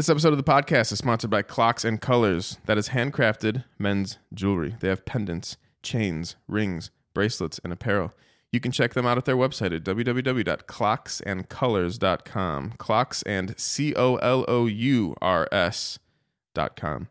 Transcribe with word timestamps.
This 0.00 0.08
episode 0.08 0.32
of 0.32 0.38
the 0.38 0.42
podcast 0.42 0.92
is 0.92 0.98
sponsored 0.98 1.28
by 1.28 1.42
Clocks 1.42 1.84
and 1.84 2.00
Colours. 2.00 2.56
That 2.64 2.78
is 2.78 2.88
handcrafted 2.88 3.64
men's 3.78 4.16
jewelry. 4.32 4.76
They 4.80 4.88
have 4.88 5.04
pendants, 5.04 5.58
chains, 5.82 6.36
rings, 6.48 6.90
bracelets, 7.12 7.60
and 7.62 7.70
apparel. 7.70 8.14
You 8.50 8.60
can 8.60 8.72
check 8.72 8.94
them 8.94 9.04
out 9.04 9.18
at 9.18 9.26
their 9.26 9.36
website 9.36 9.76
at 9.76 9.84
www.clocksandcolors.com. 9.84 12.72
Clocks 12.78 13.22
and 13.24 13.60
C 13.60 13.94
O 13.94 14.16
L 14.16 14.46
O 14.48 14.64
U 14.64 15.14
R 15.20 15.46
S.com. 15.52 17.08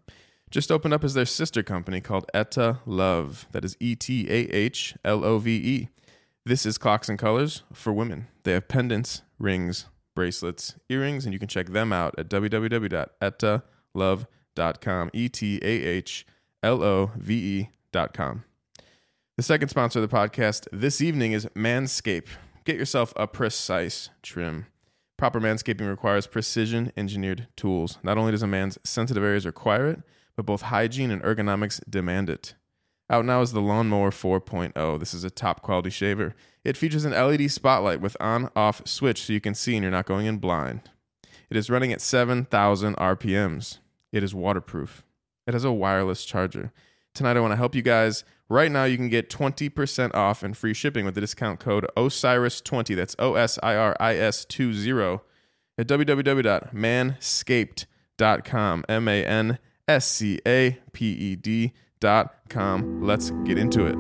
Just 0.50 0.72
opened 0.72 0.96
up 0.96 1.04
as 1.04 1.14
their 1.14 1.26
sister 1.26 1.62
company 1.62 2.02
called 2.02 2.26
Etah 2.34 2.80
Love. 2.88 3.46
That 3.52 3.64
is 3.64 3.78
E 3.80 3.96
T 3.96 4.26
A 4.32 4.50
H 4.50 4.96
L 5.06 5.24
O 5.24 5.38
V 5.38 5.56
E. 5.56 5.90
This 6.44 6.66
is 6.66 6.80
Clocks 6.80 7.08
and 7.08 7.20
Colours 7.20 7.62
for 7.72 7.94
women. 7.94 8.30
They 8.42 8.54
have 8.54 8.68
pendants, 8.68 9.22
rings, 9.38 9.86
bracelets, 10.20 10.76
earrings, 10.90 11.24
and 11.24 11.32
you 11.32 11.40
can 11.40 11.48
check 11.48 11.68
them 11.68 11.94
out 11.94 12.14
at 12.18 12.28
www.etahlove.com. 12.28 15.10
E 15.14 15.30
T 15.30 15.60
A 15.64 15.66
H 15.66 16.26
L 16.62 16.84
O 16.84 17.12
V 17.16 17.70
E.com. 17.94 18.44
The 19.38 19.44
second 19.44 19.70
sponsor 19.70 20.02
of 20.02 20.10
the 20.10 20.14
podcast 20.14 20.68
this 20.74 21.00
evening 21.00 21.32
is 21.32 21.46
Manscaped. 21.56 22.28
Get 22.66 22.76
yourself 22.76 23.14
a 23.16 23.28
precise 23.28 24.10
trim. 24.22 24.66
Proper 25.16 25.40
manscaping 25.40 25.88
requires 25.88 26.28
precision 26.28 26.92
engineered 26.98 27.48
tools. 27.56 27.98
Not 28.04 28.18
only 28.18 28.34
does 28.34 28.44
a 28.44 28.48
man's 28.48 28.78
sensitive 28.84 29.24
areas 29.24 29.46
require 29.46 29.88
it, 29.88 30.02
but 30.36 30.46
both 30.46 30.64
hygiene 30.64 31.12
and 31.12 31.24
ergonomics 31.24 31.80
demand 31.90 32.30
it. 32.30 32.56
Out 33.10 33.24
now 33.24 33.40
is 33.40 33.54
the 33.54 33.62
Lawnmower 33.62 34.12
4.0. 34.12 35.00
This 35.00 35.14
is 35.14 35.24
a 35.24 35.30
top 35.30 35.62
quality 35.62 35.90
shaver. 35.90 36.36
It 36.64 36.78
features 36.78 37.06
an 37.06 37.14
LED 37.14 37.52
spotlight 37.52 38.02
with 38.02 38.18
on 38.20 38.50
off 38.56 38.82
switch 38.86 39.24
so 39.24 39.34
you 39.34 39.42
can 39.42 39.56
see 39.56 39.76
and 39.76 39.84
you're 39.84 39.92
not 39.92 40.06
going 40.06 40.26
in 40.26 40.38
blind. 40.38 40.82
It 41.50 41.58
is 41.58 41.70
running 41.70 41.94
at 41.94 42.02
7,000 42.02 42.96
RPMs. 42.98 43.80
It 44.12 44.24
is 44.24 44.36
waterproof. 44.36 45.04
It 45.48 45.54
has 45.54 45.64
a 45.64 45.72
wireless 45.72 46.26
charger. 46.26 46.74
Tonight, 47.14 47.38
I 47.38 47.40
want 47.40 47.54
to 47.54 47.58
help 47.58 47.76
you 47.76 47.82
guys. 47.82 48.26
Right 48.50 48.72
now, 48.72 48.84
you 48.84 48.98
can 48.98 49.10
get 49.10 49.30
20% 49.30 50.14
off 50.14 50.44
and 50.44 50.56
free 50.56 50.74
shipping 50.74 51.06
with 51.06 51.16
the 51.16 51.22
discount 51.22 51.60
code 51.60 51.88
OSIRIS20. 51.96 52.96
That's 52.96 53.16
O 53.20 53.36
S 53.36 53.58
I 53.64 53.76
R 53.76 53.96
I 54.00 54.16
S 54.16 54.46
20 54.46 55.20
at 55.78 55.88
www.manscaped.com. 55.88 58.86
M 58.90 59.08
A 59.08 59.26
N 59.26 59.60
S 59.88 60.08
C 60.08 60.40
A 60.46 60.78
P 60.92 61.14
E 61.14 61.36
D 61.36 61.74
dot 62.00 62.36
com. 62.50 63.02
Let's 63.02 63.32
get 63.46 63.58
into 63.58 63.86
it. 63.86 63.96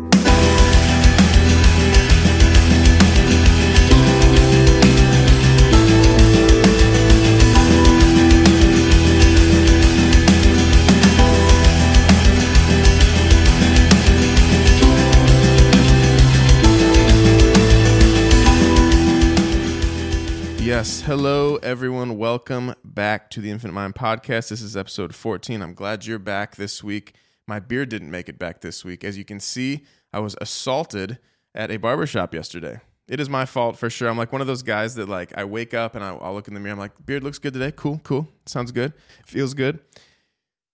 Yes. 20.69 21.01
Hello, 21.01 21.55
everyone. 21.63 22.15
Welcome 22.15 22.75
back 22.85 23.31
to 23.31 23.41
the 23.41 23.49
Infinite 23.49 23.73
Mind 23.73 23.95
Podcast. 23.95 24.49
This 24.49 24.61
is 24.61 24.77
episode 24.77 25.15
14. 25.15 25.63
I'm 25.63 25.73
glad 25.73 26.05
you're 26.05 26.19
back 26.19 26.57
this 26.57 26.83
week. 26.83 27.15
My 27.47 27.59
beard 27.59 27.89
didn't 27.89 28.11
make 28.11 28.29
it 28.29 28.37
back 28.37 28.61
this 28.61 28.85
week. 28.85 29.03
As 29.03 29.17
you 29.17 29.25
can 29.25 29.39
see, 29.39 29.83
I 30.13 30.19
was 30.19 30.35
assaulted 30.39 31.17
at 31.55 31.71
a 31.71 31.77
barbershop 31.77 32.35
yesterday. 32.35 32.81
It 33.07 33.19
is 33.19 33.27
my 33.27 33.45
fault 33.45 33.77
for 33.77 33.89
sure. 33.89 34.09
I'm 34.09 34.15
like 34.15 34.31
one 34.31 34.41
of 34.41 34.47
those 34.47 34.61
guys 34.61 34.93
that 34.93 35.09
like 35.09 35.35
I 35.35 35.43
wake 35.43 35.73
up 35.73 35.95
and 35.95 36.03
I'll, 36.03 36.19
I'll 36.21 36.35
look 36.35 36.47
in 36.47 36.53
the 36.53 36.59
mirror. 36.59 36.73
I'm 36.73 36.79
like, 36.79 37.03
beard 37.03 37.23
looks 37.23 37.39
good 37.39 37.53
today. 37.53 37.71
Cool, 37.75 37.99
cool. 38.03 38.27
Sounds 38.45 38.71
good. 38.71 38.93
Feels 39.25 39.55
good. 39.55 39.79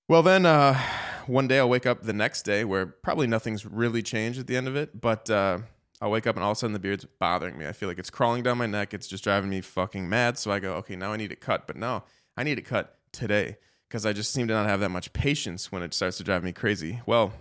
Well, 0.09 0.23
then 0.23 0.45
uh, 0.45 0.77
one 1.25 1.47
day 1.47 1.59
I'll 1.59 1.69
wake 1.69 1.85
up 1.85 2.03
the 2.03 2.11
next 2.11 2.41
day 2.41 2.66
where 2.66 2.85
probably 2.85 3.27
nothing's 3.27 3.66
really 3.66 4.03
changed 4.03 4.41
at 4.41 4.47
the 4.47 4.57
end 4.57 4.67
of 4.67 4.75
it, 4.75 4.99
but 4.99 5.29
uh, 5.29 5.59
I'll 6.01 6.11
wake 6.11 6.28
up 6.28 6.35
and 6.35 6.44
all 6.44 6.51
of 6.51 6.57
a 6.57 6.59
sudden 6.59 6.73
the 6.73 6.79
beard's 6.79 7.06
bothering 7.06 7.57
me. 7.57 7.67
I 7.67 7.72
feel 7.72 7.88
like 7.88 8.00
it's 8.00 8.09
crawling 8.09 8.44
down 8.44 8.57
my 8.57 8.66
neck. 8.66 8.94
It's 8.94 9.07
just 9.07 9.23
driving 9.23 9.50
me 9.50 9.61
fucking 9.61 10.09
mad. 10.09 10.38
So 10.38 10.51
I 10.51 10.59
go, 10.59 10.73
okay, 10.75 10.95
now 10.95 11.13
I 11.13 11.17
need 11.17 11.31
it 11.31 11.39
cut. 11.39 11.67
But 11.67 11.78
no, 11.78 12.03
I 12.35 12.44
need 12.44 12.57
it 12.57 12.63
cut 12.63 13.00
today 13.11 13.57
because 13.88 14.05
I 14.05 14.13
just 14.13 14.34
seem 14.34 14.47
to 14.47 14.53
not 14.53 14.67
have 14.67 14.81
that 14.81 14.89
much 14.89 15.13
patience 15.13 15.72
when 15.72 15.84
it 15.84 15.94
starts 15.94 16.17
to 16.17 16.23
drive 16.23 16.44
me 16.44 16.51
crazy. 16.51 17.01
Well, 17.05 17.34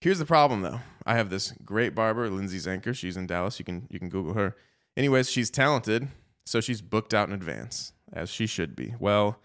here's 0.00 0.18
the 0.18 0.26
problem 0.26 0.62
though. 0.62 0.80
I 1.04 1.14
have 1.14 1.30
this 1.30 1.52
great 1.64 1.94
barber, 1.94 2.30
Lindsay 2.30 2.58
Zanker. 2.58 2.94
She's 2.94 3.16
in 3.16 3.26
Dallas. 3.26 3.58
You 3.58 3.64
can 3.64 3.86
you 3.90 3.98
can 3.98 4.08
Google 4.08 4.34
her. 4.34 4.56
Anyways, 4.96 5.30
she's 5.30 5.50
talented, 5.50 6.08
so 6.44 6.60
she's 6.60 6.80
booked 6.80 7.14
out 7.14 7.28
in 7.28 7.34
advance, 7.34 7.92
as 8.12 8.30
she 8.30 8.46
should 8.46 8.74
be. 8.74 8.94
Well, 8.98 9.38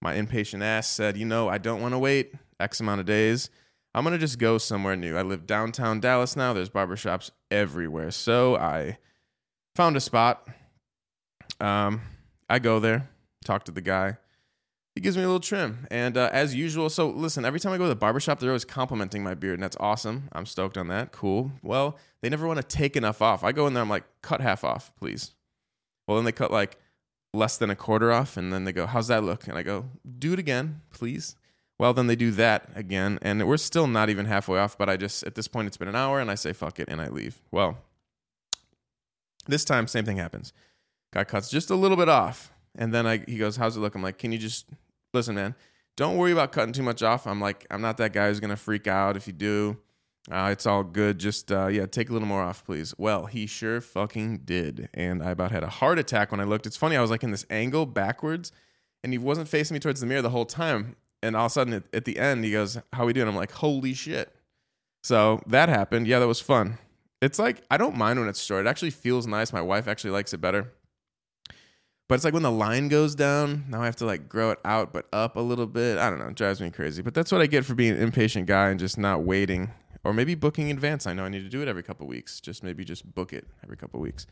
my 0.00 0.14
impatient 0.14 0.62
ass 0.62 0.88
said, 0.88 1.16
you 1.16 1.24
know, 1.24 1.48
I 1.48 1.58
don't 1.58 1.80
want 1.80 1.94
to 1.94 1.98
wait 1.98 2.32
X 2.60 2.80
amount 2.80 3.00
of 3.00 3.06
days. 3.06 3.50
I'm 3.94 4.04
gonna 4.04 4.18
just 4.18 4.38
go 4.38 4.58
somewhere 4.58 4.96
new. 4.96 5.16
I 5.16 5.22
live 5.22 5.46
downtown 5.46 6.00
Dallas 6.00 6.36
now. 6.36 6.52
There's 6.52 6.70
barbershops 6.70 7.30
everywhere. 7.50 8.10
So 8.10 8.56
I 8.56 8.98
found 9.74 9.96
a 9.96 10.00
spot. 10.00 10.46
Um, 11.60 12.02
I 12.48 12.58
go 12.58 12.78
there, 12.80 13.08
talk 13.44 13.64
to 13.64 13.72
the 13.72 13.80
guy. 13.80 14.18
He 14.94 15.00
gives 15.00 15.16
me 15.16 15.22
a 15.22 15.26
little 15.26 15.40
trim. 15.40 15.86
And 15.92 16.16
uh, 16.16 16.28
as 16.32 16.54
usual, 16.54 16.90
so 16.90 17.08
listen, 17.08 17.44
every 17.44 17.60
time 17.60 17.72
I 17.72 17.78
go 17.78 17.84
to 17.84 17.88
the 17.88 17.94
barbershop, 17.94 18.40
they're 18.40 18.50
always 18.50 18.64
complimenting 18.64 19.22
my 19.22 19.34
beard, 19.34 19.54
and 19.54 19.62
that's 19.62 19.76
awesome. 19.78 20.28
I'm 20.32 20.44
stoked 20.44 20.76
on 20.76 20.88
that. 20.88 21.12
Cool. 21.12 21.52
Well, 21.62 21.96
they 22.20 22.28
never 22.28 22.48
want 22.48 22.56
to 22.56 22.64
take 22.64 22.96
enough 22.96 23.22
off. 23.22 23.44
I 23.44 23.52
go 23.52 23.68
in 23.68 23.74
there, 23.74 23.82
I'm 23.82 23.88
like, 23.88 24.04
cut 24.22 24.40
half 24.40 24.64
off, 24.64 24.92
please. 24.98 25.34
Well, 26.06 26.16
then 26.16 26.24
they 26.24 26.32
cut 26.32 26.50
like 26.50 26.78
less 27.32 27.58
than 27.58 27.70
a 27.70 27.76
quarter 27.76 28.10
off, 28.10 28.36
and 28.36 28.52
then 28.52 28.64
they 28.64 28.72
go, 28.72 28.86
How's 28.86 29.08
that 29.08 29.22
look? 29.22 29.46
And 29.46 29.56
I 29.56 29.62
go, 29.62 29.86
Do 30.18 30.32
it 30.32 30.38
again, 30.40 30.80
please. 30.90 31.36
Well, 31.78 31.94
then 31.94 32.08
they 32.08 32.16
do 32.16 32.32
that 32.32 32.70
again, 32.74 33.18
and 33.22 33.46
we're 33.46 33.56
still 33.56 33.86
not 33.86 34.10
even 34.10 34.26
halfway 34.26 34.58
off, 34.58 34.76
but 34.76 34.88
I 34.88 34.96
just, 34.96 35.22
at 35.24 35.36
this 35.36 35.46
point, 35.46 35.68
it's 35.68 35.76
been 35.76 35.88
an 35.88 35.94
hour, 35.94 36.18
and 36.18 36.30
I 36.30 36.34
say, 36.34 36.52
Fuck 36.52 36.80
it, 36.80 36.88
and 36.88 37.00
I 37.00 37.08
leave. 37.08 37.40
Well, 37.52 37.78
this 39.46 39.64
time, 39.64 39.86
same 39.86 40.04
thing 40.04 40.16
happens. 40.16 40.52
Guy 41.12 41.24
cuts 41.24 41.50
just 41.50 41.70
a 41.70 41.76
little 41.76 41.96
bit 41.96 42.08
off. 42.08 42.52
And 42.76 42.92
then 42.92 43.06
I, 43.06 43.24
he 43.26 43.38
goes, 43.38 43.56
How's 43.56 43.76
it 43.76 43.80
look? 43.80 43.94
I'm 43.94 44.02
like, 44.02 44.18
Can 44.18 44.32
you 44.32 44.38
just 44.38 44.66
listen, 45.14 45.34
man, 45.34 45.54
don't 45.96 46.16
worry 46.16 46.32
about 46.32 46.52
cutting 46.52 46.72
too 46.72 46.82
much 46.82 47.02
off. 47.02 47.26
I'm 47.26 47.40
like, 47.40 47.66
I'm 47.70 47.80
not 47.80 47.96
that 47.98 48.12
guy 48.12 48.28
who's 48.28 48.40
gonna 48.40 48.56
freak 48.56 48.86
out 48.86 49.16
if 49.16 49.26
you 49.26 49.32
do. 49.32 49.78
Uh, 50.30 50.50
it's 50.52 50.66
all 50.66 50.84
good. 50.84 51.18
Just 51.18 51.50
uh, 51.50 51.68
yeah, 51.68 51.86
take 51.86 52.10
a 52.10 52.12
little 52.12 52.28
more 52.28 52.42
off, 52.42 52.64
please. 52.64 52.94
Well, 52.98 53.26
he 53.26 53.46
sure 53.46 53.80
fucking 53.80 54.42
did, 54.44 54.88
and 54.94 55.22
I 55.22 55.30
about 55.30 55.50
had 55.50 55.62
a 55.62 55.68
heart 55.68 55.98
attack 55.98 56.30
when 56.30 56.40
I 56.40 56.44
looked. 56.44 56.66
It's 56.66 56.76
funny, 56.76 56.96
I 56.96 57.00
was 57.00 57.10
like 57.10 57.22
in 57.22 57.30
this 57.30 57.46
angle 57.50 57.86
backwards, 57.86 58.52
and 59.02 59.12
he 59.12 59.18
wasn't 59.18 59.48
facing 59.48 59.74
me 59.74 59.80
towards 59.80 60.00
the 60.00 60.06
mirror 60.06 60.22
the 60.22 60.30
whole 60.30 60.44
time. 60.44 60.96
And 61.22 61.34
all 61.34 61.46
of 61.46 61.50
a 61.50 61.52
sudden, 61.52 61.72
at, 61.74 61.82
at 61.92 62.04
the 62.04 62.18
end, 62.18 62.44
he 62.44 62.52
goes, 62.52 62.78
"How 62.92 63.06
we 63.06 63.12
doing?" 63.12 63.28
I'm 63.28 63.36
like, 63.36 63.52
"Holy 63.52 63.94
shit!" 63.94 64.34
So 65.02 65.40
that 65.46 65.68
happened. 65.68 66.06
Yeah, 66.06 66.18
that 66.18 66.28
was 66.28 66.40
fun. 66.40 66.78
It's 67.20 67.38
like 67.38 67.62
I 67.70 67.76
don't 67.76 67.96
mind 67.96 68.20
when 68.20 68.28
it's 68.28 68.42
short. 68.42 68.66
It 68.66 68.68
actually 68.68 68.90
feels 68.90 69.26
nice. 69.26 69.52
My 69.52 69.62
wife 69.62 69.88
actually 69.88 70.10
likes 70.10 70.32
it 70.32 70.40
better. 70.40 70.72
But 72.08 72.14
it's 72.14 72.24
like 72.24 72.32
when 72.32 72.42
the 72.42 72.50
line 72.50 72.88
goes 72.88 73.14
down, 73.14 73.66
now 73.68 73.82
I 73.82 73.84
have 73.84 73.96
to 73.96 74.06
like 74.06 74.28
grow 74.28 74.50
it 74.50 74.58
out 74.64 74.94
but 74.94 75.06
up 75.12 75.36
a 75.36 75.40
little 75.40 75.66
bit. 75.66 75.98
I 75.98 76.08
don't 76.08 76.18
know, 76.18 76.28
it 76.28 76.36
drives 76.36 76.60
me 76.60 76.70
crazy. 76.70 77.02
But 77.02 77.12
that's 77.12 77.30
what 77.30 77.42
I 77.42 77.46
get 77.46 77.66
for 77.66 77.74
being 77.74 77.92
an 77.92 78.00
impatient 78.00 78.46
guy 78.46 78.70
and 78.70 78.80
just 78.80 78.96
not 78.96 79.24
waiting. 79.24 79.70
Or 80.04 80.14
maybe 80.14 80.34
booking 80.34 80.70
in 80.70 80.76
advance. 80.76 81.06
I 81.06 81.12
know 81.12 81.24
I 81.24 81.28
need 81.28 81.42
to 81.42 81.50
do 81.50 81.60
it 81.60 81.68
every 81.68 81.82
couple 81.82 82.06
weeks. 82.06 82.40
Just 82.40 82.62
maybe 82.62 82.82
just 82.82 83.14
book 83.14 83.34
it 83.34 83.46
every 83.62 83.76
couple 83.76 84.00
weeks. 84.00 84.26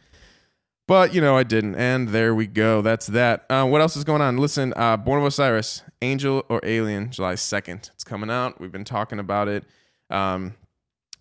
But 0.89 1.13
you 1.13 1.21
know 1.21 1.37
I 1.37 1.43
didn't, 1.43 1.75
and 1.75 2.11
there 2.11 2.33
we 2.33 2.47
go. 2.47 2.81
That's 2.81 3.09
that. 3.09 3.45
Uh, 3.51 3.65
what 3.65 3.81
else 3.81 3.97
is 3.97 4.05
going 4.05 4.23
on? 4.23 4.37
Listen, 4.37 4.73
uh, 4.77 4.97
Born 4.97 5.21
of 5.21 5.27
Osiris, 5.27 5.83
Angel 6.01 6.45
or 6.49 6.61
Alien, 6.63 7.11
July 7.11 7.35
second. 7.35 7.91
It's 7.95 8.05
coming 8.05 8.31
out. 8.31 8.61
We've 8.61 8.71
been 8.71 8.85
talking 8.85 9.19
about 9.19 9.49
it. 9.49 9.65
Um, 10.11 10.55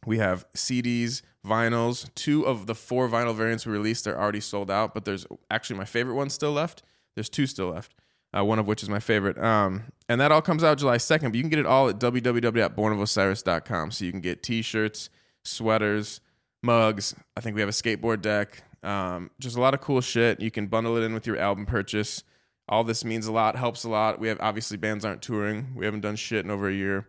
we 0.06 0.20
have 0.20 0.46
CDs, 0.54 1.24
vinyls. 1.44 2.14
Two 2.14 2.46
of 2.46 2.68
the 2.68 2.76
four 2.76 3.10
vinyl 3.10 3.36
variants 3.36 3.66
we 3.66 3.74
released—they're 3.74 4.20
already 4.20 4.40
sold 4.40 4.70
out, 4.70 4.94
but 4.94 5.04
there's 5.04 5.26
actually 5.50 5.78
my 5.80 5.86
favorite 5.86 6.14
one 6.14 6.30
still 6.30 6.52
left. 6.52 6.84
There's 7.16 7.30
two 7.30 7.48
still 7.48 7.70
left, 7.70 7.96
uh, 8.38 8.46
one 8.46 8.60
of 8.60 8.68
which 8.68 8.84
is 8.84 8.90
my 8.90 9.00
favorite. 9.00 9.40
Um, 9.40 9.86
and 10.08 10.22
that 10.22 10.32
all 10.32 10.42
comes 10.44 10.64
out 10.64 10.78
July 10.78 10.98
2nd, 10.98 11.24
but 11.24 11.36
you 11.36 11.42
can 11.42 11.50
get 11.50 11.60
it 11.60 11.66
all 11.66 11.90
at 11.90 11.98
www.bornofosiris.com. 11.98 13.92
So 13.92 14.06
you 14.06 14.12
can 14.12 14.22
get 14.22 14.44
t 14.44 14.62
shirts, 14.62 15.10
sweaters, 15.44 16.22
mugs. 16.62 17.16
I 17.36 17.42
think 17.42 17.56
we 17.56 17.62
have 17.62 17.70
a 17.70 17.74
skateboard 17.74 18.22
deck. 18.22 18.64
Um, 18.86 19.32
just 19.40 19.58
a 19.58 19.62
lot 19.62 19.74
of 19.74 19.82
cool 19.82 20.02
shit. 20.02 20.40
You 20.40 20.52
can 20.52 20.68
bundle 20.68 20.96
it 20.98 21.04
in 21.04 21.14
with 21.14 21.26
your 21.26 21.38
album 21.38 21.66
purchase. 21.66 22.24
All 22.70 22.84
this 22.84 23.04
means 23.04 23.28
a 23.28 23.32
lot, 23.32 23.56
helps 23.56 23.84
a 23.84 23.90
lot. 23.90 24.20
We 24.20 24.28
have 24.28 24.38
obviously 24.40 24.78
bands 24.78 25.04
aren't 25.04 25.22
touring. 25.22 25.74
We 25.76 25.86
haven't 25.86 26.02
done 26.02 26.16
shit 26.16 26.46
in 26.46 26.52
over 26.52 26.70
a 26.70 26.74
year 26.74 27.08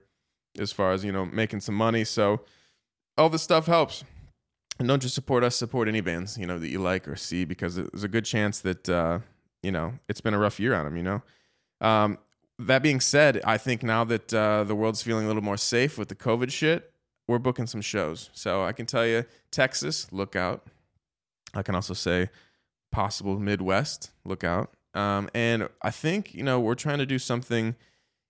as 0.59 0.73
far 0.73 0.93
as, 0.93 1.05
you 1.05 1.13
know, 1.13 1.27
making 1.27 1.61
some 1.61 1.75
money. 1.75 2.05
So 2.05 2.41
all 3.17 3.29
this 3.29 3.43
stuff 3.43 3.67
helps. 3.67 4.05
And 4.79 4.89
don't 4.89 5.01
just 5.01 5.15
support 5.15 5.43
us, 5.43 5.57
support 5.57 5.89
any 5.89 6.03
bands, 6.03 6.37
you 6.37 6.47
know, 6.47 6.59
that 6.59 6.69
you 6.69 6.79
like 6.79 7.09
or 7.09 7.17
see, 7.17 7.45
because 7.45 7.77
there's 7.77 8.05
a 8.05 8.09
good 8.09 8.27
chance 8.27 8.61
that, 8.61 8.89
uh, 8.89 9.21
you 9.63 9.73
know, 9.73 9.95
it's 10.09 10.21
been 10.21 10.35
a 10.35 10.39
rough 10.39 10.61
year 10.61 10.75
on 10.75 10.85
them, 10.85 10.97
you 10.97 11.03
know. 11.03 11.23
Um, 11.81 12.19
that 12.59 12.83
being 12.83 13.01
said, 13.01 13.41
I 13.45 13.57
think 13.57 13.83
now 13.83 14.05
that 14.05 14.35
uh, 14.35 14.65
the 14.65 14.75
world's 14.75 15.03
feeling 15.03 15.25
a 15.25 15.29
little 15.29 15.43
more 15.43 15.57
safe 15.57 15.97
with 15.97 16.09
the 16.09 16.15
COVID 16.15 16.51
shit, 16.51 16.93
we're 17.27 17.39
booking 17.39 17.67
some 17.67 17.81
shows. 17.81 18.29
So 18.35 18.65
I 18.65 18.73
can 18.73 18.85
tell 18.85 19.07
you, 19.07 19.25
Texas, 19.51 20.13
look 20.13 20.37
out. 20.37 20.67
I 21.57 21.63
can 21.63 21.75
also 21.75 21.95
say 21.95 22.31
possible 22.93 23.39
Midwest, 23.39 24.11
look 24.25 24.45
out. 24.45 24.75
Um, 24.95 25.29
and 25.35 25.69
I 25.83 25.91
think 25.91 26.35
you 26.35 26.43
know 26.43 26.59
we're 26.59 26.75
trying 26.75 26.99
to 26.99 27.07
do 27.07 27.19
something 27.19 27.77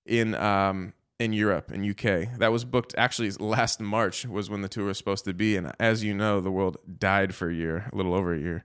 in 0.05 0.35
um, 0.35 0.93
in 1.21 1.33
Europe 1.33 1.71
in 1.71 1.89
UK. 1.89 2.39
That 2.39 2.53
was 2.53 2.65
booked 2.65 2.95
actually 2.99 3.31
last 3.33 3.81
March 3.81 4.27
was 4.27 4.51
when 4.51 4.63
the 4.63 4.69
tour 4.69 4.87
was 4.87 4.99
supposed 4.99 5.25
to 5.27 5.35
be, 5.35 5.57
and 5.57 5.73
as 5.79 6.03
you 6.03 6.15
know, 6.15 6.41
the 6.41 6.51
world 6.51 6.79
died 6.99 7.35
for 7.35 7.49
a 7.49 7.55
year, 7.55 7.89
a 7.93 7.97
little 7.97 8.15
over 8.15 8.35
a 8.35 8.39
year, 8.39 8.65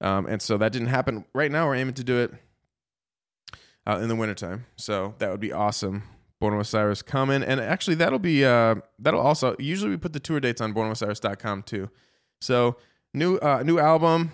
um, 0.00 0.26
and 0.26 0.40
so 0.40 0.56
that 0.58 0.72
didn't 0.72 0.88
happen. 0.88 1.24
Right 1.34 1.52
now, 1.52 1.66
we're 1.66 1.76
aiming 1.76 1.94
to 1.94 2.04
do 2.04 2.18
it 2.18 2.34
uh, 3.86 3.98
in 3.98 4.08
the 4.08 4.16
wintertime, 4.16 4.66
so 4.76 5.14
that 5.18 5.30
would 5.30 5.40
be 5.40 5.52
awesome. 5.52 6.04
Born 6.40 6.54
of 6.54 6.60
Osiris 6.60 7.02
coming, 7.02 7.42
and 7.42 7.60
actually 7.60 7.94
that'll 7.96 8.18
be 8.18 8.44
uh, 8.44 8.76
that'll 8.98 9.20
also 9.20 9.54
usually 9.58 9.90
we 9.90 9.96
put 9.96 10.12
the 10.12 10.20
tour 10.20 10.40
dates 10.40 10.60
on 10.60 10.74
bornofosiris.com 10.74 11.62
too. 11.62 11.88
So 12.40 12.78
new 13.14 13.36
uh, 13.36 13.62
new 13.64 13.78
album 13.78 14.32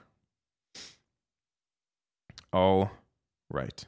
All 2.53 2.91
right. 3.51 3.85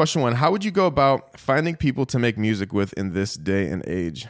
Question 0.00 0.22
one 0.22 0.36
How 0.36 0.50
would 0.50 0.64
you 0.64 0.70
go 0.70 0.86
about 0.86 1.38
finding 1.38 1.76
people 1.76 2.06
to 2.06 2.18
make 2.18 2.38
music 2.38 2.72
with 2.72 2.94
in 2.94 3.12
this 3.12 3.34
day 3.34 3.68
and 3.68 3.86
age? 3.86 4.28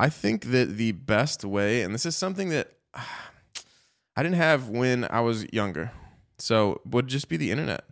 I 0.00 0.08
think 0.08 0.46
that 0.52 0.78
the 0.78 0.92
best 0.92 1.44
way, 1.44 1.82
and 1.82 1.92
this 1.92 2.06
is 2.06 2.16
something 2.16 2.48
that 2.48 2.72
I 2.94 4.22
didn't 4.22 4.36
have 4.36 4.70
when 4.70 5.06
I 5.10 5.20
was 5.20 5.44
younger, 5.52 5.92
so 6.38 6.80
would 6.86 7.08
just 7.08 7.28
be 7.28 7.36
the 7.36 7.50
internet. 7.50 7.84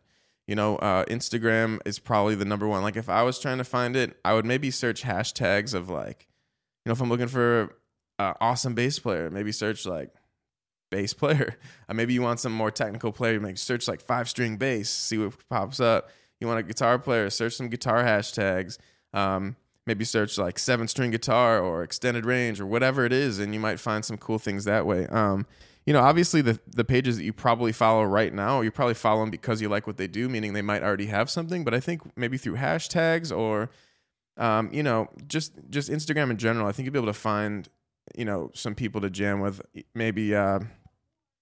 You 0.46 0.54
know, 0.54 0.76
uh, 0.76 1.04
Instagram 1.10 1.80
is 1.84 1.98
probably 1.98 2.36
the 2.36 2.46
number 2.46 2.66
one. 2.66 2.82
Like, 2.82 2.96
if 2.96 3.10
I 3.10 3.22
was 3.22 3.38
trying 3.38 3.58
to 3.58 3.64
find 3.64 3.96
it, 3.96 4.16
I 4.24 4.32
would 4.32 4.46
maybe 4.46 4.70
search 4.70 5.02
hashtags 5.02 5.74
of 5.74 5.90
like, 5.90 6.26
you 6.86 6.88
know, 6.88 6.94
if 6.94 7.02
I'm 7.02 7.10
looking 7.10 7.28
for 7.28 7.76
an 8.18 8.32
awesome 8.40 8.72
bass 8.74 8.98
player, 8.98 9.28
maybe 9.28 9.52
search 9.52 9.84
like 9.84 10.08
bass 10.90 11.12
player. 11.12 11.58
Uh, 11.86 11.92
maybe 11.92 12.14
you 12.14 12.22
want 12.22 12.40
some 12.40 12.52
more 12.52 12.70
technical 12.70 13.12
player, 13.12 13.34
you 13.34 13.40
make 13.40 13.58
search 13.58 13.88
like 13.88 14.00
five 14.00 14.26
string 14.26 14.56
bass, 14.56 14.88
see 14.88 15.18
what 15.18 15.34
pops 15.50 15.80
up 15.80 16.08
you 16.40 16.46
want 16.46 16.58
a 16.58 16.62
guitar 16.62 16.98
player, 16.98 17.28
search 17.30 17.54
some 17.54 17.68
guitar 17.68 18.02
hashtags. 18.02 18.78
Um, 19.12 19.56
maybe 19.86 20.04
search 20.04 20.38
like 20.38 20.58
seven 20.58 20.86
string 20.88 21.10
guitar 21.10 21.58
or 21.58 21.82
extended 21.82 22.24
range 22.24 22.60
or 22.60 22.66
whatever 22.66 23.04
it 23.04 23.12
is, 23.12 23.38
and 23.38 23.52
you 23.52 23.60
might 23.60 23.80
find 23.80 24.04
some 24.04 24.16
cool 24.16 24.38
things 24.38 24.64
that 24.64 24.86
way. 24.86 25.06
Um, 25.08 25.46
you 25.86 25.92
know, 25.92 26.00
obviously 26.00 26.42
the 26.42 26.60
the 26.66 26.84
pages 26.84 27.16
that 27.16 27.24
you 27.24 27.32
probably 27.32 27.72
follow 27.72 28.04
right 28.04 28.32
now, 28.32 28.60
you 28.60 28.70
probably 28.70 28.94
follow 28.94 29.20
them 29.20 29.30
because 29.30 29.60
you 29.60 29.68
like 29.68 29.86
what 29.86 29.96
they 29.96 30.06
do, 30.06 30.28
meaning 30.28 30.52
they 30.52 30.62
might 30.62 30.82
already 30.82 31.06
have 31.06 31.30
something. 31.30 31.64
But 31.64 31.74
I 31.74 31.80
think 31.80 32.02
maybe 32.16 32.36
through 32.36 32.56
hashtags 32.56 33.36
or, 33.36 33.70
um, 34.36 34.70
you 34.72 34.82
know, 34.82 35.08
just 35.26 35.52
just 35.70 35.90
Instagram 35.90 36.30
in 36.30 36.36
general, 36.36 36.66
I 36.66 36.72
think 36.72 36.86
you'll 36.86 36.92
be 36.92 36.98
able 36.98 37.12
to 37.12 37.18
find, 37.18 37.68
you 38.16 38.24
know, 38.24 38.50
some 38.54 38.74
people 38.74 39.00
to 39.00 39.10
jam 39.10 39.40
with. 39.40 39.60
Maybe. 39.94 40.34
Uh, 40.34 40.60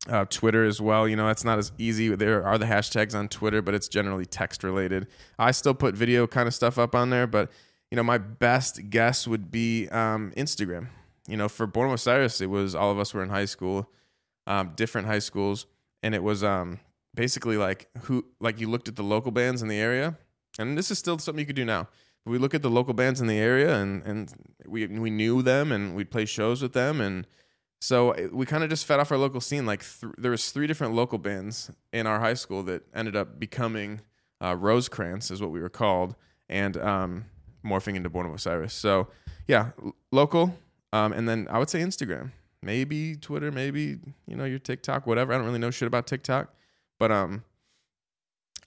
uh, 0.08 0.24
Twitter 0.26 0.64
as 0.64 0.80
well. 0.80 1.08
You 1.08 1.16
know, 1.16 1.28
it's 1.28 1.44
not 1.44 1.58
as 1.58 1.72
easy. 1.78 2.14
There 2.14 2.44
are 2.44 2.58
the 2.58 2.66
hashtags 2.66 3.14
on 3.14 3.28
Twitter, 3.28 3.62
but 3.62 3.74
it's 3.74 3.88
generally 3.88 4.26
text 4.26 4.62
related. 4.62 5.06
I 5.38 5.50
still 5.50 5.74
put 5.74 5.94
video 5.94 6.26
kind 6.26 6.46
of 6.46 6.54
stuff 6.54 6.78
up 6.78 6.94
on 6.94 7.10
there, 7.10 7.26
but 7.26 7.50
you 7.90 7.96
know, 7.96 8.02
my 8.02 8.18
best 8.18 8.90
guess 8.90 9.26
would 9.26 9.50
be 9.50 9.88
um, 9.88 10.32
Instagram. 10.36 10.88
You 11.26 11.36
know, 11.36 11.48
for 11.48 11.66
Born 11.66 11.88
of 11.88 11.94
Osiris, 11.94 12.40
it 12.40 12.50
was 12.50 12.74
all 12.74 12.90
of 12.90 12.98
us 12.98 13.12
were 13.12 13.22
in 13.22 13.28
high 13.28 13.44
school, 13.44 13.90
um, 14.46 14.72
different 14.76 15.06
high 15.06 15.18
schools, 15.18 15.66
and 16.02 16.14
it 16.14 16.22
was 16.22 16.42
um, 16.44 16.80
basically 17.14 17.56
like 17.56 17.88
who, 18.02 18.24
like 18.40 18.60
you 18.60 18.68
looked 18.68 18.88
at 18.88 18.96
the 18.96 19.02
local 19.02 19.30
bands 19.30 19.62
in 19.62 19.68
the 19.68 19.78
area, 19.78 20.16
and 20.58 20.76
this 20.76 20.90
is 20.90 20.98
still 20.98 21.18
something 21.18 21.40
you 21.40 21.46
could 21.46 21.56
do 21.56 21.64
now. 21.64 21.88
But 22.24 22.32
we 22.32 22.38
look 22.38 22.54
at 22.54 22.62
the 22.62 22.70
local 22.70 22.94
bands 22.94 23.20
in 23.20 23.26
the 23.26 23.38
area, 23.38 23.74
and 23.74 24.02
and 24.04 24.32
we 24.66 24.86
we 24.86 25.10
knew 25.10 25.42
them, 25.42 25.72
and 25.72 25.94
we'd 25.94 26.10
play 26.10 26.24
shows 26.24 26.62
with 26.62 26.72
them, 26.72 27.00
and 27.00 27.26
so 27.80 28.10
uh, 28.12 28.28
we 28.32 28.46
kind 28.46 28.64
of 28.64 28.70
just 28.70 28.86
fed 28.86 29.00
off 29.00 29.12
our 29.12 29.18
local 29.18 29.40
scene. 29.40 29.66
Like 29.66 29.84
th- 29.84 30.12
there 30.18 30.30
was 30.30 30.50
three 30.50 30.66
different 30.66 30.94
local 30.94 31.18
bands 31.18 31.70
in 31.92 32.06
our 32.06 32.20
high 32.20 32.34
school 32.34 32.62
that 32.64 32.82
ended 32.94 33.16
up 33.16 33.38
becoming 33.38 34.00
uh, 34.42 34.56
Rosecrans, 34.56 35.30
is 35.30 35.40
what 35.40 35.50
we 35.50 35.60
were 35.60 35.68
called, 35.68 36.16
and 36.48 36.76
um, 36.76 37.24
morphing 37.64 37.96
into 37.96 38.08
Born 38.08 38.26
of 38.26 38.34
Osiris. 38.34 38.74
So 38.74 39.08
yeah, 39.46 39.70
l- 39.82 39.94
local, 40.10 40.56
um, 40.92 41.12
and 41.12 41.28
then 41.28 41.46
I 41.50 41.58
would 41.58 41.70
say 41.70 41.80
Instagram, 41.80 42.32
maybe 42.62 43.16
Twitter, 43.16 43.50
maybe 43.50 43.98
you 44.26 44.36
know 44.36 44.44
your 44.44 44.58
TikTok, 44.58 45.06
whatever. 45.06 45.32
I 45.32 45.36
don't 45.36 45.46
really 45.46 45.58
know 45.58 45.70
shit 45.70 45.86
about 45.86 46.06
TikTok, 46.06 46.52
but 46.98 47.12
um, 47.12 47.44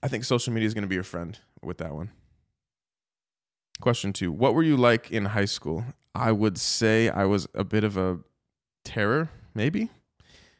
I 0.02 0.08
think 0.08 0.24
social 0.24 0.52
media 0.52 0.66
is 0.66 0.74
going 0.74 0.82
to 0.82 0.88
be 0.88 0.94
your 0.94 1.04
friend 1.04 1.38
with 1.62 1.78
that 1.78 1.94
one. 1.94 2.10
Question 3.80 4.12
two: 4.12 4.32
What 4.32 4.54
were 4.54 4.62
you 4.62 4.76
like 4.76 5.10
in 5.10 5.26
high 5.26 5.44
school? 5.44 5.84
I 6.14 6.32
would 6.32 6.58
say 6.58 7.08
I 7.08 7.24
was 7.24 7.48
a 7.54 7.64
bit 7.64 7.84
of 7.84 7.96
a 7.96 8.18
terror, 8.84 9.30
maybe. 9.54 9.90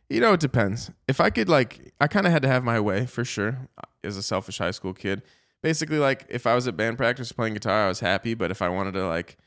You 0.08 0.20
know, 0.20 0.34
it 0.34 0.40
depends. 0.40 0.90
If 1.08 1.20
I 1.20 1.30
could, 1.30 1.48
like, 1.48 1.94
I 2.00 2.06
kind 2.06 2.26
of 2.26 2.32
had 2.32 2.42
to 2.42 2.48
have 2.48 2.64
my 2.64 2.78
way 2.78 3.06
for 3.06 3.24
sure 3.24 3.68
uh, 3.78 3.82
as 4.04 4.16
a 4.16 4.22
selfish 4.22 4.58
high 4.58 4.70
school 4.72 4.92
kid. 4.92 5.22
Basically, 5.62 5.98
like, 5.98 6.26
if 6.28 6.46
I 6.46 6.54
was 6.54 6.68
at 6.68 6.76
band 6.76 6.98
practice 6.98 7.32
playing 7.32 7.54
guitar, 7.54 7.86
I 7.86 7.88
was 7.88 8.00
happy. 8.00 8.34
But 8.34 8.50
if 8.50 8.60
I 8.60 8.68
wanted 8.68 8.92
to, 8.92 9.06
like, 9.06 9.38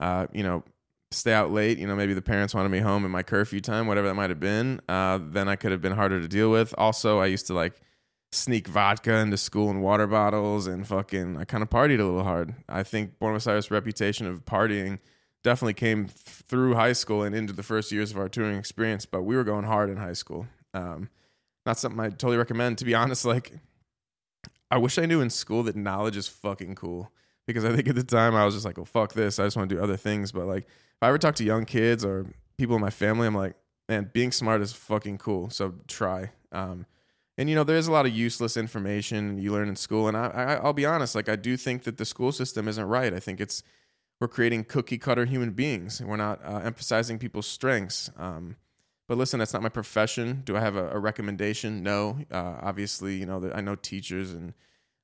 uh, 0.00 0.26
you 0.32 0.42
know, 0.42 0.64
stay 1.10 1.32
out 1.32 1.52
late, 1.52 1.78
you 1.78 1.86
know, 1.86 1.94
maybe 1.94 2.14
the 2.14 2.22
parents 2.22 2.54
wanted 2.54 2.70
me 2.70 2.80
home 2.80 3.04
in 3.04 3.10
my 3.10 3.22
curfew 3.22 3.60
time, 3.60 3.86
whatever 3.86 4.08
that 4.08 4.14
might 4.14 4.30
have 4.30 4.40
been, 4.40 4.80
uh, 4.88 5.18
then 5.22 5.48
I 5.48 5.56
could 5.56 5.72
have 5.72 5.80
been 5.80 5.92
harder 5.92 6.20
to 6.20 6.28
deal 6.28 6.50
with. 6.50 6.74
Also, 6.76 7.18
I 7.18 7.26
used 7.26 7.46
to, 7.46 7.54
like, 7.54 7.80
sneak 8.32 8.68
vodka 8.68 9.14
into 9.14 9.36
school 9.36 9.70
and 9.70 9.82
water 9.82 10.06
bottles 10.06 10.66
and 10.66 10.86
fucking, 10.86 11.38
I 11.38 11.44
kind 11.44 11.62
of 11.62 11.70
partied 11.70 12.00
a 12.00 12.04
little 12.04 12.24
hard. 12.24 12.54
I 12.68 12.82
think 12.82 13.18
Born 13.18 13.34
of 13.34 13.38
Osiris' 13.38 13.70
reputation 13.70 14.26
of 14.26 14.44
partying 14.44 14.98
definitely 15.42 15.74
came 15.74 16.08
through 16.08 16.74
high 16.74 16.92
school 16.92 17.22
and 17.22 17.34
into 17.34 17.52
the 17.52 17.62
first 17.62 17.92
years 17.92 18.10
of 18.10 18.18
our 18.18 18.28
touring 18.28 18.58
experience, 18.58 19.06
but 19.06 19.22
we 19.22 19.36
were 19.36 19.44
going 19.44 19.64
hard 19.64 19.90
in 19.90 19.96
high 19.96 20.12
school. 20.12 20.46
Um, 20.74 21.08
not 21.64 21.78
something 21.78 22.00
I 22.00 22.08
totally 22.08 22.36
recommend. 22.36 22.78
To 22.78 22.84
be 22.84 22.94
honest, 22.94 23.24
like 23.24 23.52
I 24.70 24.78
wish 24.78 24.98
I 24.98 25.06
knew 25.06 25.20
in 25.20 25.30
school 25.30 25.62
that 25.64 25.76
knowledge 25.76 26.16
is 26.16 26.28
fucking 26.28 26.74
cool 26.74 27.10
because 27.46 27.64
I 27.64 27.74
think 27.74 27.88
at 27.88 27.94
the 27.94 28.04
time 28.04 28.34
I 28.34 28.44
was 28.44 28.54
just 28.54 28.66
like, 28.66 28.76
well, 28.76 28.84
fuck 28.84 29.14
this. 29.14 29.38
I 29.38 29.44
just 29.44 29.56
want 29.56 29.70
to 29.70 29.76
do 29.76 29.82
other 29.82 29.96
things. 29.96 30.32
But 30.32 30.46
like, 30.46 30.64
if 30.64 31.02
I 31.02 31.08
ever 31.08 31.18
talk 31.18 31.34
to 31.36 31.44
young 31.44 31.64
kids 31.64 32.04
or 32.04 32.26
people 32.58 32.76
in 32.76 32.82
my 32.82 32.90
family, 32.90 33.26
I'm 33.26 33.34
like, 33.34 33.54
man, 33.88 34.10
being 34.12 34.32
smart 34.32 34.60
is 34.60 34.72
fucking 34.72 35.18
cool. 35.18 35.48
So 35.48 35.74
try. 35.86 36.30
Um, 36.52 36.84
and 37.38 37.48
you 37.48 37.54
know, 37.54 37.64
there's 37.64 37.86
a 37.86 37.92
lot 37.92 38.04
of 38.04 38.12
useless 38.12 38.56
information 38.56 39.38
you 39.38 39.52
learn 39.52 39.68
in 39.68 39.76
school. 39.76 40.08
And 40.08 40.16
I, 40.16 40.26
I, 40.26 40.54
I'll 40.56 40.72
be 40.72 40.84
honest, 40.84 41.14
like 41.14 41.28
I 41.28 41.36
do 41.36 41.56
think 41.56 41.84
that 41.84 41.96
the 41.96 42.04
school 42.04 42.32
system 42.32 42.68
isn't 42.68 42.84
right. 42.84 43.14
I 43.14 43.20
think 43.20 43.40
it's 43.40 43.62
we're 44.20 44.28
creating 44.28 44.64
cookie 44.64 44.98
cutter 44.98 45.24
human 45.24 45.52
beings. 45.52 46.02
We're 46.02 46.16
not 46.16 46.44
uh, 46.44 46.60
emphasizing 46.64 47.18
people's 47.18 47.46
strengths. 47.46 48.10
Um, 48.16 48.56
but 49.06 49.16
listen, 49.16 49.38
that's 49.38 49.52
not 49.52 49.62
my 49.62 49.68
profession. 49.68 50.42
Do 50.44 50.56
I 50.56 50.60
have 50.60 50.76
a, 50.76 50.90
a 50.90 50.98
recommendation? 50.98 51.82
No. 51.82 52.18
Uh, 52.30 52.56
obviously, 52.60 53.16
you 53.16 53.26
know, 53.26 53.50
I 53.54 53.60
know 53.60 53.74
teachers 53.74 54.32
and 54.32 54.54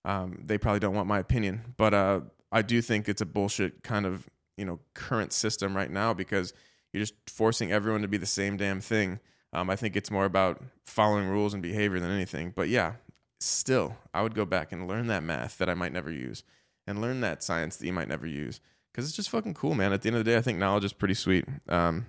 um, 0.05 0.39
they 0.43 0.59
probably 0.59 0.81
don't 0.81 0.95
want 0.95 1.09
my 1.09 1.19
opinion. 1.19 1.75
But 1.77 1.95
uh, 1.95 2.21
I 2.53 2.63
do 2.63 2.83
think 2.83 3.09
it's 3.09 3.23
a 3.23 3.27
bullshit 3.27 3.83
kind 3.83 4.05
of, 4.05 4.29
you 4.57 4.65
know, 4.65 4.81
current 4.95 5.33
system 5.33 5.77
right 5.77 5.91
now 5.91 6.13
because 6.13 6.53
you're 6.93 7.03
just 7.03 7.15
forcing 7.29 7.73
everyone 7.73 8.03
to 8.03 8.09
be 8.09 8.19
the 8.19 8.27
same 8.27 8.57
damn 8.57 8.81
thing. 8.81 9.21
Um, 9.53 9.71
I 9.71 9.77
think 9.77 9.97
it's 9.97 10.11
more 10.11 10.25
about 10.25 10.63
following 10.85 11.29
rules 11.29 11.55
and 11.55 11.63
behavior 11.63 12.01
than 12.01 12.11
anything. 12.11 12.53
But 12.55 12.69
yeah, 12.69 12.95
still, 13.41 13.97
I 14.13 14.23
would 14.23 14.35
go 14.35 14.45
back 14.45 14.73
and 14.73 14.89
learn 14.89 15.07
that 15.07 15.23
math 15.23 15.59
that 15.59 15.71
I 15.71 15.75
might 15.75 15.93
never 15.93 16.11
use 16.11 16.43
and 16.87 17.01
learn 17.01 17.21
that 17.21 17.43
science 17.43 17.77
that 17.77 17.87
you 17.87 17.93
might 17.93 18.09
never 18.09 18.27
use 18.27 18.61
because 18.95 19.09
it's 19.09 19.17
just 19.17 19.31
fucking 19.31 19.55
cool, 19.55 19.75
man. 19.75 19.93
At 19.93 20.03
the 20.03 20.09
end 20.09 20.17
of 20.17 20.25
the 20.25 20.31
day, 20.31 20.37
I 20.37 20.41
think 20.41 20.59
knowledge 20.59 20.85
is 20.85 20.93
pretty 20.93 21.15
sweet. 21.15 21.45
Um, 21.69 22.07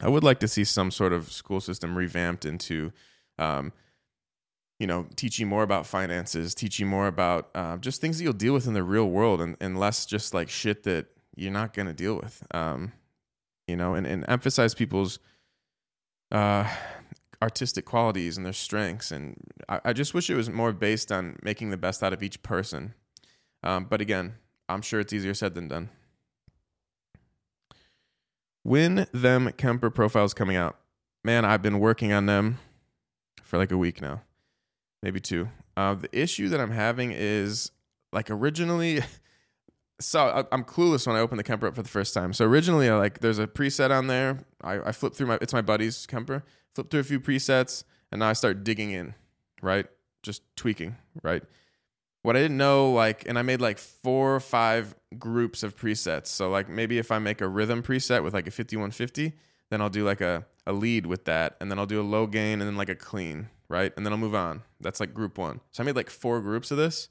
I 0.00 0.08
would 0.08 0.24
like 0.24 0.40
to 0.40 0.48
see 0.48 0.64
some 0.64 0.90
sort 0.90 1.12
of 1.12 1.30
school 1.30 1.60
system 1.60 1.96
revamped 1.96 2.44
into, 2.44 2.92
um, 3.38 3.72
you 4.80 4.88
know, 4.88 5.06
teaching 5.14 5.46
more 5.46 5.62
about 5.62 5.86
finances, 5.86 6.56
teaching 6.56 6.88
more 6.88 7.06
about 7.06 7.50
uh, 7.54 7.76
just 7.76 8.00
things 8.00 8.18
that 8.18 8.24
you'll 8.24 8.32
deal 8.32 8.52
with 8.52 8.66
in 8.66 8.74
the 8.74 8.82
real 8.82 9.08
world, 9.08 9.40
and, 9.40 9.56
and 9.60 9.78
less 9.78 10.06
just 10.06 10.34
like 10.34 10.48
shit 10.48 10.82
that 10.82 11.06
you're 11.36 11.52
not 11.52 11.72
gonna 11.72 11.94
deal 11.94 12.16
with. 12.16 12.44
Um, 12.52 12.92
you 13.68 13.76
know, 13.76 13.94
and, 13.94 14.06
and 14.06 14.24
emphasize 14.26 14.74
people's 14.74 15.20
uh, 16.32 16.68
artistic 17.40 17.84
qualities 17.84 18.36
and 18.36 18.44
their 18.44 18.52
strengths. 18.52 19.12
And 19.12 19.36
I, 19.68 19.80
I, 19.84 19.92
just 19.92 20.14
wish 20.14 20.30
it 20.30 20.34
was 20.34 20.50
more 20.50 20.72
based 20.72 21.12
on 21.12 21.36
making 21.42 21.70
the 21.70 21.76
best 21.76 22.02
out 22.02 22.12
of 22.12 22.22
each 22.22 22.42
person. 22.42 22.94
Um, 23.62 23.84
but 23.84 24.00
again, 24.00 24.34
I'm 24.68 24.82
sure 24.82 25.00
it's 25.00 25.12
easier 25.12 25.34
said 25.34 25.54
than 25.54 25.68
done. 25.68 25.90
When 28.62 29.06
them 29.12 29.50
Kemper 29.56 29.90
profiles 29.90 30.34
coming 30.34 30.56
out, 30.56 30.78
man, 31.24 31.44
I've 31.44 31.62
been 31.62 31.78
working 31.78 32.12
on 32.12 32.26
them 32.26 32.58
for 33.42 33.58
like 33.58 33.72
a 33.72 33.78
week 33.78 34.00
now, 34.00 34.22
maybe 35.02 35.20
two. 35.20 35.48
Uh, 35.76 35.94
the 35.94 36.08
issue 36.12 36.48
that 36.48 36.60
I'm 36.60 36.70
having 36.70 37.12
is 37.12 37.70
like 38.12 38.30
originally. 38.30 39.00
so 40.00 40.46
I'm 40.52 40.64
clueless 40.64 41.06
when 41.06 41.16
I 41.16 41.20
open 41.20 41.36
the 41.36 41.44
Kemper 41.44 41.66
up 41.66 41.74
for 41.74 41.82
the 41.82 41.88
first 41.88 42.14
time. 42.14 42.32
So 42.32 42.44
originally, 42.44 42.88
I 42.88 42.96
like 42.96 43.20
there's 43.20 43.38
a 43.38 43.46
preset 43.46 43.90
on 43.90 44.06
there. 44.06 44.44
I, 44.62 44.80
I 44.80 44.92
flip 44.92 45.14
through 45.14 45.28
my 45.28 45.38
it's 45.40 45.52
my 45.52 45.62
buddy's 45.62 46.06
Kemper. 46.06 46.44
Flip 46.74 46.90
through 46.90 47.00
a 47.00 47.04
few 47.04 47.20
presets, 47.20 47.84
and 48.12 48.20
now 48.20 48.28
I 48.28 48.32
start 48.34 48.62
digging 48.64 48.90
in, 48.90 49.14
right? 49.62 49.86
Just 50.22 50.42
tweaking, 50.56 50.96
right? 51.22 51.42
What 52.22 52.36
I 52.36 52.40
didn't 52.40 52.56
know, 52.56 52.92
like, 52.92 53.26
and 53.28 53.38
I 53.38 53.42
made 53.42 53.60
like 53.60 53.78
four 53.78 54.34
or 54.34 54.40
five 54.40 54.94
groups 55.18 55.62
of 55.62 55.76
presets. 55.76 56.26
So 56.26 56.50
like 56.50 56.68
maybe 56.68 56.98
if 56.98 57.10
I 57.12 57.18
make 57.18 57.40
a 57.40 57.48
rhythm 57.48 57.82
preset 57.82 58.22
with 58.22 58.34
like 58.34 58.46
a 58.46 58.50
5150, 58.50 59.32
then 59.70 59.80
I'll 59.80 59.88
do 59.88 60.04
like 60.04 60.20
a, 60.20 60.44
a 60.66 60.72
lead 60.72 61.06
with 61.06 61.24
that, 61.26 61.56
and 61.60 61.70
then 61.70 61.78
I'll 61.78 61.86
do 61.86 62.00
a 62.00 62.02
low 62.02 62.26
gain 62.26 62.60
and 62.60 62.68
then 62.68 62.76
like 62.76 62.88
a 62.88 62.94
clean, 62.94 63.48
right? 63.68 63.92
And 63.96 64.04
then 64.04 64.12
I'll 64.12 64.18
move 64.18 64.34
on. 64.34 64.62
That's 64.80 65.00
like 65.00 65.14
group 65.14 65.38
one. 65.38 65.60
So 65.72 65.82
I 65.82 65.86
made 65.86 65.96
like 65.96 66.10
four 66.10 66.40
groups 66.40 66.70
of 66.70 66.76
this 66.76 67.08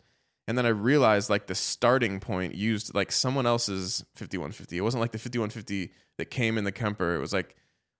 and 0.47 0.57
then 0.57 0.65
I 0.65 0.69
realized 0.69 1.29
like 1.29 1.47
the 1.47 1.55
starting 1.55 2.19
point 2.19 2.55
used 2.55 2.95
like 2.95 3.11
someone 3.11 3.45
else's 3.45 4.05
5150. 4.15 4.77
It 4.77 4.81
wasn't 4.81 5.01
like 5.01 5.11
the 5.11 5.19
5150 5.19 5.91
that 6.17 6.25
came 6.25 6.57
in 6.57 6.63
the 6.63 6.71
Kemper. 6.71 7.15
It 7.15 7.19
was 7.19 7.33
like, 7.33 7.55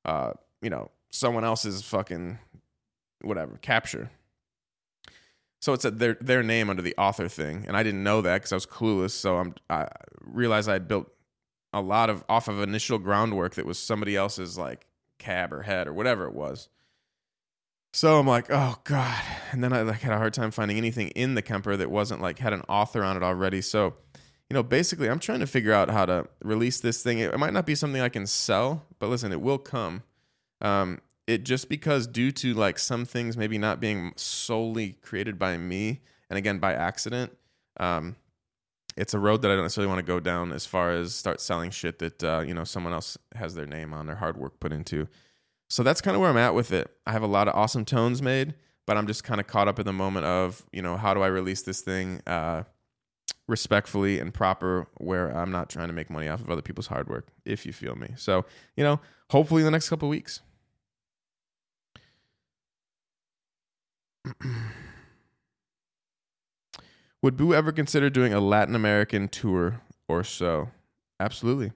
uh, 0.06 0.32
you 0.62 0.70
know, 0.70 0.90
someone 1.12 1.44
else's 1.44 1.82
fucking 1.82 2.40
whatever 3.22 3.58
capture. 3.58 4.10
So 5.60 5.74
it's 5.74 5.84
said 5.84 6.00
their 6.00 6.18
their 6.22 6.44
name 6.44 6.70
under 6.70 6.82
the 6.82 6.96
author 6.98 7.28
thing, 7.28 7.66
and 7.68 7.76
I 7.76 7.84
didn't 7.84 8.04
know 8.04 8.22
that 8.22 8.36
because 8.36 8.52
I 8.52 8.56
was 8.56 8.66
clueless. 8.66 9.12
So 9.12 9.38
I'm 9.38 9.56
I 9.70 9.88
realized 10.22 10.70
I 10.70 10.74
had 10.74 10.88
built 10.88 11.10
a 11.74 11.82
lot 11.82 12.10
of 12.10 12.24
off 12.30 12.48
of 12.48 12.62
initial 12.62 13.00
groundwork 13.00 13.56
that 13.56 13.66
was 13.66 13.80
somebody 13.80 14.16
else's 14.16 14.58
like 14.58 14.86
cab 15.18 15.52
or 15.52 15.64
head 15.64 15.88
or 15.88 15.94
whatever 15.94 16.26
it 16.26 16.34
was. 16.34 16.70
So 17.94 18.20
I'm 18.20 18.28
like, 18.28 18.48
oh 18.52 18.76
god, 18.84 19.24
and 19.52 19.64
then 19.64 19.74
I 19.74 19.82
like 19.82 20.02
had 20.02 20.14
a 20.14 20.18
hard 20.18 20.34
time 20.34 20.52
finding 20.52 20.78
anything 20.78 21.10
in 21.10 21.34
the 21.34 21.42
Kemper 21.42 21.76
that 21.78 21.90
wasn't 21.90 22.22
like 22.22 22.38
had 22.38 22.54
an 22.54 22.62
author 22.70 23.04
on 23.04 23.18
it 23.18 23.24
already. 23.24 23.62
So, 23.62 23.96
you 24.50 24.54
know, 24.54 24.62
basically, 24.62 25.10
I'm 25.10 25.20
trying 25.20 25.40
to 25.40 25.48
figure 25.48 25.74
out 25.74 25.90
how 25.90 26.06
to 26.06 26.28
release 26.44 26.80
this 26.80 27.02
thing. 27.02 27.20
It 27.20 27.38
might 27.40 27.54
not 27.54 27.66
be 27.66 27.74
something 27.74 28.02
I 28.02 28.10
can 28.10 28.28
sell, 28.28 28.86
but 29.00 29.08
listen, 29.10 29.32
it 29.32 29.42
will 29.42 29.58
come. 29.58 30.04
Um, 30.62 31.02
it 31.28 31.44
just 31.44 31.70
because 31.70 32.08
due 32.08 32.32
to 32.32 32.54
like 32.54 32.80
some 32.80 33.06
things 33.06 33.38
maybe 33.38 33.58
not 33.58 33.80
being 33.80 34.14
solely 34.16 34.94
created 35.02 35.38
by 35.38 35.58
me, 35.58 36.02
and 36.30 36.38
again 36.38 36.58
by 36.60 36.74
accident, 36.74 37.38
um, 37.80 38.16
it's 38.96 39.14
a 39.14 39.20
road 39.20 39.42
that 39.44 39.52
I 39.52 39.56
don't 39.56 39.64
necessarily 39.64 39.90
want 39.94 40.00
to 40.00 40.12
go 40.12 40.20
down 40.20 40.52
as 40.52 40.66
far 40.66 40.92
as 40.92 41.14
start 41.14 41.40
selling 41.40 41.70
shit 41.70 42.00
that 42.00 42.24
uh, 42.24 42.44
you 42.46 42.54
know 42.54 42.64
someone 42.64 42.94
else 42.94 43.18
has 43.36 43.54
their 43.54 43.68
name 43.68 43.94
on, 43.94 44.08
their 44.08 44.16
hard 44.16 44.38
work 44.38 44.60
put 44.60 44.72
into. 44.72 45.08
So 45.70 45.84
that's 45.84 46.02
kind 46.02 46.16
of 46.16 46.22
where 46.22 46.30
I'm 46.30 46.38
at 46.38 46.54
with 46.54 46.72
it. 46.72 46.90
I 47.06 47.12
have 47.12 47.24
a 47.24 47.28
lot 47.28 47.48
of 47.48 47.56
awesome 47.56 47.84
tones 47.84 48.22
made, 48.22 48.54
but 48.86 48.96
I'm 48.96 49.06
just 49.06 49.24
kind 49.24 49.42
of 49.42 49.48
caught 49.48 49.68
up 49.68 49.80
in 49.80 49.86
the 49.86 49.94
moment 49.94 50.26
of, 50.26 50.66
you 50.72 50.82
know, 50.82 50.96
how 50.96 51.14
do 51.14 51.22
I 51.22 51.28
release 51.28 51.62
this 51.64 51.82
thing 51.82 52.22
uh, 52.26 52.64
respectfully 53.48 54.20
and 54.20 54.34
proper 54.34 54.88
where 54.98 55.30
I'm 55.30 55.52
not 55.52 55.70
trying 55.70 55.88
to 55.88 55.94
make 55.94 56.10
money 56.10 56.30
off 56.30 56.40
of 56.40 56.50
other 56.50 56.62
people's 56.62 56.88
hard 56.88 57.10
work, 57.10 57.28
if 57.44 57.66
you 57.66 57.74
feel 57.74 57.96
me. 57.96 58.14
So, 58.16 58.46
you 58.78 58.84
know, 58.84 59.02
hopefully 59.30 59.62
in 59.62 59.66
the 59.66 59.72
next 59.72 59.90
couple 59.90 60.08
weeks. 60.08 60.40
Would 67.22 67.38
Boo 67.38 67.54
ever 67.54 67.72
consider 67.72 68.10
doing 68.10 68.34
a 68.34 68.40
Latin 68.40 68.76
American 68.76 69.28
tour 69.28 69.82
or 70.08 70.24
so? 70.24 70.70
Absolutely. 71.20 71.72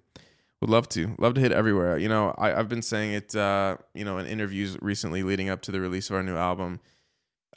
Would 0.62 0.70
love 0.70 0.88
to. 0.90 1.16
Love 1.18 1.34
to 1.34 1.42
hit 1.42 1.52
everywhere. 1.52 1.98
You 1.98 2.08
know, 2.08 2.36
I, 2.38 2.50
have 2.50 2.70
been 2.70 2.84
saying 2.84 3.14
it, 3.14 3.36
uh, 3.36 3.78
you 3.96 4.06
know, 4.06 4.20
in 4.20 4.28
interviews 4.28 4.78
recently 4.82 5.24
leading 5.24 5.50
up 5.50 5.62
to 5.64 5.72
the 5.72 5.82
release 5.82 6.10
of 6.10 6.16
our 6.16 6.24
new 6.24 6.38
album. 6.38 6.80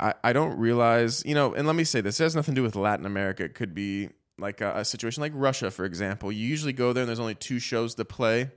I, 0.00 0.14
I 0.24 0.32
don't 0.32 0.58
realize, 0.58 1.22
you 1.26 1.34
know, 1.34 1.54
and 1.54 1.66
let 1.66 1.76
me 1.76 1.84
say 1.84 2.00
this, 2.00 2.18
it 2.18 2.22
has 2.24 2.34
nothing 2.34 2.54
to 2.54 2.60
do 2.60 2.62
with 2.62 2.76
Latin 2.76 3.04
America. 3.04 3.44
It 3.44 3.54
could 3.54 3.74
be 3.74 4.08
like 4.38 4.62
a, 4.62 4.78
a 4.78 4.84
situation 4.84 5.20
like 5.20 5.32
Russia, 5.34 5.70
for 5.70 5.84
example. 5.84 6.32
You 6.32 6.46
usually 6.46 6.72
go 6.72 6.92
there 6.92 7.02
and 7.02 7.08
there's 7.08 7.20
only 7.20 7.34
two 7.34 7.58
shows 7.58 7.94
to 7.96 8.04
play. 8.06 8.50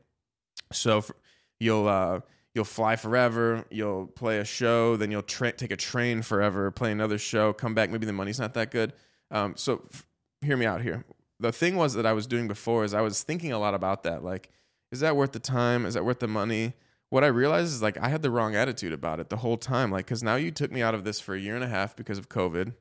So 0.72 1.02
for, 1.02 1.16
you'll, 1.60 1.88
uh, 1.88 2.22
you'll 2.58 2.66
fly 2.66 2.98
forever. 2.98 3.64
You'll 3.72 4.08
play 4.08 4.40
a 4.40 4.46
show, 4.46 4.98
then 4.98 5.12
you'll 5.12 5.22
tra- 5.22 5.54
take 5.54 5.72
a 5.72 5.78
train 5.78 6.22
forever, 6.22 6.70
play 6.72 6.92
another 6.92 7.18
show, 7.18 7.54
come 7.54 7.74
back. 7.74 7.90
Maybe 7.90 8.06
the 8.06 8.12
money's 8.12 8.40
not 8.40 8.54
that 8.56 8.72
good. 8.72 8.92
Um, 9.32 9.56
so 9.56 9.88
f- 9.94 10.06
hear 10.42 10.58
me 10.58 10.66
out 10.66 10.82
here 10.82 11.06
the 11.40 11.52
thing 11.52 11.76
was 11.76 11.94
that 11.94 12.06
I 12.06 12.14
was 12.14 12.28
doing 12.28 12.48
before 12.48 12.84
is 12.84 12.94
I 12.94 13.02
was 13.02 13.24
thinking 13.24 13.52
a 13.52 13.60
lot 13.60 13.74
about 13.74 14.04
that. 14.04 14.24
Like, 14.24 14.50
is 14.92 15.02
that 15.02 15.16
worth 15.16 15.34
the 15.34 15.40
time? 15.40 15.86
Is 15.86 15.94
that 15.94 16.06
worth 16.06 16.20
the 16.20 16.28
money? 16.28 16.74
What 17.10 17.24
I 17.24 17.28
realized 17.28 17.74
is 17.74 17.82
like 17.82 17.98
I 18.02 18.10
had 18.10 18.22
the 18.22 18.32
wrong 18.32 18.56
attitude 18.56 18.94
about 18.94 19.20
it 19.20 19.30
the 19.30 19.38
whole 19.38 19.58
time. 19.58 19.92
Like, 19.92 20.06
because 20.06 20.24
now 20.24 20.36
you 20.36 20.52
took 20.52 20.72
me 20.72 20.82
out 20.82 20.96
of 20.96 21.04
this 21.04 21.20
for 21.20 21.36
a 21.36 21.40
year 21.40 21.56
and 21.56 21.64
a 21.64 21.68
half 21.68 21.96
because 21.96 22.18
of 22.18 22.30
COVID, 22.30 22.74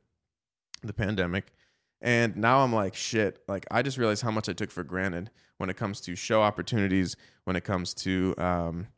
the 0.82 0.92
pandemic. 0.92 1.52
And 2.00 2.36
now 2.36 2.60
I'm 2.60 2.72
like, 2.72 2.94
shit, 2.94 3.42
like 3.48 3.66
I 3.70 3.82
just 3.82 3.98
realized 3.98 4.22
how 4.22 4.30
much 4.30 4.48
I 4.48 4.52
took 4.52 4.70
for 4.70 4.84
granted 4.84 5.30
when 5.58 5.70
it 5.70 5.76
comes 5.76 6.00
to 6.02 6.14
show 6.14 6.42
opportunities, 6.42 7.16
when 7.44 7.56
it 7.56 7.64
comes 7.64 7.94
to, 7.94 8.34
um, 8.36 8.88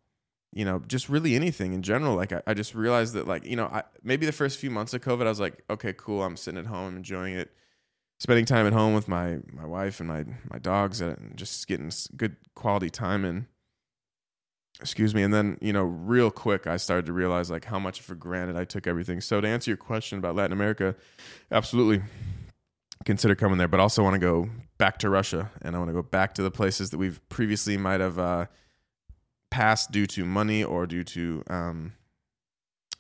you 0.53 0.65
know, 0.65 0.83
just 0.87 1.09
really 1.09 1.35
anything 1.35 1.73
in 1.73 1.83
general. 1.83 2.17
Like 2.17 2.33
I, 2.33 2.43
I 2.47 2.55
just 2.55 2.75
realized 2.75 3.15
that 3.15 3.27
like, 3.27 3.45
you 3.45 3.57
know, 3.57 3.67
I, 3.67 3.83
maybe 4.03 4.27
the 4.27 4.33
first 4.33 4.59
few 4.59 4.71
months 4.71 4.95
of 4.95 5.03
COVID, 5.03 5.27
I 5.27 5.29
was 5.29 5.41
like, 5.41 5.63
okay, 5.69 5.93
cool. 5.93 6.23
I'm 6.23 6.37
sitting 6.37 6.59
at 6.59 6.67
home 6.67 6.97
enjoying 6.97 7.35
it 7.35 7.51
spending 8.19 8.45
time 8.45 8.67
at 8.67 8.73
home 8.73 8.95
with 8.95 9.09
my 9.09 9.39
my 9.53 9.65
wife 9.65 10.01
and 10.01 10.09
my 10.09 10.25
my 10.51 10.59
dogs 10.59 11.01
and 11.01 11.37
just 11.37 11.67
getting 11.67 11.91
good 12.17 12.37
quality 12.55 12.91
time 12.91 13.25
in 13.25 13.47
excuse 14.81 15.15
me 15.15 15.23
and 15.23 15.33
then 15.33 15.59
you 15.61 15.73
know 15.73 15.83
real 15.83 16.31
quick 16.31 16.67
i 16.67 16.77
started 16.77 17.07
to 17.07 17.13
realize 17.13 17.51
like 17.51 17.65
how 17.65 17.79
much 17.79 18.01
for 18.01 18.15
granted 18.15 18.57
i 18.57 18.65
took 18.65 18.87
everything 18.87 19.21
so 19.21 19.41
to 19.41 19.49
answer 19.49 19.71
your 19.71 19.77
question 19.77 20.19
about 20.19 20.35
latin 20.35 20.53
america 20.53 20.95
absolutely 21.51 22.03
consider 23.05 23.35
coming 23.35 23.59
there 23.59 23.69
but 23.69 23.81
also 23.81 24.03
want 24.03 24.15
to 24.15 24.21
go 24.21 24.49
back 24.79 24.99
to 24.99 25.09
russia 25.09 25.51
and 25.63 25.75
i 25.75 25.79
want 25.79 25.89
to 25.89 25.95
go 25.95 26.03
back 26.03 26.35
to 26.35 26.43
the 26.43 26.51
places 26.51 26.91
that 26.91 26.99
we've 26.99 27.21
previously 27.29 27.77
might 27.77 28.01
have 28.01 28.19
uh, 28.19 28.47
passed 29.51 29.91
due 29.91 30.07
to 30.07 30.25
money 30.25 30.63
or 30.63 30.87
due 30.87 31.05
to 31.05 31.43
um, 31.49 31.93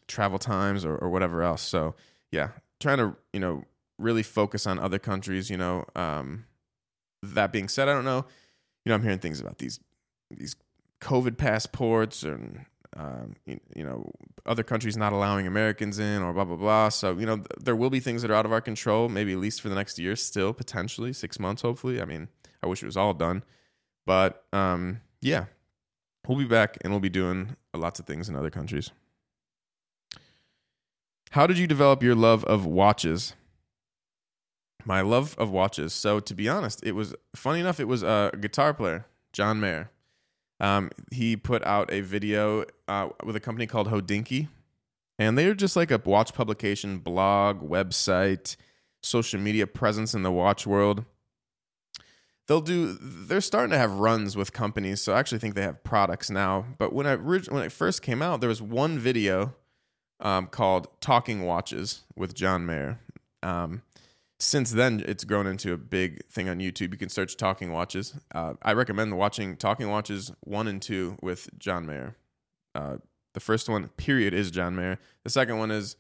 travel 0.06 0.38
times 0.38 0.84
or, 0.84 0.96
or 0.96 1.10
whatever 1.10 1.42
else 1.42 1.62
so 1.62 1.94
yeah 2.30 2.48
trying 2.80 2.98
to 2.98 3.16
you 3.32 3.40
know 3.40 3.64
really 3.98 4.22
focus 4.22 4.66
on 4.66 4.78
other 4.78 4.98
countries. 4.98 5.50
You 5.50 5.56
know, 5.56 5.84
um, 5.94 6.46
that 7.22 7.52
being 7.52 7.68
said, 7.68 7.88
I 7.88 7.94
don't 7.94 8.04
know. 8.04 8.24
You 8.84 8.90
know, 8.90 8.94
I'm 8.94 9.02
hearing 9.02 9.18
things 9.18 9.40
about 9.40 9.58
these 9.58 9.80
these 10.30 10.56
COVID 11.00 11.36
passports 11.36 12.22
and 12.22 12.64
um, 12.96 13.36
you, 13.46 13.60
you, 13.76 13.84
know 13.84 14.10
other 14.46 14.62
countries 14.62 14.96
not 14.96 15.12
allowing 15.12 15.46
Americans 15.46 15.98
in 15.98 16.22
or 16.22 16.32
blah 16.32 16.44
blah 16.44 16.56
blah. 16.56 16.88
So 16.88 17.18
you 17.18 17.26
know 17.26 17.36
th- 17.36 17.46
there 17.60 17.76
will 17.76 17.90
be 17.90 18.00
things 18.00 18.22
that 18.22 18.30
are 18.30 18.34
out 18.34 18.46
of 18.46 18.52
our 18.52 18.60
control. 18.60 19.08
Maybe 19.08 19.32
at 19.32 19.38
least 19.38 19.60
for 19.60 19.68
the 19.68 19.74
next 19.74 19.98
year, 19.98 20.16
still 20.16 20.52
potentially 20.52 21.12
six 21.12 21.38
months, 21.38 21.62
hopefully. 21.62 22.00
I 22.00 22.04
mean, 22.04 22.28
I 22.62 22.66
wish 22.66 22.82
it 22.82 22.86
was 22.86 22.96
all 22.96 23.14
done, 23.14 23.42
but 24.06 24.44
um, 24.52 25.00
yeah, 25.20 25.46
we'll 26.28 26.38
be 26.38 26.44
back 26.44 26.78
and 26.82 26.92
we'll 26.92 27.00
be 27.00 27.08
doing 27.08 27.56
lots 27.74 27.98
of 27.98 28.06
things 28.06 28.28
in 28.28 28.36
other 28.36 28.50
countries. 28.50 28.92
How 31.32 31.48
did 31.48 31.58
you 31.58 31.66
develop 31.66 32.02
your 32.02 32.14
love 32.14 32.44
of 32.44 32.64
watches? 32.64 33.34
my 34.88 35.02
love 35.02 35.36
of 35.38 35.50
watches. 35.50 35.92
So 35.92 36.18
to 36.18 36.34
be 36.34 36.48
honest, 36.48 36.80
it 36.82 36.92
was 36.92 37.14
funny 37.36 37.60
enough. 37.60 37.78
It 37.78 37.84
was 37.84 38.02
a 38.02 38.32
guitar 38.40 38.72
player, 38.72 39.06
John 39.32 39.60
Mayer. 39.60 39.90
Um, 40.60 40.90
he 41.12 41.36
put 41.36 41.64
out 41.64 41.92
a 41.92 42.00
video 42.00 42.64
uh, 42.88 43.10
with 43.22 43.36
a 43.36 43.40
company 43.40 43.66
called 43.66 43.88
Hodinkee, 43.88 44.48
and 45.18 45.38
they 45.38 45.46
are 45.46 45.54
just 45.54 45.76
like 45.76 45.90
a 45.90 46.00
watch 46.04 46.34
publication, 46.34 46.98
blog, 46.98 47.60
website, 47.60 48.56
social 49.02 49.38
media 49.38 49.66
presence 49.66 50.14
in 50.14 50.22
the 50.22 50.32
watch 50.32 50.66
world. 50.66 51.04
They'll 52.48 52.62
do. 52.62 52.94
They're 52.94 53.42
starting 53.42 53.70
to 53.70 53.78
have 53.78 53.92
runs 53.92 54.34
with 54.34 54.54
companies, 54.54 55.02
so 55.02 55.12
I 55.12 55.20
actually 55.20 55.38
think 55.38 55.54
they 55.54 55.62
have 55.62 55.84
products 55.84 56.30
now. 56.30 56.64
But 56.78 56.94
when 56.94 57.06
I 57.06 57.16
when 57.16 57.62
it 57.62 57.72
first 57.72 58.02
came 58.02 58.22
out, 58.22 58.40
there 58.40 58.48
was 58.48 58.62
one 58.62 58.98
video 58.98 59.54
um, 60.18 60.46
called 60.46 60.88
"Talking 61.00 61.42
Watches" 61.44 62.04
with 62.16 62.34
John 62.34 62.64
Mayer. 62.64 63.00
Um, 63.42 63.82
since 64.40 64.70
then, 64.70 65.04
it's 65.06 65.24
grown 65.24 65.46
into 65.46 65.74
a 65.74 65.76
big 65.76 66.24
thing 66.28 66.48
on 66.48 66.58
YouTube. 66.58 66.92
You 66.92 66.98
can 66.98 67.10
search 67.10 67.36
Talking 67.36 67.70
Watches. 67.70 68.14
Uh, 68.34 68.54
I 68.62 68.72
recommend 68.72 69.16
watching 69.18 69.56
Talking 69.56 69.90
Watches 69.90 70.32
one 70.40 70.68
and 70.68 70.80
two 70.80 71.18
with 71.20 71.50
John 71.58 71.84
Mayer. 71.84 72.16
Uh, 72.74 72.96
the 73.34 73.40
first 73.40 73.68
one, 73.68 73.88
period, 73.98 74.32
is 74.32 74.50
John 74.50 74.74
Mayer. 74.74 74.98
The 75.22 75.30
second 75.30 75.58
one 75.58 75.70
is 75.70 75.96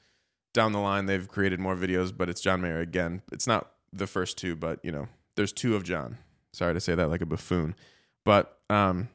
down 0.54 0.72
the 0.72 0.78
line. 0.78 1.04
They've 1.04 1.28
created 1.28 1.60
more 1.60 1.76
videos, 1.76 2.16
but 2.16 2.30
it's 2.30 2.40
John 2.40 2.62
Mayer 2.62 2.80
again. 2.80 3.20
It's 3.30 3.46
not 3.46 3.72
the 3.92 4.06
first 4.06 4.38
two, 4.38 4.56
but 4.56 4.82
you 4.82 4.92
know, 4.92 5.08
there's 5.36 5.52
two 5.52 5.76
of 5.76 5.82
John. 5.82 6.16
Sorry 6.52 6.74
to 6.74 6.80
say 6.80 6.94
that 6.94 7.10
like 7.10 7.20
a 7.20 7.26
buffoon, 7.26 7.74
but 8.24 8.58
um, 8.70 9.08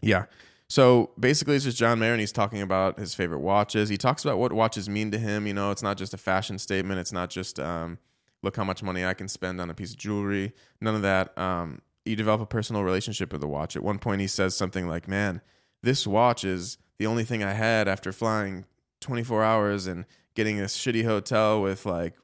yeah. 0.00 0.26
So 0.72 1.10
basically, 1.20 1.56
it's 1.56 1.66
just 1.66 1.76
John 1.76 1.98
Mayer, 1.98 2.12
and 2.12 2.20
he's 2.20 2.32
talking 2.32 2.62
about 2.62 2.98
his 2.98 3.14
favorite 3.14 3.40
watches. 3.40 3.90
He 3.90 3.98
talks 3.98 4.24
about 4.24 4.38
what 4.38 4.54
watches 4.54 4.88
mean 4.88 5.10
to 5.10 5.18
him. 5.18 5.46
You 5.46 5.52
know, 5.52 5.70
it's 5.70 5.82
not 5.82 5.98
just 5.98 6.14
a 6.14 6.16
fashion 6.16 6.58
statement. 6.58 6.98
It's 6.98 7.12
not 7.12 7.28
just 7.28 7.60
um, 7.60 7.98
look 8.42 8.56
how 8.56 8.64
much 8.64 8.82
money 8.82 9.04
I 9.04 9.12
can 9.12 9.28
spend 9.28 9.60
on 9.60 9.68
a 9.68 9.74
piece 9.74 9.90
of 9.90 9.98
jewelry. 9.98 10.54
None 10.80 10.94
of 10.94 11.02
that. 11.02 11.36
Um, 11.36 11.82
you 12.06 12.16
develop 12.16 12.40
a 12.40 12.46
personal 12.46 12.84
relationship 12.84 13.32
with 13.32 13.42
the 13.42 13.48
watch. 13.48 13.76
At 13.76 13.82
one 13.82 13.98
point, 13.98 14.22
he 14.22 14.26
says 14.26 14.56
something 14.56 14.88
like, 14.88 15.06
"Man, 15.06 15.42
this 15.82 16.06
watch 16.06 16.42
is 16.42 16.78
the 16.98 17.06
only 17.06 17.24
thing 17.24 17.44
I 17.44 17.52
had 17.52 17.86
after 17.86 18.10
flying 18.10 18.64
24 19.00 19.44
hours 19.44 19.86
and 19.86 20.06
getting 20.34 20.58
a 20.58 20.64
shitty 20.64 21.04
hotel 21.04 21.60
with 21.60 21.84
like 21.84 22.14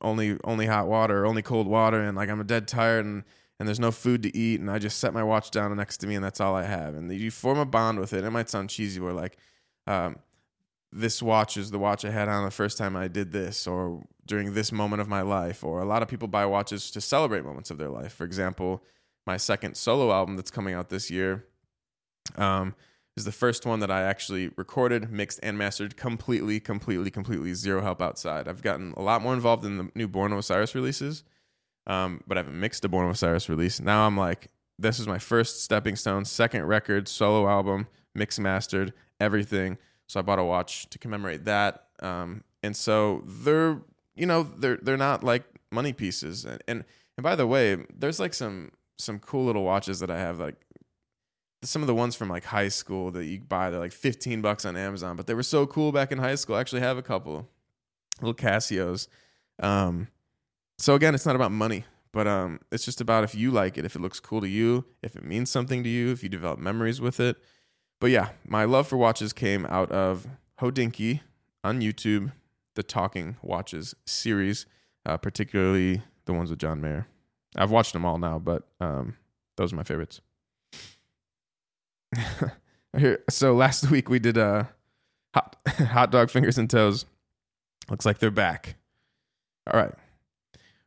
only 0.00 0.38
only 0.44 0.64
hot 0.64 0.88
water, 0.88 1.26
only 1.26 1.42
cold 1.42 1.66
water, 1.66 2.00
and 2.00 2.16
like 2.16 2.30
I'm 2.30 2.40
a 2.40 2.44
dead 2.44 2.66
tired 2.66 3.04
and." 3.04 3.24
And 3.62 3.68
there's 3.68 3.78
no 3.78 3.92
food 3.92 4.24
to 4.24 4.36
eat 4.36 4.58
and 4.58 4.68
I 4.68 4.80
just 4.80 4.98
set 4.98 5.14
my 5.14 5.22
watch 5.22 5.52
down 5.52 5.76
next 5.76 5.98
to 5.98 6.08
me 6.08 6.16
and 6.16 6.24
that's 6.24 6.40
all 6.40 6.56
I 6.56 6.64
have. 6.64 6.96
And 6.96 7.12
you 7.12 7.30
form 7.30 7.60
a 7.60 7.64
bond 7.64 8.00
with 8.00 8.12
it. 8.12 8.24
It 8.24 8.30
might 8.30 8.50
sound 8.50 8.70
cheesy 8.70 8.98
where 8.98 9.12
like 9.12 9.36
um, 9.86 10.16
this 10.90 11.22
watch 11.22 11.56
is 11.56 11.70
the 11.70 11.78
watch 11.78 12.04
I 12.04 12.10
had 12.10 12.28
on 12.28 12.44
the 12.44 12.50
first 12.50 12.76
time 12.76 12.96
I 12.96 13.06
did 13.06 13.30
this 13.30 13.68
or 13.68 14.02
during 14.26 14.54
this 14.54 14.72
moment 14.72 15.00
of 15.00 15.06
my 15.06 15.22
life. 15.22 15.62
Or 15.62 15.80
a 15.80 15.84
lot 15.84 16.02
of 16.02 16.08
people 16.08 16.26
buy 16.26 16.44
watches 16.44 16.90
to 16.90 17.00
celebrate 17.00 17.44
moments 17.44 17.70
of 17.70 17.78
their 17.78 17.88
life. 17.88 18.12
For 18.12 18.24
example, 18.24 18.82
my 19.28 19.36
second 19.36 19.76
solo 19.76 20.10
album 20.10 20.34
that's 20.34 20.50
coming 20.50 20.74
out 20.74 20.88
this 20.88 21.08
year 21.08 21.46
um, 22.34 22.74
is 23.16 23.24
the 23.24 23.30
first 23.30 23.64
one 23.64 23.78
that 23.78 23.92
I 23.92 24.02
actually 24.02 24.50
recorded, 24.56 25.12
mixed, 25.12 25.38
and 25.40 25.56
mastered 25.56 25.96
completely, 25.96 26.58
completely, 26.58 27.12
completely 27.12 27.54
zero 27.54 27.80
help 27.80 28.02
outside. 28.02 28.48
I've 28.48 28.62
gotten 28.62 28.92
a 28.96 29.02
lot 29.02 29.22
more 29.22 29.34
involved 29.34 29.64
in 29.64 29.76
the 29.76 29.88
new 29.94 30.08
Born 30.08 30.32
Osiris 30.32 30.74
releases 30.74 31.22
um, 31.86 32.22
but 32.26 32.36
I 32.36 32.40
haven't 32.40 32.58
mixed 32.58 32.84
a 32.84 32.88
Born 32.88 33.06
of 33.06 33.12
Osiris 33.12 33.48
release. 33.48 33.80
Now 33.80 34.06
I'm 34.06 34.16
like, 34.16 34.48
this 34.78 34.98
is 34.98 35.06
my 35.06 35.18
first 35.18 35.62
stepping 35.62 35.96
stone, 35.96 36.24
second 36.24 36.66
record, 36.66 37.08
solo 37.08 37.48
album, 37.48 37.86
mix 38.14 38.38
mastered, 38.38 38.92
everything. 39.20 39.78
So 40.06 40.20
I 40.20 40.22
bought 40.22 40.38
a 40.38 40.44
watch 40.44 40.88
to 40.90 40.98
commemorate 40.98 41.44
that. 41.44 41.86
Um, 42.00 42.44
and 42.62 42.76
so 42.76 43.22
they're, 43.26 43.80
you 44.14 44.26
know, 44.26 44.42
they're 44.42 44.78
they're 44.82 44.96
not 44.96 45.24
like 45.24 45.44
money 45.70 45.92
pieces. 45.92 46.44
And, 46.44 46.62
and 46.68 46.84
and 47.16 47.24
by 47.24 47.36
the 47.36 47.46
way, 47.46 47.84
there's 47.94 48.20
like 48.20 48.34
some 48.34 48.72
some 48.98 49.18
cool 49.18 49.44
little 49.46 49.64
watches 49.64 50.00
that 50.00 50.10
I 50.10 50.18
have 50.18 50.38
like 50.38 50.56
some 51.62 51.82
of 51.82 51.86
the 51.86 51.94
ones 51.94 52.16
from 52.16 52.28
like 52.28 52.44
high 52.44 52.68
school 52.68 53.10
that 53.12 53.24
you 53.24 53.40
buy 53.40 53.70
they're 53.70 53.78
like 53.78 53.92
15 53.92 54.42
bucks 54.42 54.64
on 54.64 54.76
Amazon, 54.76 55.16
but 55.16 55.26
they 55.26 55.34
were 55.34 55.42
so 55.42 55.66
cool 55.66 55.92
back 55.92 56.10
in 56.10 56.18
high 56.18 56.34
school. 56.34 56.56
I 56.56 56.60
actually 56.60 56.80
have 56.80 56.98
a 56.98 57.02
couple 57.02 57.48
little 58.20 58.34
Casios. 58.34 59.08
Um, 59.62 60.08
so 60.82 60.96
again, 60.96 61.14
it's 61.14 61.24
not 61.24 61.36
about 61.36 61.52
money, 61.52 61.84
but 62.12 62.26
um, 62.26 62.58
it's 62.72 62.84
just 62.84 63.00
about 63.00 63.22
if 63.22 63.36
you 63.36 63.52
like 63.52 63.78
it, 63.78 63.84
if 63.84 63.94
it 63.94 64.00
looks 64.00 64.18
cool 64.18 64.40
to 64.40 64.48
you, 64.48 64.84
if 65.00 65.14
it 65.14 65.22
means 65.24 65.48
something 65.48 65.84
to 65.84 65.88
you, 65.88 66.10
if 66.10 66.24
you 66.24 66.28
develop 66.28 66.58
memories 66.58 67.00
with 67.00 67.20
it. 67.20 67.36
But 68.00 68.10
yeah, 68.10 68.30
my 68.44 68.64
love 68.64 68.88
for 68.88 68.96
watches 68.96 69.32
came 69.32 69.64
out 69.66 69.92
of 69.92 70.26
Hodinkee 70.60 71.20
on 71.62 71.80
YouTube, 71.80 72.32
the 72.74 72.82
Talking 72.82 73.36
Watches 73.42 73.94
series, 74.06 74.66
uh, 75.06 75.16
particularly 75.18 76.02
the 76.24 76.32
ones 76.32 76.50
with 76.50 76.58
John 76.58 76.80
Mayer. 76.80 77.06
I've 77.54 77.70
watched 77.70 77.92
them 77.92 78.04
all 78.04 78.18
now, 78.18 78.40
but 78.40 78.64
um, 78.80 79.16
those 79.56 79.72
are 79.72 79.76
my 79.76 79.84
favorites. 79.84 80.20
So 83.30 83.54
last 83.54 83.90
week 83.90 84.10
we 84.10 84.18
did 84.18 84.36
uh, 84.36 84.64
hot 85.34 85.56
hot 85.66 86.10
dog 86.10 86.28
fingers 86.28 86.58
and 86.58 86.68
toes. 86.68 87.06
Looks 87.88 88.04
like 88.04 88.18
they're 88.18 88.30
back. 88.30 88.76
All 89.72 89.80
right. 89.80 89.94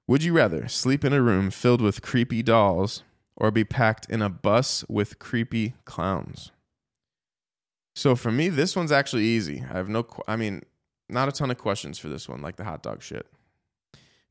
Would 0.07 0.23
you 0.23 0.33
rather 0.33 0.67
sleep 0.67 1.03
in 1.03 1.13
a 1.13 1.21
room 1.21 1.49
filled 1.49 1.81
with 1.81 2.03
creepy 2.03 2.43
dolls 2.43 3.03
or 3.35 3.49
be 3.49 3.63
packed 3.63 4.07
in 4.07 4.21
a 4.21 4.29
bus 4.29 4.85
with 4.87 5.17
creepy 5.17 5.73
clowns? 5.83 6.51
So 7.95 8.15
for 8.15 8.31
me, 8.31 8.49
this 8.49 8.75
one's 8.75 8.91
actually 8.91 9.23
easy. 9.23 9.63
I 9.67 9.77
have 9.77 9.89
no, 9.89 10.05
I 10.27 10.35
mean, 10.35 10.61
not 11.09 11.27
a 11.27 11.31
ton 11.31 11.49
of 11.49 11.57
questions 11.57 11.97
for 11.97 12.07
this 12.07 12.29
one, 12.29 12.41
like 12.41 12.57
the 12.57 12.65
hot 12.65 12.83
dog 12.83 13.01
shit. 13.01 13.25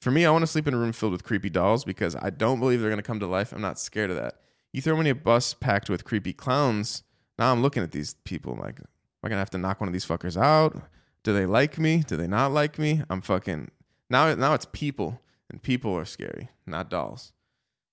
For 0.00 0.12
me, 0.12 0.24
I 0.24 0.30
want 0.30 0.42
to 0.42 0.46
sleep 0.46 0.68
in 0.68 0.74
a 0.74 0.78
room 0.78 0.92
filled 0.92 1.12
with 1.12 1.24
creepy 1.24 1.50
dolls 1.50 1.84
because 1.84 2.14
I 2.14 2.30
don't 2.30 2.60
believe 2.60 2.80
they're 2.80 2.90
going 2.90 2.98
to 2.98 3.02
come 3.02 3.20
to 3.20 3.26
life. 3.26 3.52
I'm 3.52 3.60
not 3.60 3.80
scared 3.80 4.10
of 4.10 4.16
that. 4.16 4.34
You 4.72 4.80
throw 4.80 4.94
me 4.94 5.00
in 5.00 5.06
a 5.08 5.14
bus 5.14 5.54
packed 5.54 5.90
with 5.90 6.04
creepy 6.04 6.32
clowns. 6.32 7.02
Now 7.36 7.50
I'm 7.50 7.62
looking 7.62 7.82
at 7.82 7.90
these 7.90 8.14
people 8.24 8.52
I'm 8.52 8.60
like, 8.60 8.78
am 8.78 8.86
I 9.24 9.28
going 9.28 9.36
to 9.36 9.40
have 9.40 9.50
to 9.50 9.58
knock 9.58 9.80
one 9.80 9.88
of 9.88 9.92
these 9.92 10.06
fuckers 10.06 10.36
out? 10.36 10.80
Do 11.24 11.32
they 11.32 11.46
like 11.46 11.78
me? 11.80 12.04
Do 12.06 12.16
they 12.16 12.28
not 12.28 12.52
like 12.52 12.78
me? 12.78 13.02
I'm 13.10 13.22
fucking, 13.22 13.72
now, 14.08 14.32
now 14.34 14.54
it's 14.54 14.66
people 14.70 15.20
and 15.50 15.62
people 15.62 15.96
are 15.96 16.04
scary, 16.04 16.48
not 16.66 16.90
dolls. 16.90 17.32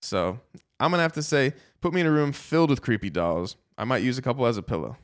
So 0.01 0.39
I'm 0.79 0.91
gonna 0.91 1.03
have 1.03 1.13
to 1.13 1.23
say, 1.23 1.53
put 1.79 1.93
me 1.93 2.01
in 2.01 2.07
a 2.07 2.11
room 2.11 2.31
filled 2.31 2.69
with 2.69 2.81
creepy 2.81 3.09
dolls. 3.09 3.55
I 3.77 3.83
might 3.83 4.03
use 4.03 4.17
a 4.17 4.21
couple 4.21 4.45
as 4.45 4.57
a 4.57 4.63
pillow, 4.63 4.97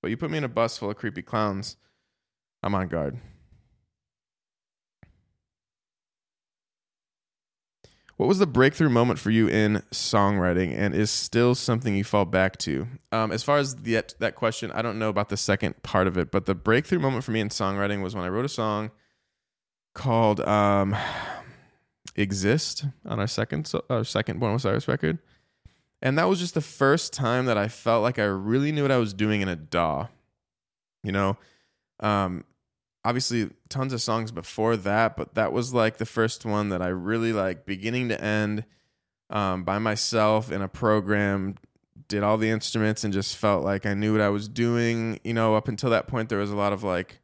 but 0.00 0.10
you 0.10 0.16
put 0.16 0.30
me 0.30 0.38
in 0.38 0.44
a 0.44 0.48
bus 0.48 0.78
full 0.78 0.90
of 0.90 0.96
creepy 0.96 1.22
clowns, 1.22 1.76
I'm 2.62 2.74
on 2.74 2.88
guard. 2.88 3.18
What 8.18 8.26
was 8.26 8.40
the 8.40 8.48
breakthrough 8.48 8.88
moment 8.88 9.20
for 9.20 9.30
you 9.30 9.46
in 9.46 9.84
songwriting, 9.92 10.76
and 10.76 10.92
is 10.92 11.08
still 11.08 11.54
something 11.54 11.94
you 11.94 12.02
fall 12.02 12.24
back 12.24 12.56
to? 12.58 12.88
Um, 13.12 13.30
as 13.30 13.44
far 13.44 13.58
as 13.58 13.76
the, 13.76 14.02
that 14.18 14.34
question, 14.34 14.72
I 14.72 14.82
don't 14.82 14.98
know 14.98 15.08
about 15.08 15.28
the 15.28 15.36
second 15.36 15.84
part 15.84 16.08
of 16.08 16.18
it, 16.18 16.32
but 16.32 16.44
the 16.44 16.56
breakthrough 16.56 16.98
moment 16.98 17.22
for 17.22 17.30
me 17.30 17.38
in 17.38 17.48
songwriting 17.48 18.02
was 18.02 18.16
when 18.16 18.24
I 18.24 18.28
wrote 18.28 18.44
a 18.44 18.48
song 18.48 18.90
called 19.94 20.40
um, 20.40 20.96
exist 22.18 22.84
on 23.06 23.20
our 23.20 23.26
second 23.26 23.72
our 23.88 24.04
second 24.04 24.40
Born 24.40 24.52
of 24.52 24.56
Osiris 24.56 24.88
record. 24.88 25.18
And 26.00 26.18
that 26.18 26.28
was 26.28 26.38
just 26.38 26.54
the 26.54 26.60
first 26.60 27.12
time 27.12 27.46
that 27.46 27.58
I 27.58 27.68
felt 27.68 28.02
like 28.02 28.18
I 28.18 28.24
really 28.24 28.70
knew 28.70 28.82
what 28.82 28.92
I 28.92 28.98
was 28.98 29.12
doing 29.12 29.40
in 29.40 29.48
a 29.48 29.56
DAW. 29.56 30.08
You 31.02 31.12
know, 31.12 31.36
um, 32.00 32.44
obviously 33.04 33.50
tons 33.68 33.92
of 33.92 34.02
songs 34.02 34.30
before 34.30 34.76
that, 34.76 35.16
but 35.16 35.34
that 35.34 35.52
was 35.52 35.74
like 35.74 35.96
the 35.96 36.06
first 36.06 36.44
one 36.44 36.68
that 36.68 36.82
I 36.82 36.88
really 36.88 37.32
like 37.32 37.66
beginning 37.66 38.08
to 38.10 38.22
end 38.22 38.64
um, 39.30 39.64
by 39.64 39.78
myself 39.78 40.50
in 40.52 40.62
a 40.62 40.68
program, 40.68 41.56
did 42.08 42.22
all 42.22 42.38
the 42.38 42.50
instruments 42.50 43.04
and 43.04 43.12
just 43.12 43.36
felt 43.36 43.64
like 43.64 43.84
I 43.84 43.94
knew 43.94 44.12
what 44.12 44.20
I 44.20 44.28
was 44.28 44.48
doing. 44.48 45.20
You 45.24 45.34
know, 45.34 45.56
up 45.56 45.68
until 45.68 45.90
that 45.90 46.06
point, 46.06 46.28
there 46.28 46.38
was 46.38 46.50
a 46.50 46.56
lot 46.56 46.72
of 46.72 46.82
like 46.82 47.20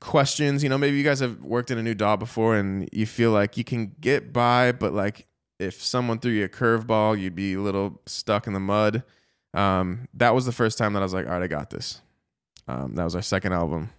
questions. 0.00 0.62
You 0.62 0.68
know, 0.68 0.78
maybe 0.78 0.96
you 0.96 1.04
guys 1.04 1.20
have 1.20 1.42
worked 1.42 1.70
in 1.70 1.78
a 1.78 1.82
new 1.82 1.94
DAW 1.94 2.16
before 2.16 2.56
and 2.56 2.88
you 2.92 3.06
feel 3.06 3.30
like 3.30 3.56
you 3.56 3.64
can 3.64 3.94
get 4.00 4.32
by, 4.32 4.72
but 4.72 4.92
like 4.92 5.26
if 5.58 5.82
someone 5.82 6.18
threw 6.18 6.32
you 6.32 6.44
a 6.44 6.48
curveball, 6.48 7.18
you'd 7.18 7.34
be 7.34 7.54
a 7.54 7.60
little 7.60 8.00
stuck 8.06 8.46
in 8.46 8.52
the 8.52 8.60
mud. 8.60 9.02
Um, 9.54 10.08
that 10.14 10.34
was 10.34 10.44
the 10.44 10.52
first 10.52 10.76
time 10.76 10.92
that 10.92 11.00
I 11.00 11.02
was 11.02 11.14
like, 11.14 11.26
all 11.26 11.32
right, 11.32 11.42
I 11.42 11.46
got 11.46 11.70
this. 11.70 12.02
Um, 12.68 12.94
that 12.96 13.04
was 13.04 13.14
our 13.14 13.22
second 13.22 13.52
album. 13.52 13.90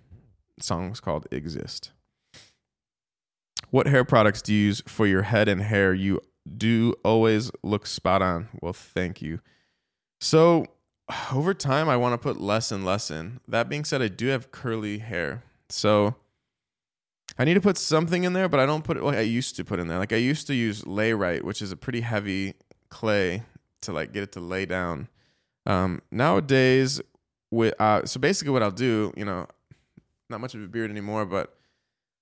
The 0.57 0.63
song 0.63 0.89
was 0.89 0.99
called 0.99 1.27
Exist. 1.31 1.91
What 3.69 3.87
hair 3.87 4.05
products 4.05 4.41
do 4.41 4.53
you 4.53 4.65
use 4.65 4.81
for 4.87 5.07
your 5.07 5.23
head 5.23 5.47
and 5.47 5.61
hair? 5.61 5.93
You 5.93 6.21
do 6.57 6.93
always 7.03 7.51
look 7.63 7.85
spot 7.85 8.21
on. 8.21 8.49
Well, 8.61 8.73
thank 8.73 9.21
you. 9.21 9.39
So, 10.21 10.65
over 11.31 11.53
time, 11.53 11.89
I 11.89 11.97
want 11.97 12.13
to 12.13 12.17
put 12.17 12.39
less 12.39 12.71
and 12.71 12.85
less 12.85 13.11
in. 13.11 13.39
That 13.47 13.69
being 13.69 13.83
said, 13.83 14.01
I 14.01 14.07
do 14.07 14.27
have 14.27 14.51
curly 14.51 14.99
hair. 14.99 15.43
So 15.69 16.15
I 17.37 17.45
need 17.45 17.53
to 17.53 17.61
put 17.61 17.77
something 17.77 18.23
in 18.23 18.33
there, 18.33 18.49
but 18.49 18.59
I 18.59 18.65
don't 18.65 18.83
put 18.83 18.97
it 18.97 19.03
like 19.03 19.17
I 19.17 19.21
used 19.21 19.55
to 19.57 19.65
put 19.65 19.79
in 19.79 19.87
there. 19.87 19.99
Like 19.99 20.13
I 20.13 20.17
used 20.17 20.47
to 20.47 20.55
use 20.55 20.83
Layrite, 20.83 21.43
which 21.43 21.61
is 21.61 21.71
a 21.71 21.77
pretty 21.77 22.01
heavy 22.01 22.55
clay 22.89 23.43
to 23.81 23.91
like 23.91 24.11
get 24.11 24.23
it 24.23 24.31
to 24.33 24.39
lay 24.39 24.65
down. 24.65 25.07
Um, 25.65 26.01
nowadays, 26.11 27.01
with 27.51 27.79
uh, 27.79 28.05
so 28.05 28.19
basically 28.19 28.51
what 28.51 28.63
I'll 28.63 28.71
do, 28.71 29.13
you 29.15 29.25
know, 29.25 29.47
not 30.29 30.41
much 30.41 30.55
of 30.55 30.63
a 30.63 30.67
beard 30.67 30.89
anymore, 30.89 31.25
but 31.25 31.57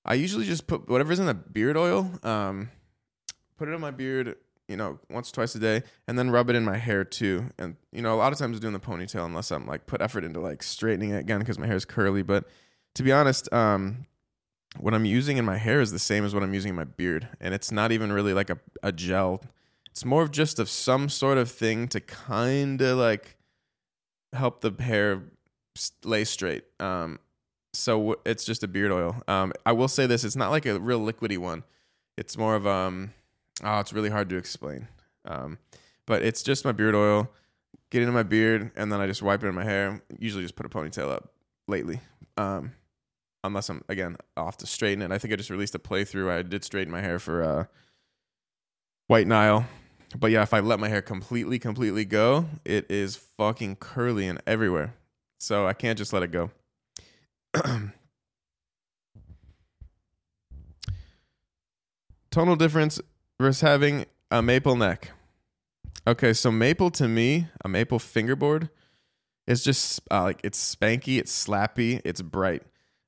I 0.03 0.15
usually 0.15 0.45
just 0.45 0.67
put 0.67 0.89
whatever's 0.89 1.19
in 1.19 1.25
the 1.25 1.33
beard 1.33 1.77
oil, 1.77 2.11
um, 2.23 2.69
put 3.57 3.67
it 3.67 3.73
on 3.73 3.81
my 3.81 3.91
beard, 3.91 4.35
you 4.67 4.77
know, 4.77 4.99
once 5.09 5.31
twice 5.31 5.55
a 5.55 5.59
day, 5.59 5.83
and 6.07 6.17
then 6.17 6.29
rub 6.29 6.49
it 6.49 6.55
in 6.55 6.63
my 6.65 6.77
hair 6.77 7.03
too. 7.03 7.51
And 7.57 7.77
you 7.91 8.01
know, 8.01 8.13
a 8.13 8.17
lot 8.17 8.33
of 8.33 8.39
times 8.39 8.57
I'm 8.57 8.61
doing 8.61 8.73
the 8.73 8.79
ponytail 8.79 9.25
unless 9.25 9.51
I'm 9.51 9.65
like 9.65 9.87
put 9.87 10.01
effort 10.01 10.23
into 10.23 10.39
like 10.39 10.61
straightening 10.61 11.11
it 11.11 11.19
again 11.19 11.39
because 11.39 11.57
my 11.57 11.67
hair 11.67 11.75
is 11.75 11.85
curly, 11.85 12.21
but 12.21 12.47
to 12.95 13.03
be 13.03 13.11
honest, 13.11 13.51
um, 13.53 14.05
what 14.79 14.93
I'm 14.93 15.05
using 15.05 15.37
in 15.37 15.45
my 15.45 15.57
hair 15.57 15.79
is 15.79 15.91
the 15.91 15.99
same 15.99 16.25
as 16.25 16.33
what 16.33 16.43
I'm 16.43 16.53
using 16.53 16.69
in 16.69 16.75
my 16.75 16.83
beard, 16.83 17.27
and 17.39 17.53
it's 17.53 17.71
not 17.71 17.91
even 17.91 18.11
really 18.11 18.33
like 18.33 18.49
a, 18.49 18.57
a 18.83 18.91
gel. 18.91 19.41
It's 19.89 20.03
more 20.03 20.23
of 20.23 20.31
just 20.31 20.59
of 20.59 20.69
some 20.69 21.07
sort 21.07 21.37
of 21.37 21.49
thing 21.49 21.87
to 21.89 22.01
kind 22.01 22.81
of 22.81 22.97
like 22.97 23.37
help 24.33 24.61
the 24.61 24.73
hair 24.81 25.23
lay 26.03 26.23
straight. 26.23 26.63
Um, 26.79 27.19
so 27.73 28.17
it's 28.25 28.45
just 28.45 28.63
a 28.63 28.67
beard 28.67 28.91
oil. 28.91 29.21
Um, 29.27 29.53
I 29.65 29.71
will 29.73 29.87
say 29.87 30.07
this: 30.07 30.23
it's 30.23 30.35
not 30.35 30.51
like 30.51 30.65
a 30.65 30.79
real 30.79 30.99
liquidy 30.99 31.37
one. 31.37 31.63
It's 32.17 32.37
more 32.37 32.55
of 32.55 32.65
um, 32.65 33.13
oh, 33.63 33.79
it's 33.79 33.93
really 33.93 34.09
hard 34.09 34.29
to 34.29 34.37
explain. 34.37 34.87
Um, 35.25 35.57
but 36.05 36.21
it's 36.21 36.43
just 36.43 36.65
my 36.65 36.71
beard 36.71 36.95
oil. 36.95 37.29
Get 37.91 38.01
into 38.01 38.13
my 38.13 38.23
beard, 38.23 38.71
and 38.75 38.91
then 38.91 38.99
I 38.99 39.07
just 39.07 39.21
wipe 39.21 39.43
it 39.43 39.47
in 39.47 39.55
my 39.55 39.63
hair. 39.63 40.01
Usually, 40.19 40.43
just 40.43 40.55
put 40.55 40.65
a 40.65 40.69
ponytail 40.69 41.11
up. 41.11 41.31
Lately, 41.67 41.99
um, 42.37 42.73
unless 43.45 43.69
I'm 43.69 43.83
again 43.89 44.17
off 44.37 44.57
to 44.57 44.67
straighten 44.67 45.01
it. 45.01 45.11
I 45.11 45.17
think 45.17 45.33
I 45.33 45.37
just 45.37 45.49
released 45.49 45.75
a 45.75 45.79
playthrough. 45.79 46.29
I 46.29 46.41
did 46.41 46.63
straighten 46.63 46.91
my 46.91 47.01
hair 47.01 47.19
for 47.19 47.43
uh, 47.43 47.65
White 49.07 49.27
Nile, 49.27 49.65
but 50.17 50.31
yeah, 50.31 50.41
if 50.43 50.53
I 50.53 50.59
let 50.59 50.79
my 50.79 50.89
hair 50.89 51.01
completely, 51.01 51.59
completely 51.59 52.05
go, 52.05 52.45
it 52.63 52.85
is 52.89 53.15
fucking 53.15 53.77
curly 53.77 54.27
and 54.27 54.41
everywhere. 54.47 54.93
So 55.39 55.67
I 55.67 55.73
can't 55.73 55.97
just 55.97 56.13
let 56.13 56.23
it 56.23 56.31
go. 56.31 56.51
Tonal 62.31 62.55
difference 62.55 62.99
versus 63.39 63.61
having 63.61 64.05
a 64.31 64.41
maple 64.41 64.75
neck. 64.75 65.11
Okay, 66.07 66.33
so 66.33 66.51
maple 66.51 66.91
to 66.91 67.07
me, 67.07 67.47
a 67.63 67.69
maple 67.69 67.97
fingerboard, 67.99 68.69
is 69.47 69.63
just 69.63 70.01
uh, 70.11 70.23
like 70.23 70.41
it's 70.43 70.75
spanky, 70.75 71.17
it's 71.19 71.45
slappy, 71.45 72.01
it's 72.03 72.21
bright, 72.21 72.63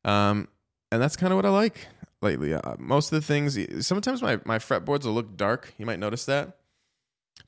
um, 0.08 0.48
and 0.92 1.02
that's 1.02 1.16
kind 1.16 1.32
of 1.32 1.38
what 1.38 1.46
I 1.46 1.50
like 1.50 1.88
lately. 2.22 2.54
Uh, 2.54 2.76
most 2.80 3.12
of 3.12 3.22
the 3.22 3.26
things, 3.26 3.58
sometimes 3.86 4.22
my 4.22 4.40
my 4.46 4.58
fretboards 4.58 5.06
will 5.06 5.14
look 5.14 5.38
dark. 5.38 5.74
You 5.78 5.86
might 5.86 6.00
notice 6.00 6.26
that, 6.26 6.58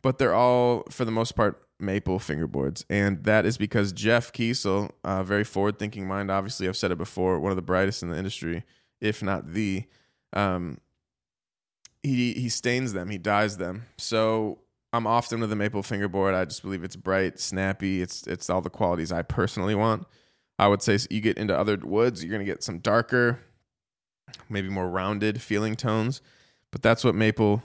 but 0.01 0.17
they're 0.17 0.35
all 0.35 0.83
for 0.91 1.05
the 1.05 1.11
most 1.11 1.35
part 1.35 1.65
maple 1.79 2.19
fingerboards, 2.19 2.83
and 2.89 3.23
that 3.23 3.45
is 3.45 3.57
because 3.57 3.93
Jeff 3.93 4.33
Kiesel, 4.33 4.91
a 5.03 5.23
very 5.23 5.43
forward 5.45 5.79
thinking 5.79 6.07
mind. 6.07 6.29
Obviously, 6.29 6.67
I've 6.67 6.77
said 6.77 6.91
it 6.91 6.97
before, 6.97 7.39
one 7.39 7.51
of 7.51 7.55
the 7.55 7.61
brightest 7.61 8.03
in 8.03 8.09
the 8.09 8.17
industry, 8.17 8.63
if 9.01 9.23
not 9.23 9.53
the. 9.53 9.85
Um, 10.33 10.79
he 12.03 12.33
he 12.33 12.49
stains 12.49 12.93
them, 12.93 13.09
he 13.09 13.17
dyes 13.17 13.57
them. 13.57 13.85
So 13.97 14.59
I'm 14.93 15.05
often 15.05 15.39
with 15.39 15.51
a 15.51 15.55
maple 15.55 15.83
fingerboard. 15.83 16.33
I 16.33 16.45
just 16.45 16.61
believe 16.61 16.83
it's 16.83 16.95
bright, 16.95 17.39
snappy. 17.39 18.01
It's 18.01 18.25
it's 18.27 18.49
all 18.49 18.61
the 18.61 18.69
qualities 18.69 19.11
I 19.11 19.21
personally 19.21 19.75
want. 19.75 20.05
I 20.59 20.67
would 20.67 20.81
say 20.81 20.99
you 21.09 21.21
get 21.21 21.37
into 21.37 21.57
other 21.57 21.77
woods, 21.77 22.23
you're 22.23 22.31
gonna 22.31 22.43
get 22.43 22.63
some 22.63 22.79
darker, 22.79 23.39
maybe 24.49 24.69
more 24.69 24.89
rounded 24.89 25.41
feeling 25.41 25.75
tones, 25.75 26.21
but 26.69 26.81
that's 26.81 27.03
what 27.03 27.15
maple 27.15 27.63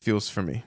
feels 0.00 0.28
for 0.28 0.42
me. 0.42 0.62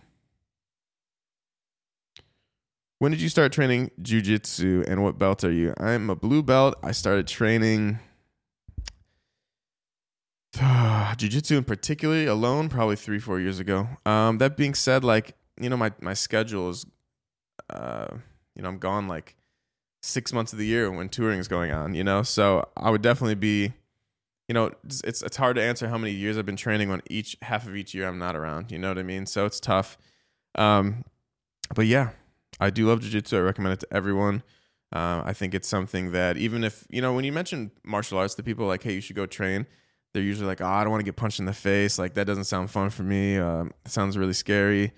When 3.00 3.12
did 3.12 3.22
you 3.22 3.30
start 3.30 3.52
training 3.52 3.92
jujitsu 4.02 4.90
and 4.90 5.04
what 5.04 5.20
belt 5.20 5.44
are 5.44 5.52
you? 5.52 5.76
I'm 5.80 6.10
a 6.10 6.16
blue 6.16 6.42
belt. 6.42 6.76
I 6.82 6.92
started 6.92 7.28
training 7.28 8.00
jiu-jitsu 11.18 11.58
in 11.58 11.64
particularly 11.64 12.26
alone 12.26 12.70
probably 12.70 12.96
three 12.96 13.20
four 13.20 13.40
years 13.40 13.60
ago 13.60 13.88
um, 14.08 14.40
that 14.40 14.58
being 14.58 14.74
said 14.74 15.04
like 15.04 15.36
you 15.62 15.70
know 15.70 15.78
my, 15.78 15.92
my 16.02 16.16
schedule 16.16 16.70
is 16.72 16.86
uh, 17.70 18.08
you 18.56 18.64
know 18.64 18.70
i'm 18.70 18.80
gone 18.80 19.08
like 19.08 19.36
six 20.02 20.32
months 20.32 20.54
of 20.54 20.60
the 20.60 20.66
year 20.66 20.92
when 20.92 21.10
touring 21.10 21.40
is 21.40 21.48
going 21.48 21.72
on 21.72 21.94
you 21.94 22.04
know 22.04 22.24
so 22.24 22.68
i 22.78 22.90
would 22.90 23.02
definitely 23.02 23.36
be 23.36 23.74
you 24.48 24.54
know 24.54 24.72
it's, 24.84 25.02
it's 25.02 25.22
it's 25.22 25.38
hard 25.38 25.56
to 25.56 25.62
answer 25.62 25.88
how 25.88 25.98
many 25.98 26.14
years 26.14 26.38
i've 26.38 26.46
been 26.46 26.56
training 26.56 26.90
when 26.90 27.02
each 27.10 27.36
half 27.42 27.68
of 27.68 27.76
each 27.76 27.94
year 27.94 28.08
i'm 28.08 28.20
not 28.20 28.36
around 28.36 28.72
you 28.72 28.78
know 28.78 28.90
what 28.90 28.98
i 28.98 29.04
mean 29.04 29.26
so 29.26 29.46
it's 29.46 29.60
tough 29.60 29.98
um, 30.56 31.04
but 31.76 31.86
yeah 31.86 32.10
i 32.60 32.70
do 32.70 32.88
love 32.88 33.02
jiu-jitsu 33.02 33.38
i 33.38 33.42
recommend 33.42 33.74
it 33.74 33.80
to 33.80 33.88
everyone 33.92 34.44
uh, 34.94 35.22
i 35.26 35.34
think 35.34 35.54
it's 35.54 35.68
something 35.68 36.12
that 36.12 36.38
even 36.38 36.64
if 36.64 36.86
you 36.90 37.02
know 37.02 37.14
when 37.14 37.26
you 37.26 37.32
mention 37.32 37.72
martial 37.84 38.18
arts 38.18 38.36
to 38.36 38.44
people 38.44 38.66
like 38.66 38.84
hey 38.84 38.94
you 38.94 39.02
should 39.02 39.16
go 39.16 39.26
train 39.26 39.66
they're 40.18 40.24
usually 40.24 40.48
like, 40.48 40.62
oh, 40.62 40.66
I 40.66 40.84
don't 40.84 40.90
want 40.90 41.02
to 41.02 41.06
get 41.06 41.16
punched 41.16 41.40
in 41.40 41.46
the 41.46 41.54
face. 41.54 42.00
Like 42.00 42.16
that 42.16 42.26
doesn't 42.26 42.46
sound 42.46 42.72
fun 42.72 42.90
for 42.90 43.04
me. 43.04 43.38
Um, 43.38 43.72
sounds 43.86 44.18
really 44.18 44.34
scary. 44.34 44.94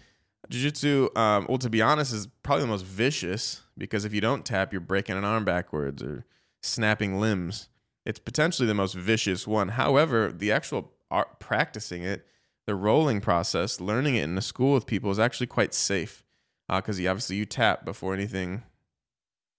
Jiu-jitsu, 0.47 1.10
um, 1.15 1.45
well, 1.49 1.58
to 1.58 1.69
be 1.69 1.82
honest, 1.82 2.13
is 2.13 2.28
probably 2.43 2.63
the 2.63 2.71
most 2.71 2.86
vicious 2.86 3.62
because 3.78 4.06
if 4.06 4.13
you 4.13 4.21
don't 4.21 4.45
tap, 4.45 4.71
you're 4.71 4.80
breaking 4.80 5.17
an 5.17 5.25
arm 5.25 5.45
backwards 5.45 6.02
or 6.02 6.25
snapping 6.63 7.19
limbs. 7.19 7.69
It's 8.06 8.19
potentially 8.19 8.67
the 8.67 8.73
most 8.73 8.95
vicious 8.95 9.45
one. 9.45 9.69
However, 9.69 10.32
the 10.32 10.52
actual 10.52 10.91
art, 11.12 11.39
practicing 11.39 12.04
it, 12.04 12.25
the 12.65 12.75
rolling 12.75 13.21
process, 13.21 13.82
learning 13.82 14.15
it 14.15 14.23
in 14.23 14.38
a 14.38 14.41
school 14.41 14.73
with 14.73 14.86
people 14.86 15.12
is 15.12 15.19
actually 15.19 15.47
quite 15.47 15.73
safe 15.73 16.23
because 16.67 16.99
uh, 16.99 17.02
you 17.02 17.10
obviously 17.10 17.36
you 17.36 17.45
tap 17.45 17.84
before 17.84 18.13
anything, 18.13 18.63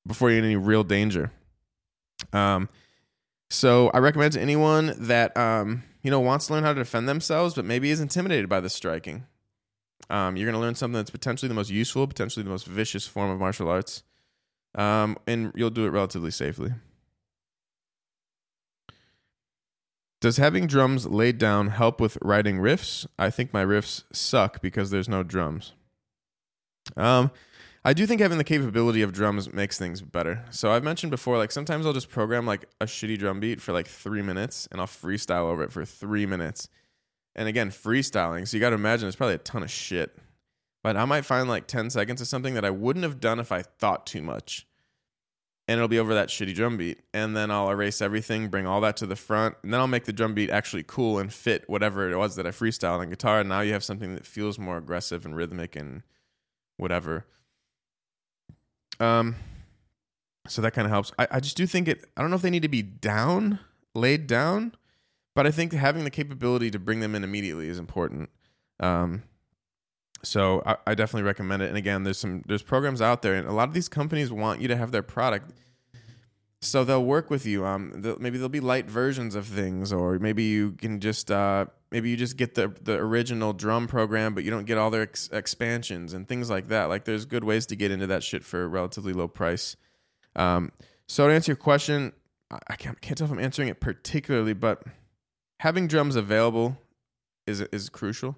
before 0.06 0.30
you're 0.30 0.38
in 0.38 0.44
any 0.44 0.56
real 0.56 0.84
danger. 0.84 1.32
Um, 2.32 2.68
so 3.50 3.90
I 3.92 3.98
recommend 3.98 4.32
to 4.34 4.40
anyone 4.40 4.94
that 4.96 5.36
um, 5.36 5.82
you 6.02 6.10
know 6.10 6.20
wants 6.20 6.46
to 6.46 6.52
learn 6.52 6.62
how 6.62 6.72
to 6.72 6.78
defend 6.78 7.08
themselves, 7.08 7.54
but 7.54 7.64
maybe 7.64 7.90
is 7.90 8.00
intimidated 8.00 8.48
by 8.48 8.60
the 8.60 8.70
striking. 8.70 9.26
Um, 10.08 10.36
you're 10.36 10.46
going 10.46 10.60
to 10.60 10.60
learn 10.60 10.74
something 10.74 10.96
that's 10.96 11.10
potentially 11.10 11.48
the 11.48 11.54
most 11.54 11.70
useful, 11.70 12.06
potentially 12.06 12.42
the 12.42 12.50
most 12.50 12.66
vicious 12.66 13.06
form 13.06 13.30
of 13.30 13.38
martial 13.38 13.68
arts, 13.68 14.02
um, 14.74 15.16
and 15.26 15.52
you'll 15.54 15.70
do 15.70 15.86
it 15.86 15.90
relatively 15.90 16.30
safely. 16.30 16.72
Does 20.20 20.36
having 20.36 20.66
drums 20.66 21.06
laid 21.06 21.38
down 21.38 21.68
help 21.68 22.00
with 22.00 22.18
writing 22.20 22.58
riffs? 22.58 23.06
I 23.18 23.30
think 23.30 23.54
my 23.54 23.64
riffs 23.64 24.04
suck 24.12 24.60
because 24.60 24.90
there's 24.90 25.08
no 25.08 25.22
drums. 25.22 25.72
Um, 26.96 27.30
I 27.82 27.94
do 27.94 28.06
think 28.06 28.20
having 28.20 28.36
the 28.36 28.44
capability 28.44 29.00
of 29.00 29.14
drums 29.14 29.50
makes 29.50 29.78
things 29.78 30.02
better. 30.02 30.44
So 30.50 30.70
I've 30.72 30.84
mentioned 30.84 31.10
before, 31.10 31.38
like 31.38 31.50
sometimes 31.50 31.86
I'll 31.86 31.94
just 31.94 32.10
program 32.10 32.44
like 32.44 32.66
a 32.80 32.84
shitty 32.84 33.18
drum 33.18 33.40
beat 33.40 33.62
for 33.62 33.72
like 33.72 33.86
three 33.86 34.20
minutes 34.20 34.68
and 34.70 34.80
I'll 34.80 34.86
freestyle 34.86 35.44
over 35.44 35.62
it 35.62 35.72
for 35.72 35.86
three 35.86 36.26
minutes. 36.26 36.68
And 37.34 37.48
again, 37.48 37.70
freestyling. 37.70 38.46
So 38.46 38.56
you 38.56 38.60
got 38.60 38.70
to 38.70 38.74
imagine 38.74 39.06
it's 39.08 39.16
probably 39.16 39.36
a 39.36 39.38
ton 39.38 39.62
of 39.62 39.70
shit. 39.70 40.16
But 40.82 40.96
I 40.96 41.04
might 41.04 41.24
find 41.24 41.48
like 41.48 41.66
10 41.66 41.90
seconds 41.90 42.20
of 42.20 42.26
something 42.26 42.54
that 42.54 42.64
I 42.64 42.70
wouldn't 42.70 43.04
have 43.04 43.20
done 43.20 43.38
if 43.38 43.52
I 43.52 43.62
thought 43.62 44.06
too 44.06 44.22
much. 44.22 44.66
And 45.68 45.78
it'll 45.78 45.88
be 45.88 46.00
over 46.00 46.14
that 46.14 46.28
shitty 46.28 46.54
drum 46.54 46.76
beat. 46.76 47.00
And 47.14 47.36
then 47.36 47.50
I'll 47.50 47.70
erase 47.70 48.02
everything, 48.02 48.48
bring 48.48 48.66
all 48.66 48.80
that 48.80 48.96
to 48.98 49.06
the 49.06 49.14
front. 49.14 49.54
And 49.62 49.72
then 49.72 49.80
I'll 49.80 49.86
make 49.86 50.04
the 50.04 50.12
drum 50.12 50.34
beat 50.34 50.50
actually 50.50 50.82
cool 50.82 51.18
and 51.18 51.32
fit 51.32 51.68
whatever 51.68 52.10
it 52.10 52.16
was 52.16 52.34
that 52.36 52.46
I 52.46 52.50
freestyled 52.50 52.98
on 52.98 53.10
guitar. 53.10 53.40
And 53.40 53.48
now 53.48 53.60
you 53.60 53.72
have 53.72 53.84
something 53.84 54.14
that 54.14 54.26
feels 54.26 54.58
more 54.58 54.78
aggressive 54.78 55.24
and 55.24 55.36
rhythmic 55.36 55.76
and 55.76 56.02
whatever. 56.76 57.26
Um, 58.98 59.36
so 60.48 60.60
that 60.62 60.72
kind 60.72 60.86
of 60.86 60.90
helps. 60.90 61.12
I, 61.18 61.28
I 61.30 61.40
just 61.40 61.56
do 61.56 61.66
think 61.66 61.86
it. 61.86 62.04
I 62.16 62.20
don't 62.20 62.30
know 62.30 62.36
if 62.36 62.42
they 62.42 62.50
need 62.50 62.62
to 62.62 62.68
be 62.68 62.82
down, 62.82 63.60
laid 63.94 64.26
down, 64.26 64.74
but 65.34 65.46
I 65.46 65.50
think 65.50 65.72
having 65.72 66.04
the 66.04 66.10
capability 66.10 66.70
to 66.70 66.78
bring 66.78 67.00
them 67.00 67.14
in 67.14 67.24
immediately 67.24 67.68
is 67.68 67.78
important. 67.78 68.30
Um, 68.78 69.22
so 70.22 70.62
I, 70.66 70.76
I 70.86 70.94
definitely 70.94 71.26
recommend 71.26 71.62
it. 71.62 71.68
And 71.68 71.78
again, 71.78 72.04
there's 72.04 72.18
some 72.18 72.42
there's 72.46 72.62
programs 72.62 73.00
out 73.00 73.22
there, 73.22 73.34
and 73.34 73.48
a 73.48 73.52
lot 73.52 73.68
of 73.68 73.74
these 73.74 73.88
companies 73.88 74.30
want 74.30 74.60
you 74.60 74.68
to 74.68 74.76
have 74.76 74.92
their 74.92 75.02
product 75.02 75.52
so 76.62 76.84
they'll 76.84 77.04
work 77.04 77.30
with 77.30 77.46
you. 77.46 77.64
Um, 77.64 77.92
they'll, 77.96 78.18
maybe 78.18 78.36
there'll 78.36 78.50
be 78.50 78.60
light 78.60 78.86
versions 78.86 79.34
of 79.34 79.46
things, 79.46 79.92
or 79.92 80.18
maybe 80.18 80.44
you 80.44 80.72
can 80.72 81.00
just 81.00 81.30
uh, 81.30 81.66
maybe 81.90 82.10
you 82.10 82.16
just 82.16 82.36
get 82.36 82.54
the 82.54 82.74
the 82.82 82.94
original 82.94 83.52
drum 83.52 83.86
program, 83.86 84.34
but 84.34 84.44
you 84.44 84.50
don't 84.50 84.66
get 84.66 84.76
all 84.76 84.90
their 84.90 85.02
ex- 85.02 85.30
expansions 85.32 86.12
and 86.12 86.28
things 86.28 86.50
like 86.50 86.68
that. 86.68 86.88
Like 86.88 87.04
there's 87.04 87.24
good 87.24 87.44
ways 87.44 87.66
to 87.66 87.76
get 87.76 87.90
into 87.90 88.06
that 88.08 88.22
shit 88.22 88.44
for 88.44 88.62
a 88.62 88.68
relatively 88.68 89.12
low 89.12 89.28
price. 89.28 89.76
Um, 90.36 90.72
so 91.08 91.26
to 91.26 91.32
answer 91.32 91.52
your 91.52 91.56
question, 91.56 92.12
I 92.50 92.76
can't, 92.76 93.00
can't 93.00 93.18
tell 93.18 93.26
if 93.26 93.32
I'm 93.32 93.40
answering 93.40 93.68
it 93.68 93.80
particularly, 93.80 94.52
but 94.52 94.84
having 95.60 95.86
drums 95.86 96.16
available 96.16 96.78
is 97.46 97.60
is 97.60 97.88
crucial. 97.88 98.36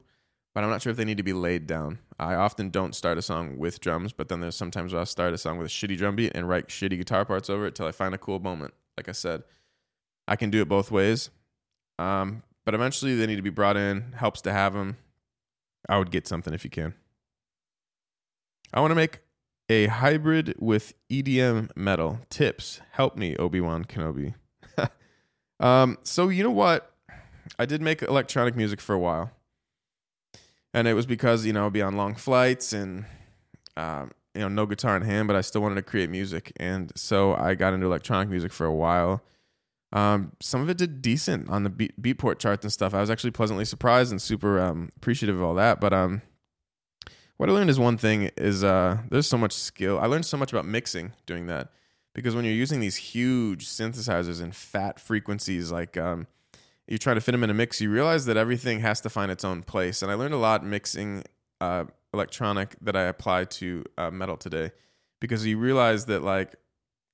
But 0.54 0.64
I'm 0.64 0.70
not 0.70 0.82
sure 0.82 0.90
if 0.90 0.98
they 0.98 1.06
need 1.06 1.16
to 1.16 1.22
be 1.22 1.32
laid 1.32 1.66
down. 1.66 1.98
I 2.18 2.34
often 2.34 2.68
don't 2.68 2.94
start 2.94 3.16
a 3.16 3.22
song 3.22 3.56
with 3.56 3.80
drums, 3.80 4.12
but 4.12 4.28
then 4.28 4.40
there's 4.40 4.54
sometimes 4.54 4.92
where 4.92 5.00
I'll 5.00 5.06
start 5.06 5.32
a 5.32 5.38
song 5.38 5.56
with 5.56 5.68
a 5.68 5.70
shitty 5.70 5.96
drum 5.96 6.14
beat 6.14 6.32
and 6.34 6.46
write 6.46 6.68
shitty 6.68 6.98
guitar 6.98 7.24
parts 7.24 7.48
over 7.48 7.64
it 7.66 7.74
till 7.74 7.86
I 7.86 7.92
find 7.92 8.14
a 8.14 8.18
cool 8.18 8.38
moment. 8.38 8.74
Like 8.98 9.08
I 9.08 9.12
said, 9.12 9.44
I 10.28 10.36
can 10.36 10.50
do 10.50 10.60
it 10.60 10.68
both 10.68 10.90
ways. 10.90 11.30
Um, 11.98 12.42
but 12.66 12.74
eventually 12.74 13.16
they 13.16 13.26
need 13.26 13.36
to 13.36 13.42
be 13.42 13.48
brought 13.48 13.78
in. 13.78 14.12
Helps 14.12 14.42
to 14.42 14.52
have 14.52 14.74
them. 14.74 14.98
I 15.88 15.96
would 15.96 16.10
get 16.10 16.28
something 16.28 16.52
if 16.52 16.64
you 16.64 16.70
can. 16.70 16.92
I 18.74 18.80
want 18.80 18.90
to 18.90 18.96
make 18.96 19.20
a 19.70 19.86
hybrid 19.86 20.54
with 20.58 20.92
EDM 21.10 21.70
metal. 21.74 22.18
Tips. 22.28 22.82
Help 22.90 23.16
me, 23.16 23.36
Obi 23.36 23.62
Wan 23.62 23.86
Kenobi. 23.86 24.34
um, 25.60 25.96
so, 26.02 26.28
you 26.28 26.42
know 26.42 26.50
what? 26.50 26.91
I 27.58 27.66
did 27.66 27.82
make 27.82 28.02
electronic 28.02 28.56
music 28.56 28.80
for 28.80 28.94
a 28.94 28.98
while 28.98 29.32
and 30.74 30.88
it 30.88 30.94
was 30.94 31.06
because 31.06 31.44
you 31.44 31.52
know 31.52 31.66
I'd 31.66 31.72
be 31.72 31.82
on 31.82 31.96
long 31.96 32.14
flights 32.14 32.72
and 32.72 33.04
um, 33.76 34.10
you 34.34 34.40
know 34.40 34.48
no 34.48 34.66
guitar 34.66 34.96
in 34.96 35.02
hand, 35.02 35.28
but 35.28 35.36
I 35.36 35.40
still 35.40 35.60
wanted 35.60 35.76
to 35.76 35.82
create 35.82 36.10
music, 36.10 36.52
and 36.56 36.92
so 36.96 37.34
I 37.34 37.54
got 37.54 37.74
into 37.74 37.86
electronic 37.86 38.28
music 38.28 38.52
for 38.52 38.66
a 38.66 38.74
while. 38.74 39.22
Um, 39.92 40.32
some 40.40 40.62
of 40.62 40.70
it 40.70 40.78
did 40.78 41.02
decent 41.02 41.50
on 41.50 41.64
the 41.64 41.70
beat, 41.70 42.00
Beatport 42.00 42.38
charts 42.38 42.64
and 42.64 42.72
stuff. 42.72 42.94
I 42.94 43.00
was 43.00 43.10
actually 43.10 43.32
pleasantly 43.32 43.66
surprised 43.66 44.10
and 44.10 44.22
super 44.22 44.58
um, 44.58 44.90
appreciative 44.96 45.36
of 45.36 45.42
all 45.42 45.54
that. 45.54 45.82
But 45.82 45.92
um, 45.92 46.22
what 47.36 47.50
I 47.50 47.52
learned 47.52 47.68
is 47.68 47.78
one 47.78 47.98
thing 47.98 48.30
is 48.38 48.64
uh, 48.64 48.98
there's 49.10 49.26
so 49.26 49.36
much 49.36 49.52
skill. 49.52 49.98
I 49.98 50.06
learned 50.06 50.24
so 50.24 50.38
much 50.38 50.50
about 50.50 50.64
mixing 50.64 51.12
doing 51.26 51.46
that 51.48 51.72
because 52.14 52.34
when 52.34 52.46
you're 52.46 52.54
using 52.54 52.80
these 52.80 52.96
huge 52.96 53.66
synthesizers 53.66 54.40
and 54.40 54.56
fat 54.56 54.98
frequencies 54.98 55.70
like 55.70 55.98
um, 55.98 56.26
you 56.92 56.98
try 56.98 57.14
to 57.14 57.22
fit 57.22 57.32
them 57.32 57.42
in 57.42 57.48
a 57.48 57.54
mix, 57.54 57.80
you 57.80 57.90
realize 57.90 58.26
that 58.26 58.36
everything 58.36 58.80
has 58.80 59.00
to 59.00 59.08
find 59.08 59.32
its 59.32 59.46
own 59.46 59.62
place. 59.62 60.02
And 60.02 60.12
I 60.12 60.14
learned 60.14 60.34
a 60.34 60.38
lot 60.38 60.62
mixing 60.62 61.24
uh, 61.58 61.84
electronic 62.12 62.76
that 62.82 62.94
I 62.94 63.04
apply 63.04 63.46
to 63.46 63.82
uh, 63.96 64.10
metal 64.10 64.36
today 64.36 64.72
because 65.18 65.46
you 65.46 65.56
realize 65.56 66.04
that 66.04 66.22
like 66.22 66.54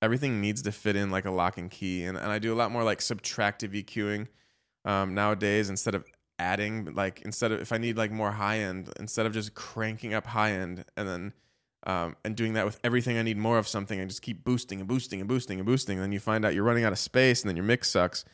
everything 0.03 0.41
needs 0.41 0.63
to 0.63 0.73
fit 0.73 0.97
in 0.97 1.13
like 1.13 1.27
a 1.27 1.31
lock 1.31 1.59
and 1.59 1.71
key. 1.71 2.03
And, 2.03 2.19
and 2.19 2.27
I 2.27 2.41
do 2.41 2.53
a 2.53 2.57
lot 2.57 2.73
more 2.73 2.83
like 2.83 2.99
subtractive 2.99 3.73
EQing 3.85 4.27
um, 4.85 5.15
nowadays 5.15 5.71
instead 5.71 5.95
of 5.95 6.05
adding 6.41 6.93
like 6.95 7.23
instead 7.23 7.53
of 7.53 7.61
if 7.61 7.71
I 7.71 7.79
need 7.79 7.97
like 7.97 8.11
more 8.11 8.33
high 8.33 8.59
end 8.59 8.93
instead 8.99 9.27
of 9.27 9.33
just 9.33 9.55
cranking 9.55 10.13
up 10.13 10.27
high 10.27 10.55
end 10.55 10.85
and 10.97 11.09
then 11.09 11.33
um, 11.87 12.17
and 12.25 12.35
doing 12.35 12.55
that 12.55 12.65
with 12.65 12.81
everything 12.83 13.17
I 13.17 13.23
need 13.23 13.39
more 13.39 13.59
of 13.59 13.69
something 13.69 14.01
and 14.01 14.11
just 14.11 14.23
keep 14.23 14.43
boosting 14.43 14.81
and 14.81 14.89
boosting 14.89 15.21
and 15.21 15.29
boosting 15.29 15.61
and 15.61 15.67
boosting 15.67 15.99
and 15.99 16.03
then 16.03 16.11
you 16.11 16.19
find 16.19 16.45
out 16.45 16.53
you're 16.53 16.65
running 16.65 16.83
out 16.83 16.93
of 16.93 16.99
space 16.99 17.43
and 17.43 17.49
then 17.49 17.55
your 17.55 17.65
mix 17.65 17.89
sucks. 17.89 18.25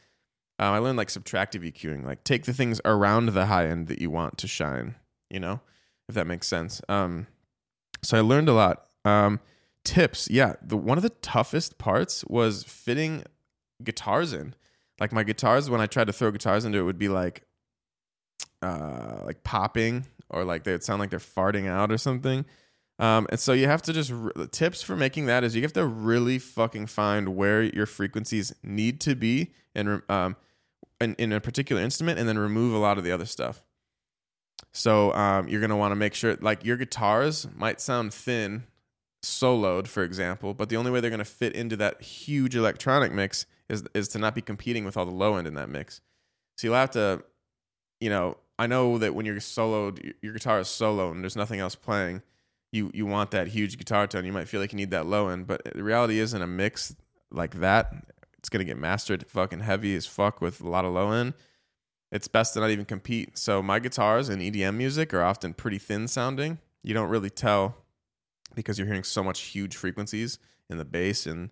Um, 0.58 0.72
I 0.72 0.78
learned 0.78 0.98
like 0.98 1.08
subtractive 1.08 1.68
EQing, 1.68 2.04
like 2.04 2.22
take 2.24 2.44
the 2.44 2.52
things 2.52 2.80
around 2.84 3.30
the 3.30 3.46
high 3.46 3.66
end 3.66 3.88
that 3.88 4.00
you 4.00 4.10
want 4.10 4.38
to 4.38 4.46
shine, 4.46 4.94
you 5.28 5.40
know, 5.40 5.60
if 6.08 6.14
that 6.14 6.26
makes 6.26 6.46
sense. 6.46 6.80
Um, 6.88 7.26
so 8.02 8.18
I 8.18 8.20
learned 8.20 8.48
a 8.48 8.52
lot. 8.52 8.86
Um, 9.04 9.40
tips, 9.84 10.28
yeah, 10.30 10.54
the 10.62 10.76
one 10.76 10.96
of 10.98 11.02
the 11.02 11.10
toughest 11.10 11.78
parts 11.78 12.24
was 12.26 12.62
fitting 12.62 13.24
guitars 13.82 14.32
in. 14.32 14.54
Like 15.00 15.12
my 15.12 15.24
guitars, 15.24 15.68
when 15.68 15.80
I 15.80 15.86
tried 15.86 16.06
to 16.06 16.12
throw 16.12 16.30
guitars 16.30 16.64
into 16.64 16.78
it, 16.78 16.82
would 16.82 16.98
be 16.98 17.08
like, 17.08 17.42
uh, 18.62 19.20
like 19.24 19.42
popping 19.42 20.06
or 20.30 20.44
like 20.44 20.64
they 20.64 20.72
would 20.72 20.84
sound 20.84 21.00
like 21.00 21.10
they're 21.10 21.18
farting 21.18 21.68
out 21.68 21.90
or 21.90 21.98
something. 21.98 22.44
Um, 22.98 23.26
and 23.30 23.40
so 23.40 23.52
you 23.52 23.66
have 23.66 23.82
to 23.82 23.92
just 23.92 24.10
the 24.36 24.48
tips 24.50 24.82
for 24.82 24.94
making 24.94 25.26
that 25.26 25.42
is 25.42 25.56
you 25.56 25.62
have 25.62 25.72
to 25.72 25.84
really 25.84 26.38
fucking 26.38 26.86
find 26.86 27.36
where 27.36 27.62
your 27.62 27.86
frequencies 27.86 28.54
need 28.62 29.00
to 29.00 29.16
be 29.16 29.52
and 29.74 30.02
um, 30.08 30.36
in, 31.00 31.14
in 31.16 31.32
a 31.32 31.40
particular 31.40 31.82
instrument, 31.82 32.20
and 32.20 32.28
then 32.28 32.38
remove 32.38 32.72
a 32.72 32.78
lot 32.78 32.96
of 32.96 33.04
the 33.04 33.10
other 33.10 33.26
stuff. 33.26 33.62
So 34.72 35.12
um, 35.12 35.48
you're 35.48 35.60
gonna 35.60 35.76
want 35.76 35.92
to 35.92 35.96
make 35.96 36.14
sure 36.14 36.36
like 36.40 36.64
your 36.64 36.76
guitars 36.76 37.48
might 37.56 37.80
sound 37.80 38.14
thin 38.14 38.64
soloed, 39.24 39.88
for 39.88 40.04
example, 40.04 40.54
but 40.54 40.68
the 40.68 40.76
only 40.76 40.90
way 40.92 41.00
they're 41.00 41.10
gonna 41.10 41.24
fit 41.24 41.54
into 41.54 41.76
that 41.76 42.00
huge 42.00 42.54
electronic 42.54 43.12
mix 43.12 43.46
is 43.68 43.82
is 43.94 44.06
to 44.08 44.18
not 44.18 44.36
be 44.36 44.42
competing 44.42 44.84
with 44.84 44.96
all 44.96 45.04
the 45.04 45.12
low 45.12 45.36
end 45.36 45.48
in 45.48 45.54
that 45.54 45.68
mix. 45.68 46.00
So 46.56 46.68
you'll 46.68 46.76
have 46.76 46.92
to, 46.92 47.24
you 48.00 48.10
know, 48.10 48.36
I 48.56 48.68
know 48.68 48.98
that 48.98 49.16
when 49.16 49.26
you're 49.26 49.36
soloed, 49.36 50.14
your 50.22 50.32
guitar 50.32 50.60
is 50.60 50.68
solo 50.68 51.10
and 51.10 51.24
there's 51.24 51.34
nothing 51.34 51.58
else 51.58 51.74
playing 51.74 52.22
you 52.74 52.90
you 52.92 53.06
want 53.06 53.30
that 53.30 53.48
huge 53.48 53.78
guitar 53.78 54.06
tone. 54.06 54.24
You 54.24 54.32
might 54.32 54.48
feel 54.48 54.60
like 54.60 54.72
you 54.72 54.76
need 54.76 54.90
that 54.90 55.06
low 55.06 55.28
end, 55.28 55.46
but 55.46 55.62
the 55.64 55.82
reality 55.82 56.18
is 56.18 56.34
in 56.34 56.42
a 56.42 56.46
mix 56.46 56.94
like 57.30 57.60
that, 57.60 57.92
it's 58.38 58.48
gonna 58.48 58.64
get 58.64 58.76
mastered 58.76 59.26
fucking 59.28 59.60
heavy 59.60 59.94
as 59.94 60.06
fuck 60.06 60.40
with 60.40 60.60
a 60.60 60.68
lot 60.68 60.84
of 60.84 60.92
low 60.92 61.12
end. 61.12 61.34
It's 62.10 62.28
best 62.28 62.54
to 62.54 62.60
not 62.60 62.70
even 62.70 62.84
compete. 62.84 63.38
So 63.38 63.62
my 63.62 63.78
guitars 63.78 64.28
in 64.28 64.40
EDM 64.40 64.76
music 64.76 65.14
are 65.14 65.22
often 65.22 65.54
pretty 65.54 65.78
thin 65.78 66.06
sounding. 66.08 66.58
You 66.82 66.94
don't 66.94 67.08
really 67.08 67.30
tell 67.30 67.76
because 68.54 68.78
you're 68.78 68.86
hearing 68.86 69.04
so 69.04 69.24
much 69.24 69.40
huge 69.40 69.76
frequencies 69.76 70.38
in 70.68 70.78
the 70.78 70.84
bass 70.84 71.26
and 71.26 71.50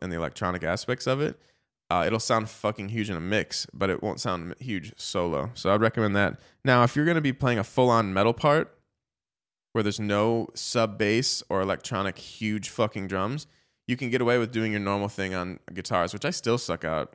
and 0.00 0.12
the 0.12 0.16
electronic 0.16 0.62
aspects 0.62 1.06
of 1.06 1.20
it. 1.20 1.38
Uh, 1.90 2.04
it'll 2.06 2.20
sound 2.20 2.48
fucking 2.48 2.88
huge 2.88 3.10
in 3.10 3.16
a 3.16 3.20
mix, 3.20 3.66
but 3.74 3.90
it 3.90 4.02
won't 4.02 4.18
sound 4.18 4.54
huge 4.58 4.94
solo. 4.96 5.50
So 5.54 5.74
I'd 5.74 5.80
recommend 5.82 6.16
that. 6.16 6.40
Now, 6.64 6.84
if 6.84 6.96
you're 6.96 7.04
going 7.04 7.16
to 7.16 7.20
be 7.20 7.34
playing 7.34 7.58
a 7.58 7.64
full 7.64 7.90
on 7.90 8.14
metal 8.14 8.32
part, 8.32 8.74
where 9.72 9.82
there's 9.82 10.00
no 10.00 10.48
sub 10.54 10.98
bass 10.98 11.42
or 11.48 11.60
electronic 11.60 12.18
huge 12.18 12.68
fucking 12.68 13.06
drums, 13.08 13.46
you 13.86 13.96
can 13.96 14.10
get 14.10 14.20
away 14.20 14.38
with 14.38 14.52
doing 14.52 14.72
your 14.72 14.80
normal 14.80 15.08
thing 15.08 15.34
on 15.34 15.58
guitars, 15.72 16.12
which 16.12 16.24
I 16.24 16.30
still 16.30 16.58
suck 16.58 16.84
out 16.84 17.14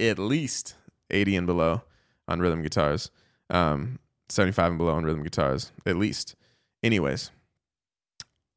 at 0.00 0.18
least 0.18 0.74
80 1.10 1.36
and 1.36 1.46
below 1.46 1.82
on 2.26 2.40
rhythm 2.40 2.62
guitars, 2.62 3.10
um, 3.50 3.98
75 4.28 4.70
and 4.70 4.78
below 4.78 4.94
on 4.94 5.04
rhythm 5.04 5.22
guitars, 5.22 5.72
at 5.86 5.96
least. 5.96 6.34
Anyways, 6.82 7.30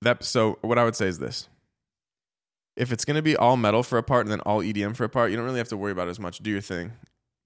that 0.02 0.24
so 0.24 0.58
what 0.62 0.78
I 0.78 0.84
would 0.84 0.96
say 0.96 1.08
is 1.08 1.20
this. 1.20 1.48
If 2.76 2.92
it's 2.92 3.06
going 3.06 3.16
to 3.16 3.22
be 3.22 3.36
all 3.36 3.58
metal 3.58 3.84
for 3.84 3.98
a 3.98 4.04
part 4.04 4.26
and 4.26 4.32
then 4.32 4.40
all 4.42 4.62
EDM 4.62 4.96
for 4.96 5.04
a 5.04 5.10
part, 5.10 5.30
you 5.30 5.38
don't 5.38 5.46
really 5.46 5.58
have 5.58 5.68
to 5.70 5.78
worry 5.78 5.92
about 5.92 6.08
it 6.08 6.12
as 6.12 6.20
much. 6.20 6.40
Do 6.40 6.50
your 6.50 6.62
thing. 6.62 6.94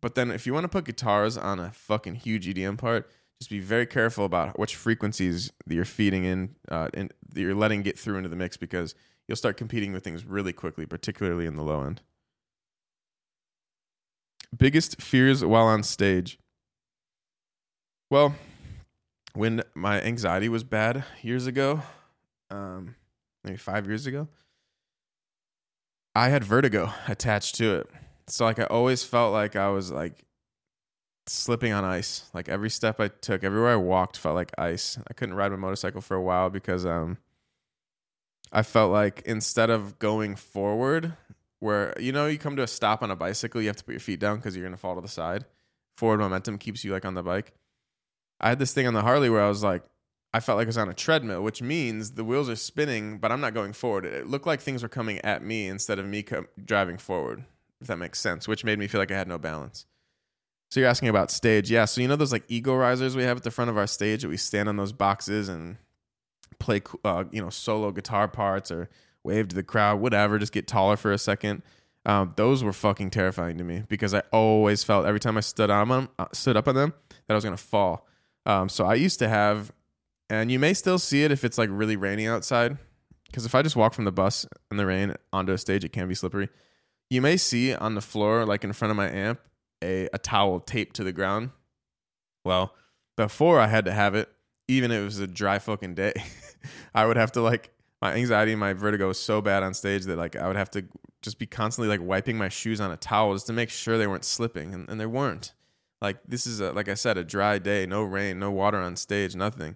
But 0.01 0.15
then 0.15 0.29
if 0.29 0.45
you 0.45 0.53
want 0.53 0.65
to 0.65 0.69
put 0.69 0.85
guitars 0.85 1.35
on 1.35 1.59
a 1.59 1.71
fucking 1.71 2.15
huge 2.15 2.47
EDM 2.47 2.77
part, 2.77 3.09
just 3.39 3.49
be 3.49 3.59
very 3.59 3.85
careful 3.85 4.25
about 4.25 4.57
which 4.57 4.75
frequencies 4.75 5.51
that 5.65 5.75
you're 5.75 5.85
feeding 5.85 6.23
in 6.23 6.55
uh, 6.69 6.89
and 6.93 7.13
that 7.33 7.41
you're 7.41 7.55
letting 7.55 7.81
get 7.81 7.99
through 7.99 8.17
into 8.17 8.29
the 8.29 8.35
mix 8.35 8.57
because 8.57 8.95
you'll 9.27 9.35
start 9.35 9.57
competing 9.57 9.91
with 9.91 10.03
things 10.03 10.25
really 10.25 10.53
quickly, 10.53 10.85
particularly 10.85 11.45
in 11.45 11.55
the 11.55 11.63
low 11.63 11.83
end. 11.83 12.01
Biggest 14.55 15.01
fears 15.01 15.43
while 15.43 15.65
on 15.65 15.83
stage. 15.83 16.39
Well, 18.09 18.35
when 19.33 19.63
my 19.73 20.01
anxiety 20.01 20.47
was 20.47 20.63
bad 20.63 21.03
years 21.21 21.45
ago, 21.45 21.81
um, 22.49 22.95
maybe 23.43 23.57
five 23.57 23.85
years 23.85 24.05
ago, 24.05 24.29
I 26.13 26.29
had 26.29 26.43
vertigo 26.43 26.93
attached 27.07 27.55
to 27.55 27.75
it. 27.75 27.89
So 28.27 28.45
like 28.45 28.59
I 28.59 28.63
always 28.63 29.03
felt 29.03 29.33
like 29.33 29.57
I 29.57 29.69
was 29.69 29.91
like 29.91 30.23
slipping 31.27 31.73
on 31.73 31.83
ice. 31.83 32.29
Like 32.33 32.49
every 32.49 32.69
step 32.69 32.99
I 32.99 33.07
took, 33.07 33.43
everywhere 33.43 33.73
I 33.73 33.77
walked 33.77 34.17
felt 34.17 34.35
like 34.35 34.51
ice. 34.57 34.97
I 35.07 35.13
couldn't 35.13 35.35
ride 35.35 35.51
my 35.51 35.57
motorcycle 35.57 36.01
for 36.01 36.15
a 36.15 36.21
while 36.21 36.49
because 36.49 36.85
um 36.85 37.17
I 38.51 38.63
felt 38.63 38.91
like 38.91 39.21
instead 39.25 39.69
of 39.69 39.99
going 39.99 40.35
forward, 40.35 41.13
where 41.59 41.93
you 41.99 42.11
know 42.11 42.27
you 42.27 42.37
come 42.37 42.55
to 42.55 42.63
a 42.63 42.67
stop 42.67 43.01
on 43.01 43.11
a 43.11 43.15
bicycle, 43.15 43.61
you 43.61 43.67
have 43.67 43.77
to 43.77 43.83
put 43.83 43.93
your 43.93 43.99
feet 43.99 44.19
down 44.19 44.37
because 44.37 44.55
you're 44.55 44.65
gonna 44.65 44.77
fall 44.77 44.95
to 44.95 45.01
the 45.01 45.07
side. 45.07 45.45
Forward 45.97 46.19
momentum 46.19 46.57
keeps 46.57 46.83
you 46.83 46.91
like 46.91 47.05
on 47.05 47.15
the 47.15 47.23
bike. 47.23 47.53
I 48.39 48.49
had 48.49 48.59
this 48.59 48.73
thing 48.73 48.85
on 48.87 48.93
the 48.93 49.01
Harley 49.01 49.29
where 49.29 49.41
I 49.41 49.47
was 49.47 49.63
like, 49.63 49.83
I 50.33 50.41
felt 50.41 50.57
like 50.57 50.67
I 50.67 50.67
was 50.67 50.77
on 50.77 50.89
a 50.89 50.93
treadmill, 50.93 51.41
which 51.41 51.61
means 51.61 52.11
the 52.11 52.25
wheels 52.25 52.49
are 52.49 52.57
spinning, 52.57 53.17
but 53.19 53.31
I'm 53.31 53.39
not 53.39 53.53
going 53.53 53.71
forward. 53.71 54.03
It 54.03 54.27
looked 54.27 54.45
like 54.45 54.59
things 54.59 54.83
were 54.83 54.89
coming 54.89 55.19
at 55.19 55.41
me 55.41 55.67
instead 55.67 55.97
of 55.97 56.05
me 56.05 56.23
co- 56.23 56.47
driving 56.63 56.97
forward, 56.97 57.45
if 57.79 57.87
that 57.87 57.97
makes 57.97 58.19
sense, 58.19 58.45
which 58.45 58.65
made 58.65 58.77
me 58.77 58.87
feel 58.87 58.99
like 58.99 59.11
I 59.11 59.17
had 59.17 59.29
no 59.29 59.37
balance. 59.37 59.85
So 60.75 60.81
you're 60.81 60.89
asking 60.89 61.07
about 61.07 61.31
stage, 61.31 61.71
yeah. 61.71 61.85
So 61.85 62.01
you 62.01 62.09
know 62.09 62.17
those 62.17 62.33
like 62.33 62.43
ego 62.49 62.75
risers 62.75 63.15
we 63.15 63.23
have 63.23 63.37
at 63.37 63.43
the 63.43 63.49
front 63.49 63.69
of 63.69 63.77
our 63.77 63.87
stage 63.87 64.23
that 64.23 64.27
we 64.27 64.35
stand 64.35 64.67
on 64.67 64.75
those 64.75 64.91
boxes 64.91 65.47
and 65.47 65.77
play, 66.59 66.81
uh, 67.05 67.23
you 67.31 67.41
know, 67.41 67.49
solo 67.49 67.93
guitar 67.93 68.27
parts 68.27 68.71
or 68.71 68.89
wave 69.23 69.47
to 69.47 69.55
the 69.55 69.63
crowd, 69.63 70.01
whatever. 70.01 70.37
Just 70.37 70.51
get 70.51 70.67
taller 70.67 70.97
for 70.97 71.13
a 71.13 71.17
second. 71.17 71.61
Um, 72.05 72.33
those 72.35 72.61
were 72.61 72.73
fucking 72.73 73.11
terrifying 73.11 73.57
to 73.57 73.63
me 73.63 73.83
because 73.87 74.13
I 74.13 74.23
always 74.33 74.83
felt 74.83 75.05
every 75.05 75.21
time 75.21 75.37
I 75.37 75.39
stood 75.39 75.69
on 75.69 75.87
them, 75.87 76.09
uh, 76.19 76.25
stood 76.33 76.57
up 76.57 76.67
on 76.67 76.75
them, 76.75 76.93
that 77.09 77.33
I 77.33 77.35
was 77.35 77.45
gonna 77.45 77.55
fall. 77.55 78.05
Um, 78.45 78.67
so 78.67 78.85
I 78.85 78.95
used 78.95 79.19
to 79.19 79.29
have, 79.29 79.71
and 80.29 80.51
you 80.51 80.59
may 80.59 80.73
still 80.73 80.99
see 80.99 81.23
it 81.23 81.31
if 81.31 81.45
it's 81.45 81.57
like 81.57 81.69
really 81.71 81.95
rainy 81.95 82.27
outside, 82.27 82.77
because 83.27 83.45
if 83.45 83.55
I 83.55 83.61
just 83.61 83.77
walk 83.77 83.93
from 83.93 84.03
the 84.03 84.11
bus 84.11 84.45
in 84.69 84.75
the 84.75 84.85
rain 84.85 85.15
onto 85.31 85.53
a 85.53 85.57
stage, 85.57 85.85
it 85.85 85.93
can 85.93 86.09
be 86.09 86.15
slippery. 86.15 86.49
You 87.09 87.21
may 87.21 87.37
see 87.37 87.73
on 87.73 87.95
the 87.95 88.01
floor, 88.01 88.43
like 88.43 88.65
in 88.65 88.73
front 88.73 88.91
of 88.91 88.97
my 88.97 89.09
amp, 89.09 89.39
a, 89.83 90.09
a 90.13 90.17
towel 90.17 90.59
taped 90.59 90.95
to 90.97 91.03
the 91.03 91.11
ground. 91.11 91.51
Well, 92.43 92.73
before 93.17 93.59
I 93.59 93.67
had 93.67 93.85
to 93.85 93.91
have 93.91 94.15
it, 94.15 94.29
even 94.67 94.91
if 94.91 95.01
it 95.01 95.05
was 95.05 95.19
a 95.19 95.27
dry 95.27 95.59
fucking 95.59 95.95
day, 95.95 96.13
I 96.95 97.05
would 97.05 97.17
have 97.17 97.31
to 97.33 97.41
like 97.41 97.71
my 98.01 98.13
anxiety 98.13 98.51
and 98.51 98.59
my 98.59 98.73
vertigo 98.73 99.07
was 99.07 99.19
so 99.19 99.41
bad 99.41 99.63
on 99.63 99.73
stage 99.73 100.03
that 100.05 100.17
like 100.17 100.35
I 100.35 100.47
would 100.47 100.55
have 100.55 100.69
to 100.71 100.85
just 101.21 101.39
be 101.39 101.47
constantly 101.47 101.89
like 101.89 102.05
wiping 102.05 102.37
my 102.37 102.49
shoes 102.49 102.79
on 102.79 102.91
a 102.91 102.97
towel 102.97 103.33
just 103.33 103.47
to 103.47 103.53
make 103.53 103.69
sure 103.69 103.97
they 103.97 104.07
weren't 104.07 104.25
slipping, 104.25 104.73
and, 104.73 104.89
and 104.89 104.99
they 104.99 105.05
weren't. 105.05 105.53
Like 106.01 106.17
this 106.27 106.45
is 106.45 106.59
a, 106.59 106.71
like 106.71 106.89
I 106.89 106.93
said, 106.93 107.17
a 107.17 107.23
dry 107.23 107.57
day, 107.57 107.85
no 107.85 108.03
rain, 108.03 108.37
no 108.39 108.51
water 108.51 108.77
on 108.77 108.95
stage, 108.95 109.35
nothing. 109.35 109.75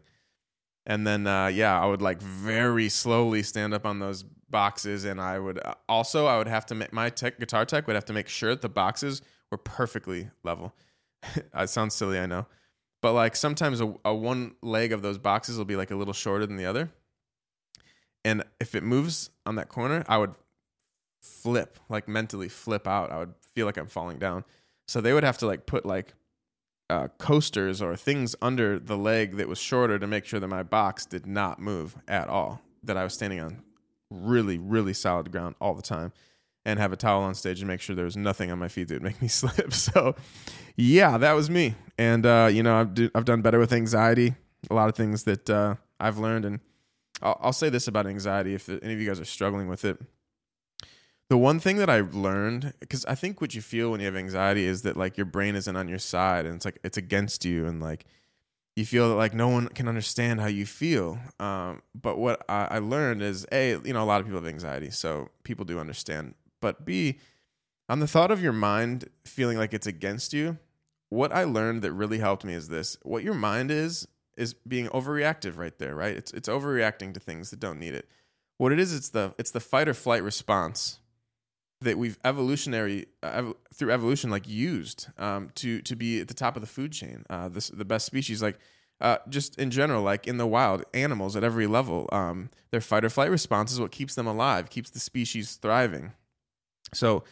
And 0.85 1.07
then 1.07 1.27
uh, 1.27 1.47
yeah, 1.47 1.79
I 1.79 1.85
would 1.85 2.01
like 2.01 2.21
very 2.21 2.89
slowly 2.89 3.41
stand 3.43 3.73
up 3.73 3.85
on 3.85 3.99
those 3.99 4.23
boxes, 4.23 5.05
and 5.05 5.19
I 5.19 5.39
would 5.39 5.59
uh, 5.63 5.75
also 5.87 6.25
I 6.25 6.37
would 6.37 6.47
have 6.47 6.65
to 6.67 6.75
make 6.75 6.93
my 6.93 7.09
tech 7.09 7.39
guitar 7.39 7.65
tech 7.65 7.87
would 7.87 7.95
have 7.95 8.05
to 8.05 8.13
make 8.13 8.27
sure 8.27 8.51
that 8.51 8.61
the 8.61 8.69
boxes 8.69 9.21
were 9.51 9.57
perfectly 9.57 10.29
level. 10.43 10.73
it 11.53 11.69
sounds 11.69 11.95
silly, 11.95 12.19
I 12.19 12.25
know. 12.25 12.45
But 13.01 13.13
like 13.13 13.35
sometimes 13.35 13.81
a, 13.81 13.93
a 14.03 14.13
one 14.13 14.55
leg 14.61 14.91
of 14.91 15.01
those 15.01 15.17
boxes 15.17 15.57
will 15.57 15.65
be 15.65 15.75
like 15.75 15.91
a 15.91 15.95
little 15.95 16.13
shorter 16.13 16.45
than 16.45 16.57
the 16.57 16.65
other. 16.65 16.89
And 18.25 18.43
if 18.59 18.75
it 18.75 18.83
moves 18.83 19.29
on 19.45 19.55
that 19.55 19.69
corner, 19.69 20.03
I 20.07 20.17
would 20.17 20.35
flip, 21.21 21.79
like 21.87 22.07
mentally 22.07 22.49
flip 22.49 22.87
out. 22.87 23.11
I 23.11 23.19
would 23.19 23.33
feel 23.55 23.65
like 23.65 23.77
I'm 23.77 23.87
falling 23.87 24.19
down. 24.19 24.43
So 24.87 24.99
they 24.99 25.13
would 25.13 25.23
have 25.23 25.37
to 25.39 25.47
like 25.47 25.65
put 25.65 25.85
like 25.85 26.13
uh, 26.89 27.07
coasters 27.17 27.81
or 27.81 27.95
things 27.95 28.35
under 28.41 28.79
the 28.79 28.97
leg 28.97 29.37
that 29.37 29.47
was 29.47 29.59
shorter 29.59 29.99
to 29.99 30.07
make 30.07 30.25
sure 30.25 30.39
that 30.39 30.47
my 30.47 30.63
box 30.63 31.05
did 31.05 31.25
not 31.25 31.59
move 31.59 31.95
at 32.07 32.27
all. 32.27 32.61
That 32.83 32.97
I 32.97 33.03
was 33.03 33.13
standing 33.13 33.39
on 33.39 33.61
really, 34.09 34.57
really 34.57 34.93
solid 34.93 35.31
ground 35.31 35.55
all 35.61 35.73
the 35.73 35.81
time 35.81 36.11
and 36.69 36.79
have 36.79 36.93
a 36.93 36.95
towel 36.95 37.23
on 37.23 37.33
stage 37.33 37.59
and 37.59 37.67
make 37.67 37.81
sure 37.81 37.95
there 37.95 38.05
was 38.05 38.15
nothing 38.15 38.51
on 38.51 38.59
my 38.59 38.67
feet 38.67 38.87
that 38.87 38.95
would 38.95 39.03
make 39.03 39.21
me 39.21 39.27
slip. 39.39 39.73
So, 39.73 40.15
yeah, 40.75 41.17
that 41.17 41.33
was 41.33 41.49
me. 41.49 41.75
And 41.97 42.25
uh, 42.25 42.49
you 42.51 42.63
know, 42.63 42.75
I've 42.75 42.93
do, 42.93 43.09
I've 43.15 43.25
done 43.25 43.41
better 43.41 43.59
with 43.59 43.73
anxiety. 43.73 44.35
A 44.69 44.73
lot 44.73 44.89
of 44.89 44.95
things 44.95 45.23
that 45.23 45.49
uh, 45.49 45.75
I've 45.99 46.17
learned, 46.17 46.45
and 46.45 46.59
I'll, 47.21 47.39
I'll 47.41 47.53
say 47.53 47.69
this 47.69 47.87
about 47.87 48.07
anxiety: 48.07 48.53
if 48.53 48.69
any 48.69 48.93
of 48.93 48.99
you 48.99 49.07
guys 49.07 49.19
are 49.19 49.25
struggling 49.25 49.67
with 49.67 49.83
it, 49.83 49.99
the 51.29 51.37
one 51.37 51.59
thing 51.59 51.77
that 51.77 51.89
I've 51.89 52.13
learned, 52.13 52.73
because 52.79 53.05
I 53.05 53.15
think 53.15 53.41
what 53.41 53.55
you 53.55 53.61
feel 53.61 53.91
when 53.91 53.99
you 53.99 54.05
have 54.05 54.15
anxiety 54.15 54.65
is 54.65 54.83
that 54.83 54.97
like 54.97 55.17
your 55.17 55.25
brain 55.25 55.55
isn't 55.55 55.75
on 55.75 55.87
your 55.87 55.99
side 55.99 56.45
and 56.45 56.55
it's 56.55 56.65
like 56.65 56.79
it's 56.83 56.97
against 56.97 57.45
you 57.45 57.65
and 57.65 57.81
like 57.81 58.05
you 58.75 58.85
feel 58.85 59.09
that 59.09 59.15
like 59.15 59.33
no 59.33 59.49
one 59.49 59.67
can 59.67 59.87
understand 59.87 60.39
how 60.39 60.47
you 60.47 60.65
feel. 60.65 61.19
Um, 61.39 61.81
but 61.93 62.17
what 62.17 62.43
I, 62.47 62.67
I 62.71 62.79
learned 62.79 63.21
is 63.21 63.45
a, 63.51 63.71
you 63.83 63.93
know, 63.93 64.01
a 64.01 64.05
lot 64.05 64.21
of 64.21 64.25
people 64.25 64.41
have 64.41 64.49
anxiety, 64.49 64.89
so 64.89 65.29
people 65.43 65.65
do 65.65 65.79
understand. 65.79 66.33
But 66.61 66.85
b, 66.85 67.19
on 67.87 67.99
the 67.99 68.07
thought 68.07 68.31
of 68.31 68.41
your 68.41 68.53
mind 68.53 69.09
feeling 69.25 69.57
like 69.57 69.73
it's 69.73 69.87
against 69.87 70.33
you, 70.33 70.57
what 71.09 71.31
I 71.31 71.43
learned 71.43 71.81
that 71.81 71.93
really 71.93 72.19
helped 72.19 72.43
me 72.43 72.53
is 72.53 72.69
this: 72.69 72.97
what 73.03 73.23
your 73.23 73.33
mind 73.33 73.71
is 73.71 74.07
is 74.37 74.53
being 74.53 74.87
overreactive 74.87 75.57
right 75.57 75.77
there, 75.77 75.95
right? 75.95 76.15
It's 76.15 76.31
it's 76.31 76.49
overreacting 76.49 77.13
to 77.13 77.19
things 77.19 77.49
that 77.49 77.59
don't 77.59 77.79
need 77.79 77.93
it. 77.93 78.07
What 78.57 78.71
it 78.71 78.79
is, 78.79 78.93
it's 78.93 79.09
the 79.09 79.33
it's 79.37 79.51
the 79.51 79.59
fight 79.59 79.87
or 79.87 79.93
flight 79.93 80.23
response 80.23 80.99
that 81.81 81.97
we've 81.97 82.17
evolutionary 82.25 83.07
uh, 83.23 83.53
through 83.73 83.91
evolution 83.91 84.29
like 84.29 84.47
used 84.47 85.07
um, 85.17 85.49
to 85.55 85.81
to 85.81 85.95
be 85.95 86.21
at 86.21 86.27
the 86.27 86.33
top 86.33 86.55
of 86.55 86.61
the 86.61 86.67
food 86.67 86.91
chain. 86.91 87.25
Uh, 87.29 87.49
this 87.49 87.69
the 87.69 87.85
best 87.85 88.05
species 88.05 88.41
like. 88.41 88.59
Uh, 89.01 89.17
just 89.29 89.57
in 89.57 89.71
general, 89.71 90.03
like 90.03 90.27
in 90.27 90.35
the 90.35 90.45
wild, 90.45 90.83
animals 90.93 91.37
at 91.37 91.41
every 91.41 91.65
level, 91.65 92.09
um, 92.11 92.49
their 92.71 92.81
fight 92.81 93.05
or 93.05 93.09
flight 93.09 93.31
response 93.31 93.71
is 93.71 93.79
what 93.79 93.91
keeps 93.91 94.13
them 94.13 94.27
alive, 94.27 94.69
keeps 94.69 94.89
the 94.89 94.99
species 94.99 95.55
thriving. 95.55 96.11
So 96.93 97.23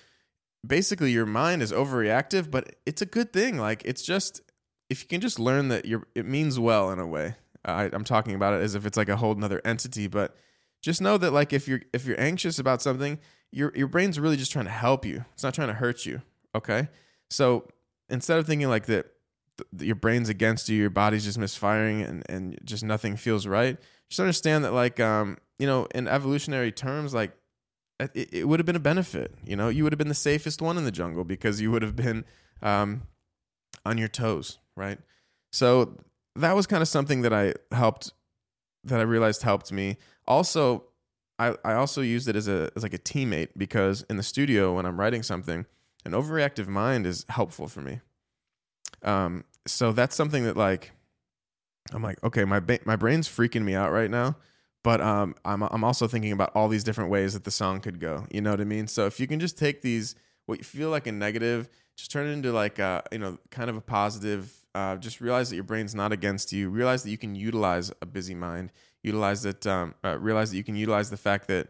basically, 0.65 1.11
your 1.11 1.25
mind 1.25 1.61
is 1.61 1.71
overreactive, 1.71 2.51
but 2.51 2.75
it's 2.85 3.01
a 3.01 3.05
good 3.05 3.33
thing. 3.33 3.57
Like 3.57 3.83
it's 3.85 4.03
just 4.03 4.41
if 4.89 5.01
you 5.01 5.07
can 5.07 5.21
just 5.21 5.39
learn 5.39 5.67
that 5.69 5.85
you're, 5.85 6.07
it 6.15 6.25
means 6.25 6.59
well 6.59 6.91
in 6.91 6.99
a 6.99 7.07
way. 7.07 7.35
I, 7.65 7.89
I'm 7.91 8.03
talking 8.03 8.35
about 8.35 8.53
it 8.53 8.61
as 8.61 8.75
if 8.75 8.85
it's 8.85 8.97
like 8.97 9.09
a 9.09 9.17
whole 9.17 9.35
nother 9.35 9.61
entity, 9.65 10.07
but 10.07 10.35
just 10.81 11.01
know 11.01 11.17
that 11.17 11.33
like 11.33 11.53
if 11.53 11.67
you're 11.67 11.81
if 11.91 12.05
you're 12.05 12.19
anxious 12.19 12.59
about 12.59 12.81
something, 12.81 13.19
your 13.51 13.71
your 13.75 13.87
brain's 13.87 14.19
really 14.19 14.37
just 14.37 14.51
trying 14.51 14.65
to 14.65 14.71
help 14.71 15.05
you. 15.05 15.25
It's 15.33 15.43
not 15.43 15.53
trying 15.53 15.67
to 15.67 15.73
hurt 15.73 16.05
you. 16.05 16.21
Okay, 16.55 16.87
so 17.29 17.67
instead 18.09 18.39
of 18.39 18.47
thinking 18.47 18.69
like 18.69 18.85
that, 18.85 19.07
your 19.79 19.95
brain's 19.95 20.29
against 20.29 20.69
you, 20.69 20.77
your 20.77 20.89
body's 20.89 21.25
just 21.25 21.37
misfiring, 21.37 22.01
and 22.01 22.23
and 22.29 22.57
just 22.63 22.83
nothing 22.83 23.17
feels 23.17 23.45
right. 23.45 23.77
Just 24.09 24.19
understand 24.19 24.63
that 24.63 24.73
like 24.73 24.99
um 24.99 25.37
you 25.59 25.67
know 25.67 25.87
in 25.93 26.07
evolutionary 26.07 26.71
terms 26.71 27.13
like 27.13 27.31
it, 27.99 28.33
it 28.33 28.47
would 28.47 28.59
have 28.59 28.65
been 28.65 28.75
a 28.75 28.79
benefit. 28.79 29.33
You 29.43 29.55
know, 29.55 29.69
you 29.69 29.83
would 29.83 29.93
have 29.93 29.97
been 29.97 30.07
the 30.07 30.13
safest 30.13 30.61
one 30.61 30.77
in 30.77 30.85
the 30.85 30.91
jungle 30.91 31.23
because 31.23 31.61
you 31.61 31.71
would 31.71 31.81
have 31.81 31.95
been 31.95 32.25
um 32.61 33.03
on 33.85 33.97
your 33.97 34.07
toes, 34.07 34.59
right? 34.75 34.99
So 35.51 35.97
that 36.35 36.55
was 36.55 36.67
kind 36.67 36.81
of 36.81 36.87
something 36.87 37.21
that 37.21 37.33
I 37.33 37.53
helped 37.71 38.13
that 38.83 38.99
I 38.99 39.03
realized 39.03 39.41
helped 39.43 39.71
me. 39.71 39.97
Also, 40.27 40.85
I, 41.39 41.55
I 41.63 41.73
also 41.73 42.01
used 42.01 42.27
it 42.27 42.35
as 42.35 42.47
a 42.47 42.69
as 42.75 42.83
like 42.83 42.93
a 42.93 42.99
teammate 42.99 43.49
because 43.57 44.03
in 44.09 44.17
the 44.17 44.23
studio 44.23 44.75
when 44.75 44.85
I'm 44.85 44.99
writing 44.99 45.23
something, 45.23 45.65
an 46.05 46.11
overreactive 46.11 46.67
mind 46.67 47.05
is 47.05 47.25
helpful 47.29 47.67
for 47.67 47.81
me. 47.81 48.01
Um, 49.03 49.43
so 49.65 49.91
that's 49.91 50.15
something 50.15 50.43
that 50.45 50.57
like 50.57 50.91
I'm 51.93 52.03
like, 52.03 52.23
okay, 52.23 52.45
my 52.45 52.59
ba- 52.59 52.79
my 52.85 52.95
brain's 52.95 53.27
freaking 53.27 53.63
me 53.63 53.75
out 53.75 53.91
right 53.91 54.09
now, 54.09 54.35
but 54.83 55.01
um, 55.01 55.35
I'm 55.45 55.63
I'm 55.63 55.83
also 55.83 56.07
thinking 56.07 56.31
about 56.31 56.51
all 56.55 56.67
these 56.67 56.83
different 56.83 57.09
ways 57.09 57.33
that 57.33 57.43
the 57.43 57.51
song 57.51 57.79
could 57.79 57.99
go. 57.99 58.25
You 58.31 58.41
know 58.41 58.51
what 58.51 58.61
I 58.61 58.65
mean? 58.65 58.87
So 58.87 59.05
if 59.05 59.19
you 59.19 59.27
can 59.27 59.39
just 59.39 59.57
take 59.57 59.81
these 59.81 60.15
what 60.45 60.59
you 60.59 60.63
feel 60.63 60.89
like 60.89 61.07
a 61.07 61.11
negative, 61.11 61.69
just 61.97 62.11
turn 62.11 62.27
it 62.27 62.31
into 62.31 62.51
like 62.51 62.79
a 62.79 63.03
you 63.11 63.19
know 63.19 63.37
kind 63.51 63.69
of 63.69 63.77
a 63.77 63.81
positive. 63.81 64.53
Uh, 64.75 64.95
just 64.95 65.19
realize 65.21 65.49
that 65.49 65.55
your 65.55 65.63
brain's 65.63 65.95
not 65.95 66.11
against 66.11 66.53
you. 66.53 66.69
Realize 66.69 67.01
that 67.01 67.09
you 67.09 67.17
can 67.17 67.33
utilize 67.33 67.91
a 67.99 68.05
busy 68.05 68.35
mind 68.35 68.71
utilize 69.03 69.41
that 69.43 69.65
um, 69.65 69.95
uh, 70.03 70.17
realize 70.19 70.51
that 70.51 70.57
you 70.57 70.63
can 70.63 70.75
utilize 70.75 71.09
the 71.09 71.17
fact 71.17 71.47
that 71.47 71.69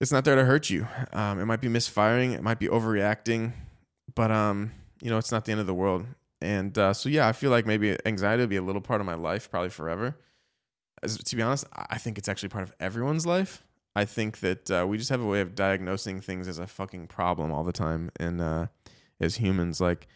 it's 0.00 0.12
not 0.12 0.24
there 0.24 0.36
to 0.36 0.44
hurt 0.44 0.70
you 0.70 0.86
um, 1.12 1.38
it 1.38 1.44
might 1.44 1.60
be 1.60 1.68
misfiring 1.68 2.32
it 2.32 2.42
might 2.42 2.58
be 2.58 2.66
overreacting 2.66 3.52
but 4.14 4.30
um, 4.30 4.72
you 5.02 5.10
know 5.10 5.18
it's 5.18 5.30
not 5.30 5.44
the 5.44 5.52
end 5.52 5.60
of 5.60 5.66
the 5.66 5.74
world 5.74 6.06
and 6.40 6.78
uh, 6.78 6.92
so 6.92 7.08
yeah 7.08 7.28
i 7.28 7.32
feel 7.32 7.50
like 7.50 7.66
maybe 7.66 7.96
anxiety 8.06 8.42
will 8.42 8.48
be 8.48 8.56
a 8.56 8.62
little 8.62 8.80
part 8.80 9.00
of 9.00 9.06
my 9.06 9.14
life 9.14 9.50
probably 9.50 9.70
forever 9.70 10.16
As, 11.02 11.18
to 11.18 11.36
be 11.36 11.42
honest 11.42 11.64
i 11.72 11.98
think 11.98 12.18
it's 12.18 12.28
actually 12.28 12.48
part 12.48 12.64
of 12.64 12.72
everyone's 12.80 13.26
life 13.26 13.64
i 13.96 14.04
think 14.04 14.40
that 14.40 14.70
uh, 14.70 14.86
we 14.88 14.98
just 14.98 15.10
have 15.10 15.20
a 15.20 15.26
way 15.26 15.40
of 15.40 15.54
diagnosing 15.54 16.20
things 16.20 16.48
as 16.48 16.58
a 16.58 16.66
fucking 16.66 17.06
problem 17.06 17.52
all 17.52 17.64
the 17.64 17.72
time 17.72 18.10
and 18.18 18.40
uh, 18.40 18.66
as 19.20 19.36
humans 19.36 19.80
like 19.80 20.08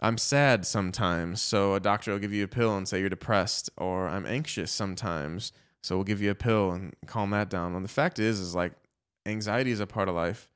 I'm 0.00 0.18
sad 0.18 0.66
sometimes, 0.66 1.40
so 1.40 1.74
a 1.74 1.80
doctor 1.80 2.12
will 2.12 2.18
give 2.18 2.32
you 2.32 2.44
a 2.44 2.48
pill 2.48 2.76
and 2.76 2.86
say 2.86 3.00
you're 3.00 3.08
depressed, 3.08 3.70
or 3.76 4.08
I'm 4.08 4.26
anxious 4.26 4.72
sometimes, 4.72 5.52
so 5.82 5.96
we'll 5.96 6.04
give 6.04 6.20
you 6.20 6.30
a 6.30 6.34
pill 6.34 6.72
and 6.72 6.94
calm 7.06 7.30
that 7.30 7.48
down. 7.48 7.74
And 7.74 7.84
the 7.84 7.88
fact 7.88 8.18
is, 8.18 8.40
is 8.40 8.54
like 8.54 8.72
anxiety 9.24 9.70
is 9.70 9.80
a 9.80 9.86
part 9.86 10.08
of 10.08 10.14
life, 10.14 10.50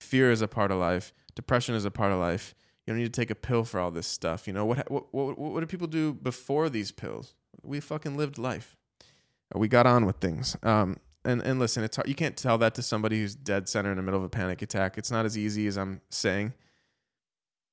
fear 0.00 0.30
is 0.30 0.42
a 0.42 0.48
part 0.48 0.70
of 0.70 0.78
life, 0.78 1.12
depression 1.34 1.74
is 1.74 1.84
a 1.84 1.90
part 1.90 2.12
of 2.12 2.18
life. 2.18 2.54
You 2.86 2.92
don't 2.92 2.98
need 2.98 3.12
to 3.12 3.20
take 3.20 3.30
a 3.30 3.34
pill 3.34 3.64
for 3.64 3.80
all 3.80 3.90
this 3.90 4.06
stuff. 4.06 4.46
You 4.46 4.52
know 4.52 4.66
what? 4.66 4.90
What 4.90 5.14
what, 5.14 5.38
what 5.38 5.60
do 5.60 5.66
people 5.66 5.86
do 5.86 6.12
before 6.12 6.68
these 6.68 6.92
pills? 6.92 7.34
We 7.62 7.80
fucking 7.80 8.16
lived 8.16 8.36
life. 8.36 8.76
We 9.54 9.68
got 9.68 9.86
on 9.86 10.06
with 10.06 10.16
things. 10.16 10.56
Um, 10.62 10.98
and 11.24 11.42
and 11.42 11.58
listen, 11.58 11.84
it's 11.84 11.96
hard. 11.96 12.08
you 12.08 12.14
can't 12.14 12.36
tell 12.36 12.58
that 12.58 12.74
to 12.74 12.82
somebody 12.82 13.20
who's 13.20 13.34
dead 13.34 13.68
center 13.68 13.90
in 13.90 13.96
the 13.96 14.02
middle 14.02 14.20
of 14.20 14.24
a 14.24 14.28
panic 14.28 14.62
attack. 14.62 14.98
It's 14.98 15.10
not 15.10 15.24
as 15.24 15.38
easy 15.38 15.66
as 15.66 15.78
I'm 15.78 16.00
saying. 16.10 16.52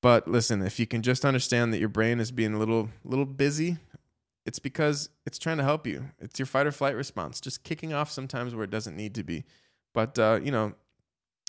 But 0.00 0.26
listen, 0.26 0.62
if 0.62 0.80
you 0.80 0.86
can 0.86 1.02
just 1.02 1.24
understand 1.24 1.72
that 1.72 1.78
your 1.78 1.88
brain 1.88 2.18
is 2.18 2.32
being 2.32 2.54
a 2.54 2.58
little 2.58 2.88
little 3.04 3.26
busy, 3.26 3.78
it's 4.44 4.58
because 4.58 5.10
it's 5.26 5.38
trying 5.38 5.58
to 5.58 5.64
help 5.64 5.86
you. 5.86 6.10
It's 6.18 6.38
your 6.38 6.46
fight 6.46 6.66
or 6.66 6.72
flight 6.72 6.96
response, 6.96 7.40
just 7.40 7.62
kicking 7.62 7.92
off 7.92 8.10
sometimes 8.10 8.54
where 8.54 8.64
it 8.64 8.70
doesn't 8.70 8.96
need 8.96 9.14
to 9.14 9.22
be. 9.22 9.44
But 9.94 10.18
uh, 10.18 10.40
you 10.42 10.50
know, 10.50 10.74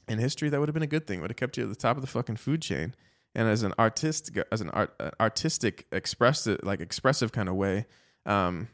in 0.07 0.19
history, 0.19 0.49
that 0.49 0.59
would 0.59 0.69
have 0.69 0.73
been 0.73 0.83
a 0.83 0.87
good 0.87 1.07
thing. 1.07 1.21
Would 1.21 1.31
have 1.31 1.37
kept 1.37 1.57
you 1.57 1.63
at 1.63 1.69
the 1.69 1.75
top 1.75 1.95
of 1.97 2.01
the 2.01 2.07
fucking 2.07 2.37
food 2.37 2.61
chain. 2.61 2.95
And 3.35 3.47
as 3.47 3.63
an 3.63 3.73
artist, 3.79 4.29
as 4.51 4.61
an 4.61 4.69
art, 4.69 4.93
uh, 4.99 5.09
artistic, 5.19 5.87
expressive, 5.91 6.59
like 6.61 6.81
expressive 6.81 7.31
kind 7.31 7.49
of 7.49 7.55
way, 7.55 7.87
um, 8.27 8.67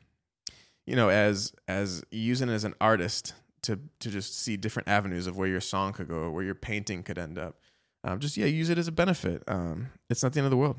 you 0.89 0.95
know, 0.95 1.09
as 1.09 1.53
as 1.67 2.03
using 2.09 2.49
it 2.49 2.53
as 2.53 2.63
an 2.63 2.73
artist 2.81 3.35
to 3.61 3.79
to 3.99 4.09
just 4.09 4.35
see 4.35 4.57
different 4.57 4.87
avenues 4.87 5.27
of 5.27 5.37
where 5.37 5.47
your 5.47 5.61
song 5.61 5.93
could 5.93 6.07
go, 6.07 6.31
where 6.31 6.43
your 6.43 6.55
painting 6.55 7.03
could 7.03 7.19
end 7.19 7.37
up. 7.37 7.59
Um, 8.03 8.19
just 8.19 8.35
yeah, 8.37 8.47
use 8.47 8.71
it 8.71 8.79
as 8.79 8.87
a 8.87 8.91
benefit. 8.91 9.43
Um, 9.47 9.91
it's 10.09 10.23
not 10.23 10.33
the 10.33 10.39
end 10.39 10.45
of 10.45 10.51
the 10.51 10.57
world. 10.57 10.77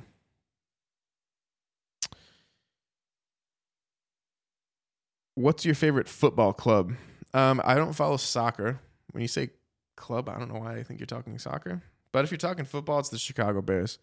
What's 5.36 5.64
your 5.64 5.76
favorite 5.76 6.08
football 6.08 6.52
club? 6.52 6.92
Um, 7.32 7.60
I 7.64 7.76
don't 7.76 7.92
follow 7.92 8.16
soccer. 8.16 8.80
When 9.12 9.22
you 9.22 9.28
say 9.28 9.50
club, 9.96 10.28
I 10.28 10.40
don't 10.40 10.52
know 10.52 10.58
why 10.58 10.74
I 10.76 10.82
think 10.82 10.98
you're 10.98 11.06
talking 11.06 11.38
soccer. 11.38 11.84
But 12.10 12.24
if 12.24 12.32
you're 12.32 12.38
talking 12.38 12.64
football, 12.64 12.98
it's 12.98 13.10
the 13.10 13.18
Chicago 13.18 13.62
Bears. 13.62 14.00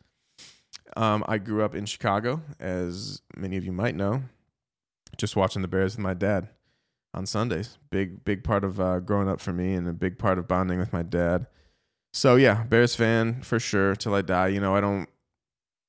Um, 0.96 1.26
I 1.28 1.38
grew 1.38 1.64
up 1.64 1.76
in 1.76 1.86
Chicago, 1.86 2.42
as 2.62 3.22
many 3.36 3.58
of 3.58 3.66
you 3.66 3.74
might 3.74 3.96
know, 3.96 4.24
just 5.18 5.36
watching 5.36 5.62
the 5.62 5.68
Bears 5.68 5.96
with 5.96 6.04
my 6.04 6.14
dad 6.14 6.50
on 7.14 7.26
Sundays. 7.26 7.78
Big, 7.90 8.24
big 8.24 8.44
part 8.44 8.64
of 8.64 8.80
uh, 8.80 9.00
growing 9.00 9.30
up 9.30 9.40
for 9.40 9.54
me, 9.54 9.74
and 9.74 9.88
a 9.88 9.94
big 9.94 10.18
part 10.18 10.38
of 10.38 10.48
bonding 10.48 10.80
with 10.80 10.94
my 10.94 11.04
dad. 11.04 11.48
So 12.14 12.36
yeah, 12.36 12.64
Bears 12.64 12.96
fan 12.96 13.42
for 13.42 13.60
sure 13.60 13.96
till 13.96 14.16
I 14.16 14.22
die. 14.22 14.48
You 14.48 14.60
know, 14.60 14.76
I 14.76 14.82
don't 14.82 15.08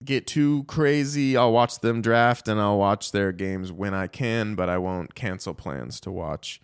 get 0.05 0.27
too 0.27 0.65
crazy. 0.65 1.37
I'll 1.37 1.53
watch 1.53 1.81
them 1.81 2.03
draft 2.03 2.49
and 2.49 2.61
I'll 2.61 2.79
watch 2.79 3.13
their 3.13 3.33
games 3.33 3.73
when 3.73 3.95
I 3.95 4.07
can, 4.07 4.55
but 4.55 4.69
I 4.69 4.79
won't 4.79 5.15
cancel 5.15 5.55
plans 5.55 6.01
to 6.01 6.11
watch. 6.11 6.61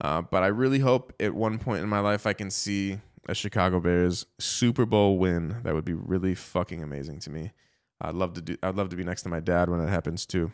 Uh, 0.00 0.22
but 0.22 0.42
I 0.42 0.48
really 0.48 0.80
hope 0.80 1.12
at 1.20 1.34
one 1.34 1.58
point 1.58 1.82
in 1.82 1.88
my 1.88 2.00
life 2.00 2.26
I 2.26 2.32
can 2.32 2.50
see 2.50 3.00
a 3.28 3.34
Chicago 3.34 3.80
Bears 3.80 4.26
Super 4.38 4.86
Bowl 4.86 5.18
win. 5.18 5.56
That 5.62 5.74
would 5.74 5.84
be 5.84 5.94
really 5.94 6.34
fucking 6.34 6.82
amazing 6.82 7.20
to 7.20 7.30
me. 7.30 7.52
I'd 8.00 8.14
love 8.14 8.34
to 8.34 8.42
do. 8.42 8.56
I'd 8.62 8.76
love 8.76 8.90
to 8.90 8.96
be 8.96 9.04
next 9.04 9.22
to 9.22 9.28
my 9.28 9.40
dad 9.40 9.70
when 9.70 9.80
it 9.80 9.88
happens 9.88 10.26
too. 10.26 10.52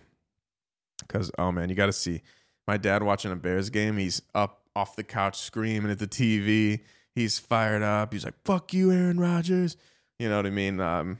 Because 1.00 1.30
oh 1.38 1.52
man, 1.52 1.68
you 1.68 1.74
got 1.74 1.86
to 1.86 1.92
see 1.92 2.22
my 2.66 2.76
dad 2.76 3.02
watching 3.02 3.32
a 3.32 3.36
Bears 3.36 3.70
game. 3.70 3.96
He's 3.96 4.22
up 4.34 4.62
off 4.76 4.96
the 4.96 5.04
couch 5.04 5.38
screaming 5.38 5.90
at 5.90 5.98
the 5.98 6.06
TV 6.06 6.80
he's 7.14 7.38
fired 7.38 7.82
up. 7.82 8.12
He's 8.12 8.24
like, 8.24 8.42
"Fuck 8.44 8.72
you, 8.72 8.90
Aaron 8.92 9.18
Rodgers." 9.18 9.76
You 10.18 10.28
know 10.28 10.36
what 10.36 10.46
I 10.46 10.50
mean? 10.50 10.80
Um, 10.80 11.18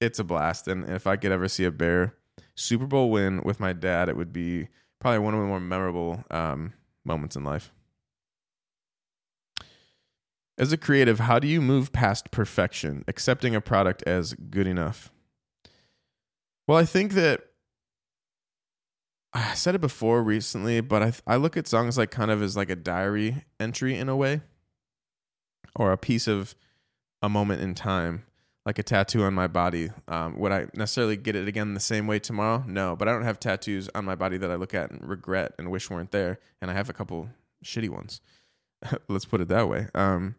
it's 0.00 0.18
a 0.18 0.24
blast, 0.24 0.68
and 0.68 0.88
if 0.88 1.06
I 1.06 1.16
could 1.16 1.32
ever 1.32 1.48
see 1.48 1.64
a 1.64 1.70
Bear 1.70 2.14
Super 2.54 2.86
Bowl 2.86 3.10
win 3.10 3.42
with 3.42 3.60
my 3.60 3.72
dad, 3.72 4.08
it 4.08 4.16
would 4.16 4.32
be 4.32 4.68
probably 5.00 5.18
one 5.20 5.34
of 5.34 5.40
the 5.40 5.46
more 5.46 5.60
memorable 5.60 6.24
um, 6.30 6.72
moments 7.04 7.36
in 7.36 7.44
life. 7.44 7.72
As 10.58 10.72
a 10.72 10.78
creative, 10.78 11.20
how 11.20 11.38
do 11.38 11.46
you 11.46 11.60
move 11.60 11.92
past 11.92 12.30
perfection, 12.30 13.04
accepting 13.06 13.54
a 13.54 13.60
product 13.60 14.02
as 14.06 14.32
good 14.34 14.66
enough? 14.66 15.12
Well, 16.66 16.78
I 16.78 16.86
think 16.86 17.12
that 17.12 17.42
I 19.36 19.54
said 19.54 19.74
it 19.74 19.80
before 19.80 20.22
recently, 20.22 20.80
but 20.80 21.02
I 21.02 21.12
I 21.26 21.36
look 21.36 21.56
at 21.56 21.66
songs 21.66 21.98
like 21.98 22.10
kind 22.10 22.30
of 22.30 22.42
as 22.42 22.56
like 22.56 22.70
a 22.70 22.76
diary 22.76 23.44
entry 23.60 23.96
in 23.96 24.08
a 24.08 24.16
way 24.16 24.40
or 25.74 25.92
a 25.92 25.98
piece 25.98 26.26
of 26.26 26.54
a 27.20 27.28
moment 27.28 27.60
in 27.60 27.74
time, 27.74 28.24
like 28.64 28.78
a 28.78 28.82
tattoo 28.82 29.24
on 29.24 29.34
my 29.34 29.46
body. 29.46 29.90
Um, 30.08 30.38
would 30.38 30.52
I 30.52 30.68
necessarily 30.74 31.18
get 31.18 31.36
it 31.36 31.48
again 31.48 31.74
the 31.74 31.80
same 31.80 32.06
way 32.06 32.18
tomorrow? 32.18 32.64
No, 32.66 32.96
but 32.96 33.08
I 33.08 33.12
don't 33.12 33.24
have 33.24 33.38
tattoos 33.38 33.90
on 33.94 34.06
my 34.06 34.14
body 34.14 34.38
that 34.38 34.50
I 34.50 34.54
look 34.54 34.72
at 34.72 34.90
and 34.90 35.06
regret 35.06 35.52
and 35.58 35.70
wish 35.70 35.90
weren't 35.90 36.12
there. 36.12 36.38
And 36.62 36.70
I 36.70 36.74
have 36.74 36.88
a 36.88 36.94
couple 36.94 37.28
shitty 37.62 37.90
ones. 37.90 38.22
Let's 39.08 39.26
put 39.26 39.42
it 39.42 39.48
that 39.48 39.68
way. 39.68 39.88
Um, 39.94 40.36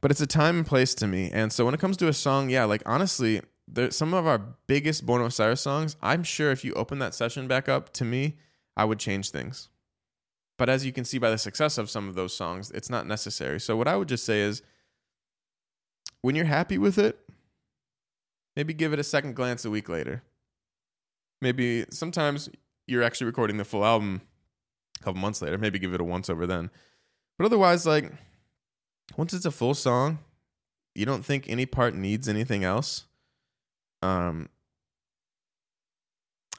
but 0.00 0.12
it's 0.12 0.20
a 0.20 0.26
time 0.26 0.58
and 0.58 0.66
place 0.66 0.94
to 0.96 1.08
me. 1.08 1.30
And 1.32 1.52
so 1.52 1.64
when 1.64 1.74
it 1.74 1.80
comes 1.80 1.96
to 1.96 2.06
a 2.06 2.12
song, 2.12 2.48
yeah, 2.48 2.64
like 2.64 2.82
honestly, 2.86 3.40
there 3.68 3.90
some 3.90 4.14
of 4.14 4.26
our 4.26 4.38
biggest 4.66 5.04
Born 5.04 5.20
of 5.20 5.28
Osiris 5.28 5.60
songs. 5.60 5.96
I'm 6.02 6.22
sure 6.22 6.50
if 6.50 6.64
you 6.64 6.72
open 6.74 6.98
that 7.00 7.14
session 7.14 7.48
back 7.48 7.68
up 7.68 7.92
to 7.94 8.04
me, 8.04 8.36
I 8.76 8.84
would 8.84 8.98
change 8.98 9.30
things. 9.30 9.68
But 10.58 10.68
as 10.68 10.86
you 10.86 10.92
can 10.92 11.04
see 11.04 11.18
by 11.18 11.30
the 11.30 11.38
success 11.38 11.76
of 11.76 11.90
some 11.90 12.08
of 12.08 12.14
those 12.14 12.34
songs, 12.34 12.70
it's 12.70 12.88
not 12.88 13.06
necessary. 13.06 13.60
So 13.60 13.76
what 13.76 13.88
I 13.88 13.96
would 13.96 14.08
just 14.08 14.24
say 14.24 14.40
is 14.40 14.62
when 16.22 16.34
you're 16.34 16.46
happy 16.46 16.78
with 16.78 16.98
it, 16.98 17.18
maybe 18.54 18.72
give 18.72 18.92
it 18.92 18.98
a 18.98 19.04
second 19.04 19.36
glance 19.36 19.64
a 19.64 19.70
week 19.70 19.88
later. 19.88 20.22
Maybe 21.42 21.84
sometimes 21.90 22.48
you're 22.86 23.02
actually 23.02 23.26
recording 23.26 23.58
the 23.58 23.64
full 23.64 23.84
album 23.84 24.22
a 25.00 25.04
couple 25.04 25.20
months 25.20 25.42
later. 25.42 25.58
Maybe 25.58 25.78
give 25.78 25.92
it 25.92 26.00
a 26.00 26.04
once 26.04 26.30
over 26.30 26.46
then. 26.46 26.70
But 27.36 27.44
otherwise, 27.44 27.84
like 27.86 28.10
once 29.16 29.34
it's 29.34 29.44
a 29.44 29.50
full 29.50 29.74
song, 29.74 30.20
you 30.94 31.04
don't 31.04 31.24
think 31.24 31.48
any 31.48 31.66
part 31.66 31.94
needs 31.94 32.28
anything 32.28 32.64
else. 32.64 33.04
Um 34.02 34.48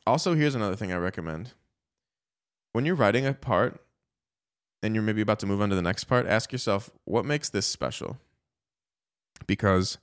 also 0.05 0.35
here's 0.35 0.55
another 0.55 0.75
thing 0.75 0.91
I 0.91 0.97
recommend. 0.97 1.53
When 2.73 2.85
you're 2.85 2.95
writing 2.95 3.25
a 3.25 3.33
part 3.33 3.81
and 4.83 4.93
you're 4.93 5.03
maybe 5.03 5.21
about 5.21 5.39
to 5.39 5.45
move 5.45 5.61
on 5.61 5.69
to 5.69 5.75
the 5.75 5.81
next 5.81 6.05
part, 6.05 6.27
ask 6.27 6.51
yourself, 6.51 6.89
what 7.05 7.25
makes 7.25 7.49
this 7.49 7.65
special? 7.65 8.17
Because 9.45 9.97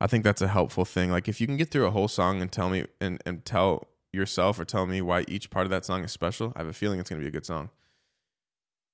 I 0.00 0.06
think 0.06 0.24
that's 0.24 0.42
a 0.42 0.48
helpful 0.48 0.84
thing. 0.84 1.10
Like 1.10 1.28
if 1.28 1.40
you 1.40 1.46
can 1.46 1.56
get 1.56 1.70
through 1.70 1.86
a 1.86 1.90
whole 1.90 2.08
song 2.08 2.40
and 2.40 2.50
tell 2.50 2.68
me 2.68 2.86
and, 3.00 3.20
and 3.26 3.44
tell 3.44 3.88
yourself 4.12 4.58
or 4.58 4.64
tell 4.64 4.86
me 4.86 5.02
why 5.02 5.24
each 5.28 5.50
part 5.50 5.66
of 5.66 5.70
that 5.70 5.84
song 5.84 6.04
is 6.04 6.12
special, 6.12 6.52
I 6.56 6.60
have 6.60 6.68
a 6.68 6.72
feeling 6.72 7.00
it's 7.00 7.10
going 7.10 7.20
to 7.20 7.24
be 7.24 7.28
a 7.28 7.32
good 7.32 7.46
song. 7.46 7.70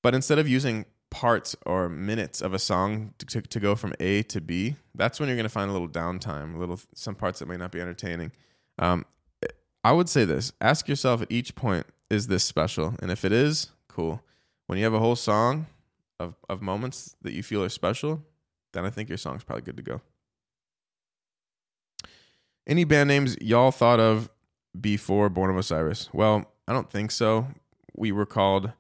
But 0.03 0.14
instead 0.14 0.39
of 0.39 0.49
using 0.49 0.87
parts 1.15 1.55
or 1.65 1.89
minutes 1.89 2.41
of 2.41 2.53
a 2.53 2.59
song 2.59 3.15
to, 3.19 3.27
to, 3.27 3.41
to 3.41 3.61
go 3.61 3.77
from 3.77 3.95
A 4.01 4.25
to 4.25 4.41
B, 4.41 4.75
that's 4.97 5.21
when 5.21 5.29
you're 5.29 5.37
going 5.37 5.45
to 5.45 5.49
find 5.49 5.71
a 5.71 5.73
little 5.73 5.89
downtime, 5.89 6.57
a 6.57 6.59
little 6.59 6.81
some 6.93 7.15
parts 7.15 7.39
that 7.39 7.47
may 7.47 7.57
not 7.57 7.71
be 7.71 7.81
entertaining. 7.81 8.33
Um, 8.81 9.07
I 9.85 9.93
would 9.93 10.09
say 10.09 10.25
this: 10.25 10.53
ask 10.61 10.89
yourself 10.89 11.23
at 11.23 11.31
each 11.31 11.55
point, 11.55 11.87
is 12.11 12.27
this 12.27 12.43
special? 12.43 12.97
And 13.01 13.12
if 13.12 13.25
it 13.25 13.31
is, 13.31 13.71
cool. 13.87 14.23
When 14.67 14.77
you 14.77 14.85
have 14.85 14.93
a 14.93 14.99
whole 14.99 15.15
song 15.15 15.67
of 16.19 16.35
of 16.49 16.61
moments 16.61 17.15
that 17.23 17.33
you 17.33 17.45
feel 17.45 17.62
are 17.62 17.69
special, 17.69 18.21
then 18.73 18.85
I 18.85 18.91
think 18.91 19.09
your 19.09 19.19
song's 19.19 19.45
probably 19.45 19.62
good 19.62 19.77
to 19.77 19.85
go. 19.85 20.01
Any 22.67 22.83
band 22.83 23.07
names 23.07 23.37
y'all 23.41 23.71
thought 23.71 24.01
of 24.01 24.31
before 24.81 25.29
Born 25.29 25.51
of 25.51 25.57
Osiris? 25.57 26.09
Well, 26.12 26.51
I 26.67 26.73
don't 26.73 26.91
think 26.91 27.12
so. 27.12 27.47
We 27.95 28.11
were 28.11 28.27
called 28.27 28.73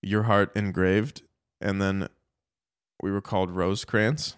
Your 0.00 0.22
Heart 0.22 0.56
Engraved, 0.56 1.22
and 1.60 1.80
then 1.80 2.08
we 3.02 3.10
were 3.10 3.20
called 3.20 3.50
Rosecrans, 3.50 4.36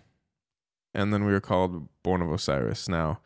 and 0.95 1.13
then 1.13 1.25
we 1.25 1.33
were 1.33 1.41
called 1.41 1.89
Born 2.03 2.23
of 2.23 2.31
Osiris. 2.33 2.89
Now, 2.89 3.21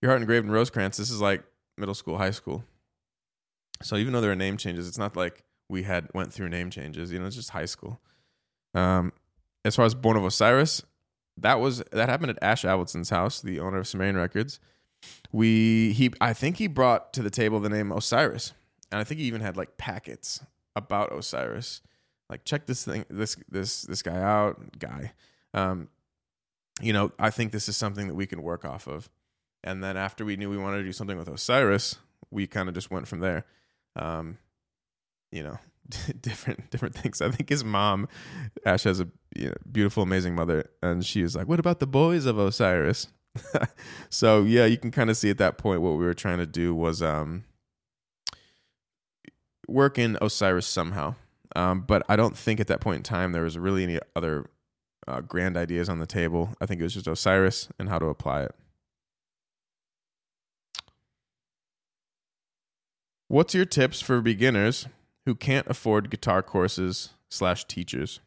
Your 0.00 0.10
Heart 0.10 0.22
Engraved 0.22 0.44
and 0.44 0.52
Rosecrans, 0.54 0.96
this 0.96 1.10
is 1.10 1.20
like 1.20 1.42
middle 1.76 1.94
school, 1.94 2.18
high 2.18 2.30
school. 2.30 2.64
So 3.82 3.96
even 3.96 4.12
though 4.12 4.20
there 4.20 4.32
are 4.32 4.36
name 4.36 4.56
changes, 4.56 4.86
it's 4.86 4.98
not 4.98 5.16
like 5.16 5.42
we 5.68 5.82
had 5.82 6.08
went 6.14 6.32
through 6.32 6.48
name 6.48 6.70
changes. 6.70 7.12
You 7.12 7.18
know, 7.18 7.26
it's 7.26 7.36
just 7.36 7.50
high 7.50 7.66
school. 7.66 8.00
Um, 8.74 9.12
as 9.64 9.76
far 9.76 9.84
as 9.84 9.94
Born 9.94 10.16
of 10.16 10.24
Osiris, 10.24 10.82
that 11.36 11.60
was 11.60 11.82
that 11.92 12.08
happened 12.08 12.30
at 12.30 12.38
Ash 12.42 12.64
Avildsen's 12.64 13.10
house, 13.10 13.40
the 13.40 13.60
owner 13.60 13.78
of 13.78 13.88
Sumerian 13.88 14.16
Records 14.16 14.60
we 15.32 15.92
he 15.92 16.10
I 16.20 16.32
think 16.32 16.56
he 16.56 16.66
brought 16.66 17.12
to 17.14 17.22
the 17.22 17.30
table 17.30 17.60
the 17.60 17.68
name 17.68 17.92
Osiris, 17.92 18.52
and 18.90 19.00
I 19.00 19.04
think 19.04 19.20
he 19.20 19.26
even 19.26 19.40
had 19.40 19.56
like 19.56 19.76
packets 19.76 20.40
about 20.76 21.16
Osiris. 21.16 21.80
Like 22.32 22.46
check 22.46 22.64
this 22.64 22.82
thing 22.82 23.04
this 23.10 23.36
this 23.50 23.82
this 23.82 24.00
guy 24.00 24.16
out, 24.16 24.78
guy. 24.78 25.12
Um, 25.52 25.88
you 26.80 26.94
know, 26.94 27.12
I 27.18 27.28
think 27.28 27.52
this 27.52 27.68
is 27.68 27.76
something 27.76 28.08
that 28.08 28.14
we 28.14 28.26
can 28.26 28.42
work 28.42 28.64
off 28.64 28.86
of. 28.86 29.10
And 29.62 29.84
then 29.84 29.98
after 29.98 30.24
we 30.24 30.36
knew 30.36 30.48
we 30.48 30.56
wanted 30.56 30.78
to 30.78 30.84
do 30.84 30.92
something 30.92 31.18
with 31.18 31.28
Osiris, 31.28 31.96
we 32.30 32.46
kind 32.46 32.70
of 32.70 32.74
just 32.74 32.90
went 32.90 33.06
from 33.06 33.20
there. 33.20 33.44
Um, 33.96 34.38
you 35.30 35.42
know, 35.42 35.58
different 36.22 36.70
different 36.70 36.94
things. 36.94 37.20
I 37.20 37.30
think 37.30 37.50
his 37.50 37.64
mom, 37.64 38.08
Ash, 38.64 38.84
has 38.84 38.98
a 38.98 39.08
you 39.36 39.48
know, 39.48 39.54
beautiful, 39.70 40.02
amazing 40.02 40.34
mother, 40.34 40.70
and 40.82 41.04
she 41.04 41.22
was 41.22 41.36
like, 41.36 41.48
"What 41.48 41.60
about 41.60 41.80
the 41.80 41.86
boys 41.86 42.24
of 42.24 42.38
Osiris?" 42.38 43.08
so 44.08 44.44
yeah, 44.44 44.64
you 44.64 44.78
can 44.78 44.90
kind 44.90 45.10
of 45.10 45.18
see 45.18 45.28
at 45.28 45.36
that 45.36 45.58
point 45.58 45.82
what 45.82 45.98
we 45.98 46.04
were 46.06 46.14
trying 46.14 46.38
to 46.38 46.46
do 46.46 46.74
was 46.74 47.02
um, 47.02 47.44
work 49.68 49.98
in 49.98 50.16
Osiris 50.22 50.66
somehow. 50.66 51.14
Um, 51.54 51.82
but 51.82 52.02
I 52.08 52.16
don't 52.16 52.36
think 52.36 52.60
at 52.60 52.66
that 52.68 52.80
point 52.80 52.98
in 52.98 53.02
time 53.02 53.32
there 53.32 53.42
was 53.42 53.58
really 53.58 53.82
any 53.82 53.98
other 54.16 54.50
uh, 55.06 55.20
grand 55.20 55.56
ideas 55.56 55.88
on 55.88 55.98
the 55.98 56.06
table. 56.06 56.50
I 56.60 56.66
think 56.66 56.80
it 56.80 56.84
was 56.84 56.94
just 56.94 57.06
Osiris 57.06 57.68
and 57.78 57.88
how 57.88 57.98
to 57.98 58.06
apply 58.06 58.42
it. 58.42 58.54
What's 63.28 63.54
your 63.54 63.64
tips 63.64 64.00
for 64.00 64.20
beginners 64.20 64.86
who 65.24 65.34
can't 65.34 65.66
afford 65.66 66.10
guitar 66.10 66.42
courses 66.42 67.10
slash 67.30 67.64
teachers? 67.64 68.20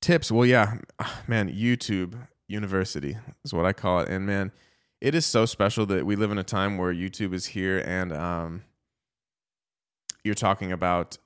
Tips, 0.00 0.30
well, 0.30 0.46
yeah, 0.46 0.78
man, 1.26 1.52
YouTube 1.52 2.28
university 2.48 3.16
is 3.44 3.52
what 3.52 3.66
I 3.66 3.72
call 3.72 4.00
it. 4.00 4.08
And 4.08 4.26
man, 4.26 4.52
it 5.00 5.16
is 5.16 5.26
so 5.26 5.46
special 5.46 5.84
that 5.86 6.06
we 6.06 6.14
live 6.14 6.30
in 6.30 6.38
a 6.38 6.44
time 6.44 6.78
where 6.78 6.94
YouTube 6.94 7.34
is 7.34 7.46
here 7.46 7.78
and 7.84 8.12
um, 8.12 8.62
you're 10.24 10.34
talking 10.34 10.72
about 10.72 11.18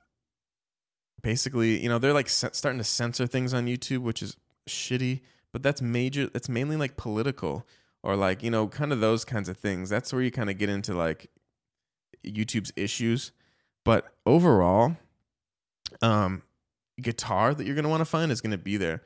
basically, 1.22 1.82
you 1.82 1.88
know, 1.88 1.98
they're 1.98 2.12
like 2.12 2.28
starting 2.28 2.78
to 2.78 2.84
censor 2.84 3.26
things 3.26 3.52
on 3.52 3.66
YouTube, 3.66 3.98
which 3.98 4.22
is 4.22 4.36
shitty, 4.68 5.20
but 5.52 5.62
that's 5.62 5.82
major, 5.82 6.28
that's 6.28 6.48
mainly 6.48 6.76
like 6.76 6.96
political 6.96 7.66
or 8.02 8.16
like, 8.16 8.42
you 8.42 8.50
know, 8.50 8.68
kind 8.68 8.92
of 8.92 9.00
those 9.00 9.24
kinds 9.24 9.48
of 9.48 9.56
things. 9.56 9.88
That's 9.88 10.12
where 10.12 10.22
you 10.22 10.30
kind 10.30 10.50
of 10.50 10.58
get 10.58 10.68
into 10.68 10.94
like 10.94 11.30
YouTube's 12.24 12.72
issues. 12.76 13.32
But 13.84 14.06
overall, 14.24 14.96
um, 16.02 16.42
guitar 17.00 17.54
that 17.54 17.64
you're 17.64 17.74
going 17.74 17.84
to 17.84 17.88
want 17.90 18.00
to 18.00 18.06
find 18.06 18.32
is 18.32 18.40
going 18.40 18.52
to 18.52 18.58
be 18.58 18.76
there. 18.76 19.02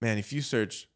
Man, 0.00 0.18
if 0.18 0.32
you 0.32 0.42
search 0.42 0.88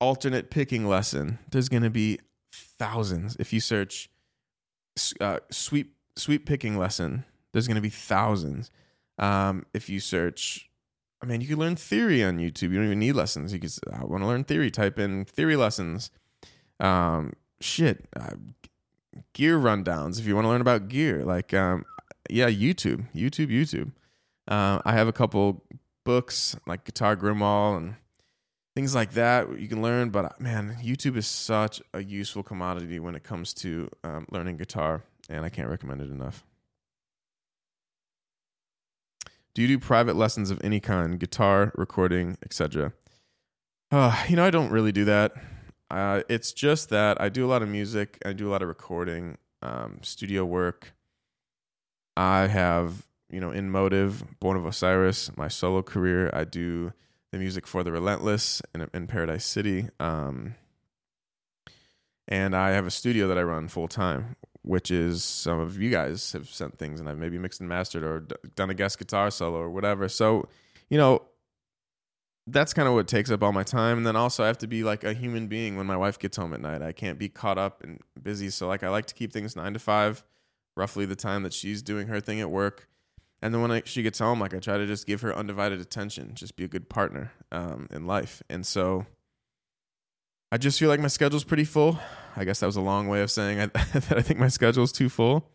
alternate 0.00 0.50
picking 0.50 0.88
lesson, 0.88 1.38
there's 1.50 1.68
going 1.68 1.82
to 1.82 1.90
be 1.90 2.18
thousands. 2.52 3.36
If 3.38 3.52
you 3.52 3.60
search 3.60 4.10
uh, 5.20 5.38
sweep 5.50 5.94
sweep 6.16 6.46
picking 6.46 6.76
lesson, 6.78 7.24
there's 7.52 7.66
going 7.66 7.76
to 7.76 7.80
be 7.80 7.90
thousands. 7.90 8.70
Um, 9.18 9.66
if 9.74 9.88
you 9.88 10.00
search, 10.00 10.70
I 11.22 11.26
mean, 11.26 11.40
you 11.40 11.48
can 11.48 11.58
learn 11.58 11.76
theory 11.76 12.22
on 12.24 12.38
YouTube. 12.38 12.70
You 12.70 12.76
don't 12.76 12.86
even 12.86 12.98
need 12.98 13.12
lessons. 13.12 13.52
You 13.52 13.58
can. 13.58 13.70
I 13.92 14.04
want 14.04 14.22
to 14.22 14.26
learn 14.26 14.44
theory. 14.44 14.70
Type 14.70 14.98
in 14.98 15.24
theory 15.24 15.56
lessons. 15.56 16.10
Um, 16.78 17.34
shit, 17.60 18.08
uh, 18.16 18.34
gear 19.34 19.58
rundowns. 19.58 20.18
If 20.18 20.26
you 20.26 20.34
want 20.34 20.46
to 20.46 20.48
learn 20.48 20.62
about 20.62 20.88
gear, 20.88 21.24
like 21.24 21.52
um, 21.52 21.84
yeah, 22.28 22.48
YouTube, 22.48 23.06
YouTube, 23.14 23.48
YouTube. 23.48 23.92
Uh, 24.48 24.80
I 24.84 24.92
have 24.92 25.08
a 25.08 25.12
couple 25.12 25.62
books 26.04 26.56
like 26.66 26.84
Guitar 26.84 27.16
Grimoire 27.16 27.76
and 27.76 27.94
things 28.74 28.94
like 28.94 29.12
that 29.12 29.60
you 29.60 29.68
can 29.68 29.82
learn. 29.82 30.10
But 30.10 30.40
man, 30.40 30.78
YouTube 30.82 31.16
is 31.16 31.26
such 31.26 31.82
a 31.92 32.02
useful 32.02 32.42
commodity 32.42 32.98
when 32.98 33.14
it 33.14 33.22
comes 33.22 33.52
to 33.54 33.88
um, 34.04 34.26
learning 34.30 34.56
guitar, 34.56 35.02
and 35.28 35.44
I 35.44 35.48
can't 35.48 35.68
recommend 35.68 36.00
it 36.00 36.10
enough. 36.10 36.44
Do 39.54 39.62
you 39.62 39.68
do 39.68 39.78
private 39.78 40.16
lessons 40.16 40.50
of 40.50 40.60
any 40.62 40.80
kind, 40.80 41.18
guitar, 41.18 41.72
recording, 41.74 42.38
etc.? 42.44 42.92
Uh, 43.90 44.24
you 44.28 44.36
know, 44.36 44.44
I 44.44 44.50
don't 44.50 44.70
really 44.70 44.92
do 44.92 45.04
that. 45.06 45.32
Uh, 45.90 46.22
it's 46.28 46.52
just 46.52 46.90
that 46.90 47.20
I 47.20 47.28
do 47.28 47.44
a 47.44 47.48
lot 47.48 47.62
of 47.62 47.68
music, 47.68 48.18
I 48.24 48.32
do 48.32 48.48
a 48.48 48.50
lot 48.50 48.62
of 48.62 48.68
recording, 48.68 49.38
um, 49.62 49.98
studio 50.02 50.44
work. 50.44 50.94
I 52.16 52.46
have, 52.46 53.06
you 53.28 53.40
know, 53.40 53.50
in 53.50 53.70
Motive, 53.70 54.24
Born 54.38 54.56
of 54.56 54.66
Osiris, 54.66 55.36
my 55.36 55.48
solo 55.48 55.82
career. 55.82 56.30
I 56.32 56.44
do 56.44 56.92
the 57.32 57.38
music 57.38 57.66
for 57.66 57.82
The 57.82 57.90
Relentless 57.90 58.62
in, 58.74 58.88
in 58.94 59.06
Paradise 59.06 59.44
City. 59.44 59.88
Um, 59.98 60.54
and 62.28 62.54
I 62.54 62.70
have 62.70 62.86
a 62.86 62.90
studio 62.90 63.26
that 63.28 63.38
I 63.38 63.42
run 63.42 63.66
full 63.66 63.88
time, 63.88 64.36
which 64.62 64.90
is 64.90 65.24
some 65.24 65.58
of 65.58 65.80
you 65.80 65.90
guys 65.90 66.32
have 66.32 66.48
sent 66.48 66.78
things 66.78 67.00
and 67.00 67.08
I've 67.08 67.18
maybe 67.18 67.38
mixed 67.38 67.60
and 67.60 67.68
mastered 67.68 68.04
or 68.04 68.20
d- 68.20 68.36
done 68.54 68.70
a 68.70 68.74
guest 68.74 68.98
guitar 68.98 69.30
solo 69.30 69.58
or 69.58 69.70
whatever. 69.70 70.08
So, 70.08 70.48
you 70.88 70.98
know, 70.98 71.22
that's 72.46 72.74
kind 72.74 72.88
of 72.88 72.94
what 72.94 73.08
takes 73.08 73.30
up 73.30 73.42
all 73.42 73.52
my 73.52 73.62
time. 73.62 73.98
And 73.98 74.06
then 74.06 74.16
also, 74.16 74.44
I 74.44 74.48
have 74.48 74.58
to 74.58 74.66
be 74.66 74.82
like 74.82 75.04
a 75.04 75.12
human 75.12 75.46
being 75.46 75.76
when 75.76 75.86
my 75.86 75.96
wife 75.96 76.18
gets 76.18 76.36
home 76.36 76.52
at 76.52 76.60
night. 76.60 76.82
I 76.82 76.92
can't 76.92 77.18
be 77.18 77.28
caught 77.28 77.58
up 77.58 77.82
and 77.82 78.00
busy. 78.20 78.50
So, 78.50 78.66
like, 78.66 78.82
I 78.82 78.88
like 78.88 79.06
to 79.06 79.14
keep 79.14 79.32
things 79.32 79.56
nine 79.56 79.72
to 79.72 79.78
five, 79.78 80.24
roughly 80.76 81.06
the 81.06 81.16
time 81.16 81.42
that 81.44 81.52
she's 81.52 81.82
doing 81.82 82.08
her 82.08 82.20
thing 82.20 82.40
at 82.40 82.50
work. 82.50 82.88
And 83.42 83.54
then 83.54 83.62
when 83.62 83.70
I, 83.70 83.82
she 83.84 84.02
gets 84.02 84.18
home, 84.18 84.40
like 84.40 84.52
I 84.52 84.58
try 84.58 84.76
to 84.76 84.86
just 84.86 85.06
give 85.06 85.22
her 85.22 85.34
undivided 85.34 85.80
attention, 85.80 86.32
just 86.34 86.56
be 86.56 86.64
a 86.64 86.68
good 86.68 86.90
partner 86.90 87.32
um, 87.50 87.88
in 87.90 88.06
life. 88.06 88.42
And 88.50 88.66
so 88.66 89.06
I 90.52 90.58
just 90.58 90.78
feel 90.78 90.88
like 90.88 91.00
my 91.00 91.08
schedule's 91.08 91.44
pretty 91.44 91.64
full. 91.64 91.98
I 92.36 92.44
guess 92.44 92.60
that 92.60 92.66
was 92.66 92.76
a 92.76 92.80
long 92.80 93.08
way 93.08 93.22
of 93.22 93.30
saying 93.30 93.60
I, 93.60 93.66
that 93.92 94.14
I 94.16 94.22
think 94.22 94.40
my 94.40 94.48
schedule's 94.48 94.92
too 94.92 95.08
full. 95.08 95.48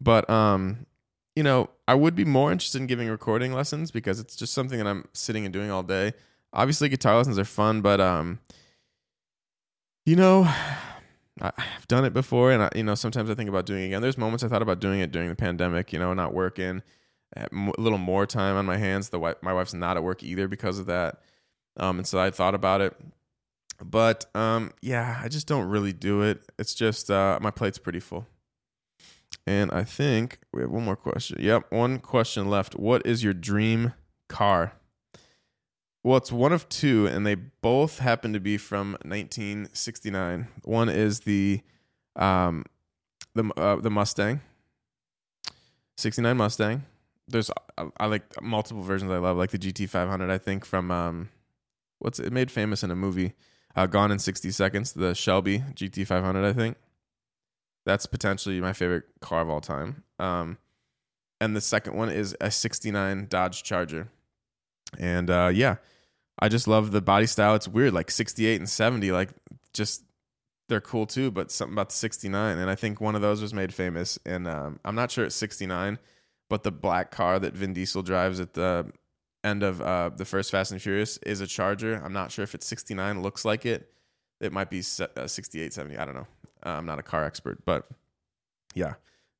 But 0.00 0.28
um, 0.30 0.86
you 1.34 1.42
know, 1.42 1.70
I 1.86 1.94
would 1.94 2.14
be 2.14 2.24
more 2.24 2.52
interested 2.52 2.80
in 2.80 2.86
giving 2.86 3.08
recording 3.08 3.52
lessons 3.52 3.90
because 3.90 4.20
it's 4.20 4.36
just 4.36 4.52
something 4.52 4.78
that 4.78 4.86
I'm 4.86 5.08
sitting 5.12 5.44
and 5.44 5.52
doing 5.52 5.70
all 5.70 5.82
day. 5.82 6.14
obviously 6.52 6.88
guitar 6.88 7.16
lessons 7.16 7.38
are 7.38 7.44
fun, 7.44 7.80
but 7.80 8.00
um, 8.00 8.40
you 10.04 10.16
know, 10.16 10.52
I've 11.40 11.86
done 11.86 12.04
it 12.04 12.12
before, 12.12 12.50
and 12.50 12.64
I, 12.64 12.70
you 12.74 12.82
know, 12.82 12.96
sometimes 12.96 13.30
I 13.30 13.34
think 13.34 13.48
about 13.48 13.66
doing 13.66 13.84
it 13.84 13.86
again. 13.86 14.02
There's 14.02 14.18
moments 14.18 14.42
I 14.42 14.48
thought 14.48 14.62
about 14.62 14.80
doing 14.80 14.98
it 14.98 15.12
during 15.12 15.28
the 15.28 15.36
pandemic. 15.36 15.92
You 15.92 16.00
know, 16.00 16.12
not 16.14 16.34
working, 16.34 16.82
a 17.36 17.48
little 17.52 17.98
more 17.98 18.26
time 18.26 18.56
on 18.56 18.66
my 18.66 18.76
hands. 18.76 19.10
The 19.10 19.20
wife, 19.20 19.36
my 19.40 19.52
wife's 19.52 19.74
not 19.74 19.96
at 19.96 20.02
work 20.02 20.24
either 20.24 20.48
because 20.48 20.80
of 20.80 20.86
that, 20.86 21.20
um, 21.76 21.98
and 21.98 22.06
so 22.06 22.18
I 22.18 22.30
thought 22.30 22.56
about 22.56 22.80
it. 22.80 22.96
But 23.82 24.26
um, 24.34 24.72
yeah, 24.82 25.20
I 25.22 25.28
just 25.28 25.46
don't 25.46 25.68
really 25.68 25.92
do 25.92 26.22
it. 26.22 26.42
It's 26.58 26.74
just 26.74 27.10
uh, 27.10 27.38
my 27.40 27.50
plate's 27.50 27.78
pretty 27.78 28.00
full. 28.00 28.26
And 29.46 29.70
I 29.72 29.84
think 29.84 30.40
we 30.52 30.62
have 30.62 30.70
one 30.70 30.84
more 30.84 30.96
question. 30.96 31.38
Yep, 31.40 31.70
one 31.70 32.00
question 32.00 32.50
left. 32.50 32.76
What 32.76 33.06
is 33.06 33.24
your 33.24 33.32
dream 33.32 33.94
car? 34.28 34.74
Well, 36.02 36.16
it's 36.16 36.32
one 36.32 36.52
of 36.52 36.68
two, 36.68 37.06
and 37.06 37.26
they 37.26 37.34
both 37.34 37.98
happen 37.98 38.32
to 38.32 38.40
be 38.40 38.56
from 38.56 38.92
1969. 39.04 40.48
One 40.64 40.88
is 40.88 41.20
the 41.20 41.60
um, 42.16 42.64
the 43.34 43.50
uh, 43.56 43.76
the 43.76 43.90
Mustang, 43.90 44.40
69 45.96 46.36
Mustang. 46.36 46.84
There's 47.26 47.50
I, 47.76 47.86
I 47.98 48.06
like 48.06 48.42
multiple 48.42 48.82
versions 48.82 49.10
I 49.10 49.18
love, 49.18 49.36
like 49.36 49.50
the 49.50 49.58
GT 49.58 49.88
500. 49.88 50.30
I 50.30 50.38
think 50.38 50.64
from 50.64 50.90
um, 50.90 51.30
what's 51.98 52.18
it 52.18 52.32
made 52.32 52.50
famous 52.50 52.82
in 52.82 52.90
a 52.90 52.96
movie, 52.96 53.34
uh, 53.78 53.86
Gone 53.86 54.10
in 54.10 54.18
60 54.18 54.50
Seconds. 54.50 54.92
The 54.92 55.14
Shelby 55.14 55.60
GT 55.74 56.06
500. 56.06 56.44
I 56.44 56.52
think 56.52 56.76
that's 57.86 58.06
potentially 58.06 58.60
my 58.60 58.72
favorite 58.72 59.04
car 59.20 59.40
of 59.40 59.48
all 59.48 59.60
time. 59.60 60.02
Um, 60.18 60.58
and 61.40 61.54
the 61.54 61.60
second 61.60 61.94
one 61.94 62.10
is 62.10 62.36
a 62.40 62.50
69 62.50 63.26
Dodge 63.28 63.62
Charger. 63.62 64.08
And 64.98 65.30
uh, 65.30 65.50
yeah, 65.54 65.76
I 66.40 66.48
just 66.48 66.66
love 66.66 66.90
the 66.90 67.00
body 67.00 67.26
style. 67.26 67.54
It's 67.54 67.68
weird, 67.68 67.92
like 67.92 68.10
68 68.10 68.60
and 68.60 68.68
70, 68.68 69.12
like 69.12 69.30
just 69.72 70.02
they're 70.68 70.80
cool 70.80 71.06
too, 71.06 71.30
but 71.30 71.52
something 71.52 71.74
about 71.74 71.90
the 71.90 71.94
69. 71.94 72.58
And 72.58 72.68
I 72.68 72.74
think 72.74 73.00
one 73.00 73.14
of 73.14 73.22
those 73.22 73.40
was 73.40 73.54
made 73.54 73.72
famous. 73.72 74.18
And 74.26 74.48
um, 74.48 74.80
I'm 74.84 74.96
not 74.96 75.12
sure 75.12 75.24
it's 75.24 75.36
69, 75.36 75.98
but 76.50 76.64
the 76.64 76.72
black 76.72 77.12
car 77.12 77.38
that 77.38 77.54
Vin 77.54 77.74
Diesel 77.74 78.02
drives 78.02 78.40
at 78.40 78.54
the 78.54 78.90
end 79.48 79.62
of 79.62 79.80
uh, 79.80 80.10
the 80.16 80.24
first 80.24 80.50
Fast 80.50 80.72
and 80.72 80.80
Furious 80.80 81.18
is 81.18 81.40
a 81.40 81.46
Charger. 81.46 82.00
I'm 82.04 82.12
not 82.12 82.30
sure 82.30 82.42
if 82.42 82.54
it's 82.54 82.66
69, 82.66 83.22
looks 83.22 83.44
like 83.44 83.66
it. 83.66 83.92
It 84.40 84.52
might 84.52 84.70
be 84.70 84.82
uh, 85.16 85.26
68, 85.26 85.72
70. 85.72 85.98
I 85.98 86.04
don't 86.04 86.14
know. 86.14 86.26
Uh, 86.64 86.70
I'm 86.70 86.86
not 86.86 86.98
a 86.98 87.02
car 87.02 87.24
expert, 87.24 87.64
but 87.64 87.88
yeah. 88.74 88.94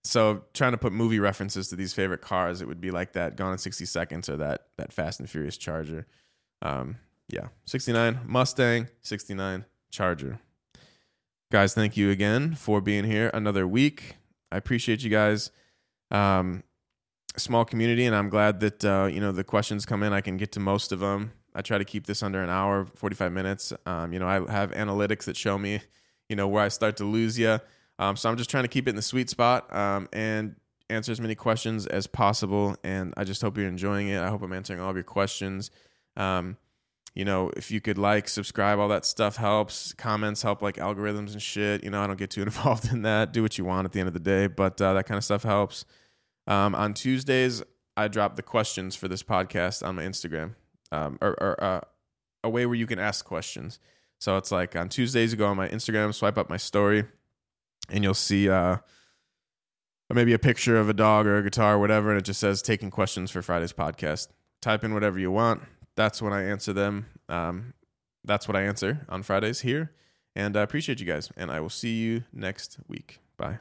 So 0.04 0.44
trying 0.54 0.72
to 0.72 0.78
put 0.78 0.92
movie 0.92 1.20
references 1.20 1.68
to 1.68 1.76
these 1.76 1.92
favorite 1.92 2.22
cars, 2.22 2.60
it 2.60 2.68
would 2.68 2.80
be 2.80 2.90
like 2.90 3.12
that 3.12 3.36
Gone 3.36 3.52
in 3.52 3.58
60 3.58 3.84
Seconds 3.84 4.28
or 4.28 4.36
that 4.38 4.66
that 4.76 4.92
Fast 4.92 5.20
and 5.20 5.28
Furious 5.28 5.56
Charger. 5.56 6.06
Um, 6.62 6.96
yeah, 7.28 7.48
69 7.66 8.20
Mustang, 8.26 8.88
69 9.02 9.64
Charger. 9.90 10.40
Guys, 11.50 11.74
thank 11.74 11.96
you 11.96 12.10
again 12.10 12.54
for 12.54 12.80
being 12.80 13.04
here 13.04 13.30
another 13.34 13.66
week. 13.66 14.16
I 14.50 14.56
appreciate 14.56 15.02
you 15.02 15.10
guys. 15.10 15.50
Um, 16.10 16.62
small 17.38 17.64
community, 17.64 18.06
and 18.06 18.14
I'm 18.14 18.28
glad 18.28 18.60
that 18.60 18.84
uh, 18.84 19.08
you 19.10 19.20
know 19.20 19.32
the 19.32 19.44
questions 19.44 19.86
come 19.86 20.02
in. 20.02 20.12
I 20.12 20.20
can 20.20 20.36
get 20.36 20.52
to 20.52 20.60
most 20.60 20.92
of 20.92 21.00
them. 21.00 21.32
I 21.54 21.62
try 21.62 21.78
to 21.78 21.84
keep 21.84 22.06
this 22.06 22.22
under 22.22 22.42
an 22.42 22.50
hour, 22.50 22.84
45 22.84 23.32
minutes. 23.32 23.72
Um, 23.84 24.12
you 24.12 24.18
know, 24.18 24.28
I 24.28 24.50
have 24.50 24.70
analytics 24.72 25.24
that 25.24 25.36
show 25.36 25.58
me, 25.58 25.80
you 26.28 26.36
know, 26.36 26.46
where 26.46 26.62
I 26.62 26.68
start 26.68 26.96
to 26.98 27.04
lose 27.04 27.38
you. 27.38 27.58
Um, 27.98 28.16
so 28.16 28.30
I'm 28.30 28.36
just 28.36 28.48
trying 28.48 28.64
to 28.64 28.68
keep 28.68 28.86
it 28.86 28.90
in 28.90 28.96
the 28.96 29.02
sweet 29.02 29.28
spot 29.28 29.74
um, 29.74 30.08
and 30.12 30.54
answer 30.88 31.10
as 31.10 31.20
many 31.20 31.34
questions 31.34 31.86
as 31.86 32.06
possible. 32.06 32.76
And 32.84 33.12
I 33.16 33.24
just 33.24 33.42
hope 33.42 33.56
you're 33.56 33.66
enjoying 33.66 34.08
it. 34.08 34.20
I 34.20 34.28
hope 34.28 34.42
I'm 34.42 34.52
answering 34.52 34.80
all 34.80 34.90
of 34.90 34.96
your 34.96 35.02
questions. 35.02 35.70
Um, 36.16 36.56
you 37.14 37.24
know, 37.24 37.50
if 37.56 37.70
you 37.70 37.80
could 37.80 37.98
like, 37.98 38.28
subscribe, 38.28 38.78
all 38.78 38.88
that 38.88 39.04
stuff 39.04 39.36
helps. 39.36 39.92
Comments 39.94 40.40
help, 40.40 40.62
like 40.62 40.76
algorithms 40.76 41.32
and 41.32 41.42
shit. 41.42 41.82
You 41.82 41.90
know, 41.90 42.00
I 42.00 42.06
don't 42.06 42.18
get 42.18 42.30
too 42.30 42.42
involved 42.48 42.92
in 42.92 43.02
that. 43.02 43.32
Do 43.32 43.42
what 43.42 43.58
you 43.58 43.64
want 43.64 43.84
at 43.84 43.92
the 43.92 43.98
end 44.00 44.06
of 44.06 44.14
the 44.14 44.20
day, 44.20 44.46
but 44.46 44.80
uh, 44.80 44.94
that 44.94 45.06
kind 45.06 45.18
of 45.18 45.24
stuff 45.24 45.42
helps. 45.42 45.84
Um, 46.48 46.74
on 46.74 46.94
Tuesdays, 46.94 47.62
I 47.96 48.08
drop 48.08 48.34
the 48.34 48.42
questions 48.42 48.96
for 48.96 49.06
this 49.06 49.22
podcast 49.22 49.86
on 49.86 49.94
my 49.96 50.02
Instagram, 50.02 50.54
um, 50.90 51.18
or, 51.20 51.30
or 51.40 51.62
uh, 51.62 51.80
a 52.42 52.48
way 52.48 52.66
where 52.66 52.74
you 52.74 52.86
can 52.86 52.98
ask 52.98 53.24
questions. 53.24 53.78
So 54.18 54.36
it's 54.36 54.50
like 54.50 54.74
on 54.74 54.88
Tuesdays, 54.88 55.30
you 55.30 55.38
go 55.38 55.46
on 55.46 55.56
my 55.56 55.68
Instagram, 55.68 56.12
swipe 56.14 56.38
up 56.38 56.48
my 56.48 56.56
story, 56.56 57.04
and 57.90 58.02
you'll 58.02 58.14
see 58.14 58.48
uh, 58.48 58.78
maybe 60.10 60.32
a 60.32 60.38
picture 60.38 60.76
of 60.76 60.88
a 60.88 60.94
dog 60.94 61.26
or 61.26 61.36
a 61.36 61.42
guitar 61.42 61.74
or 61.74 61.78
whatever, 61.78 62.10
and 62.10 62.18
it 62.18 62.24
just 62.24 62.40
says 62.40 62.62
taking 62.62 62.90
questions 62.90 63.30
for 63.30 63.42
Friday's 63.42 63.72
podcast. 63.72 64.28
Type 64.62 64.82
in 64.82 64.94
whatever 64.94 65.18
you 65.18 65.30
want. 65.30 65.62
That's 65.96 66.22
when 66.22 66.32
I 66.32 66.44
answer 66.44 66.72
them. 66.72 67.06
Um, 67.28 67.74
that's 68.24 68.48
what 68.48 68.56
I 68.56 68.62
answer 68.62 69.06
on 69.08 69.22
Fridays 69.22 69.60
here. 69.60 69.92
And 70.34 70.56
I 70.56 70.62
appreciate 70.62 71.00
you 71.00 71.06
guys, 71.06 71.30
and 71.36 71.50
I 71.50 71.60
will 71.60 71.70
see 71.70 71.98
you 71.98 72.24
next 72.32 72.78
week. 72.88 73.18
Bye. 73.36 73.58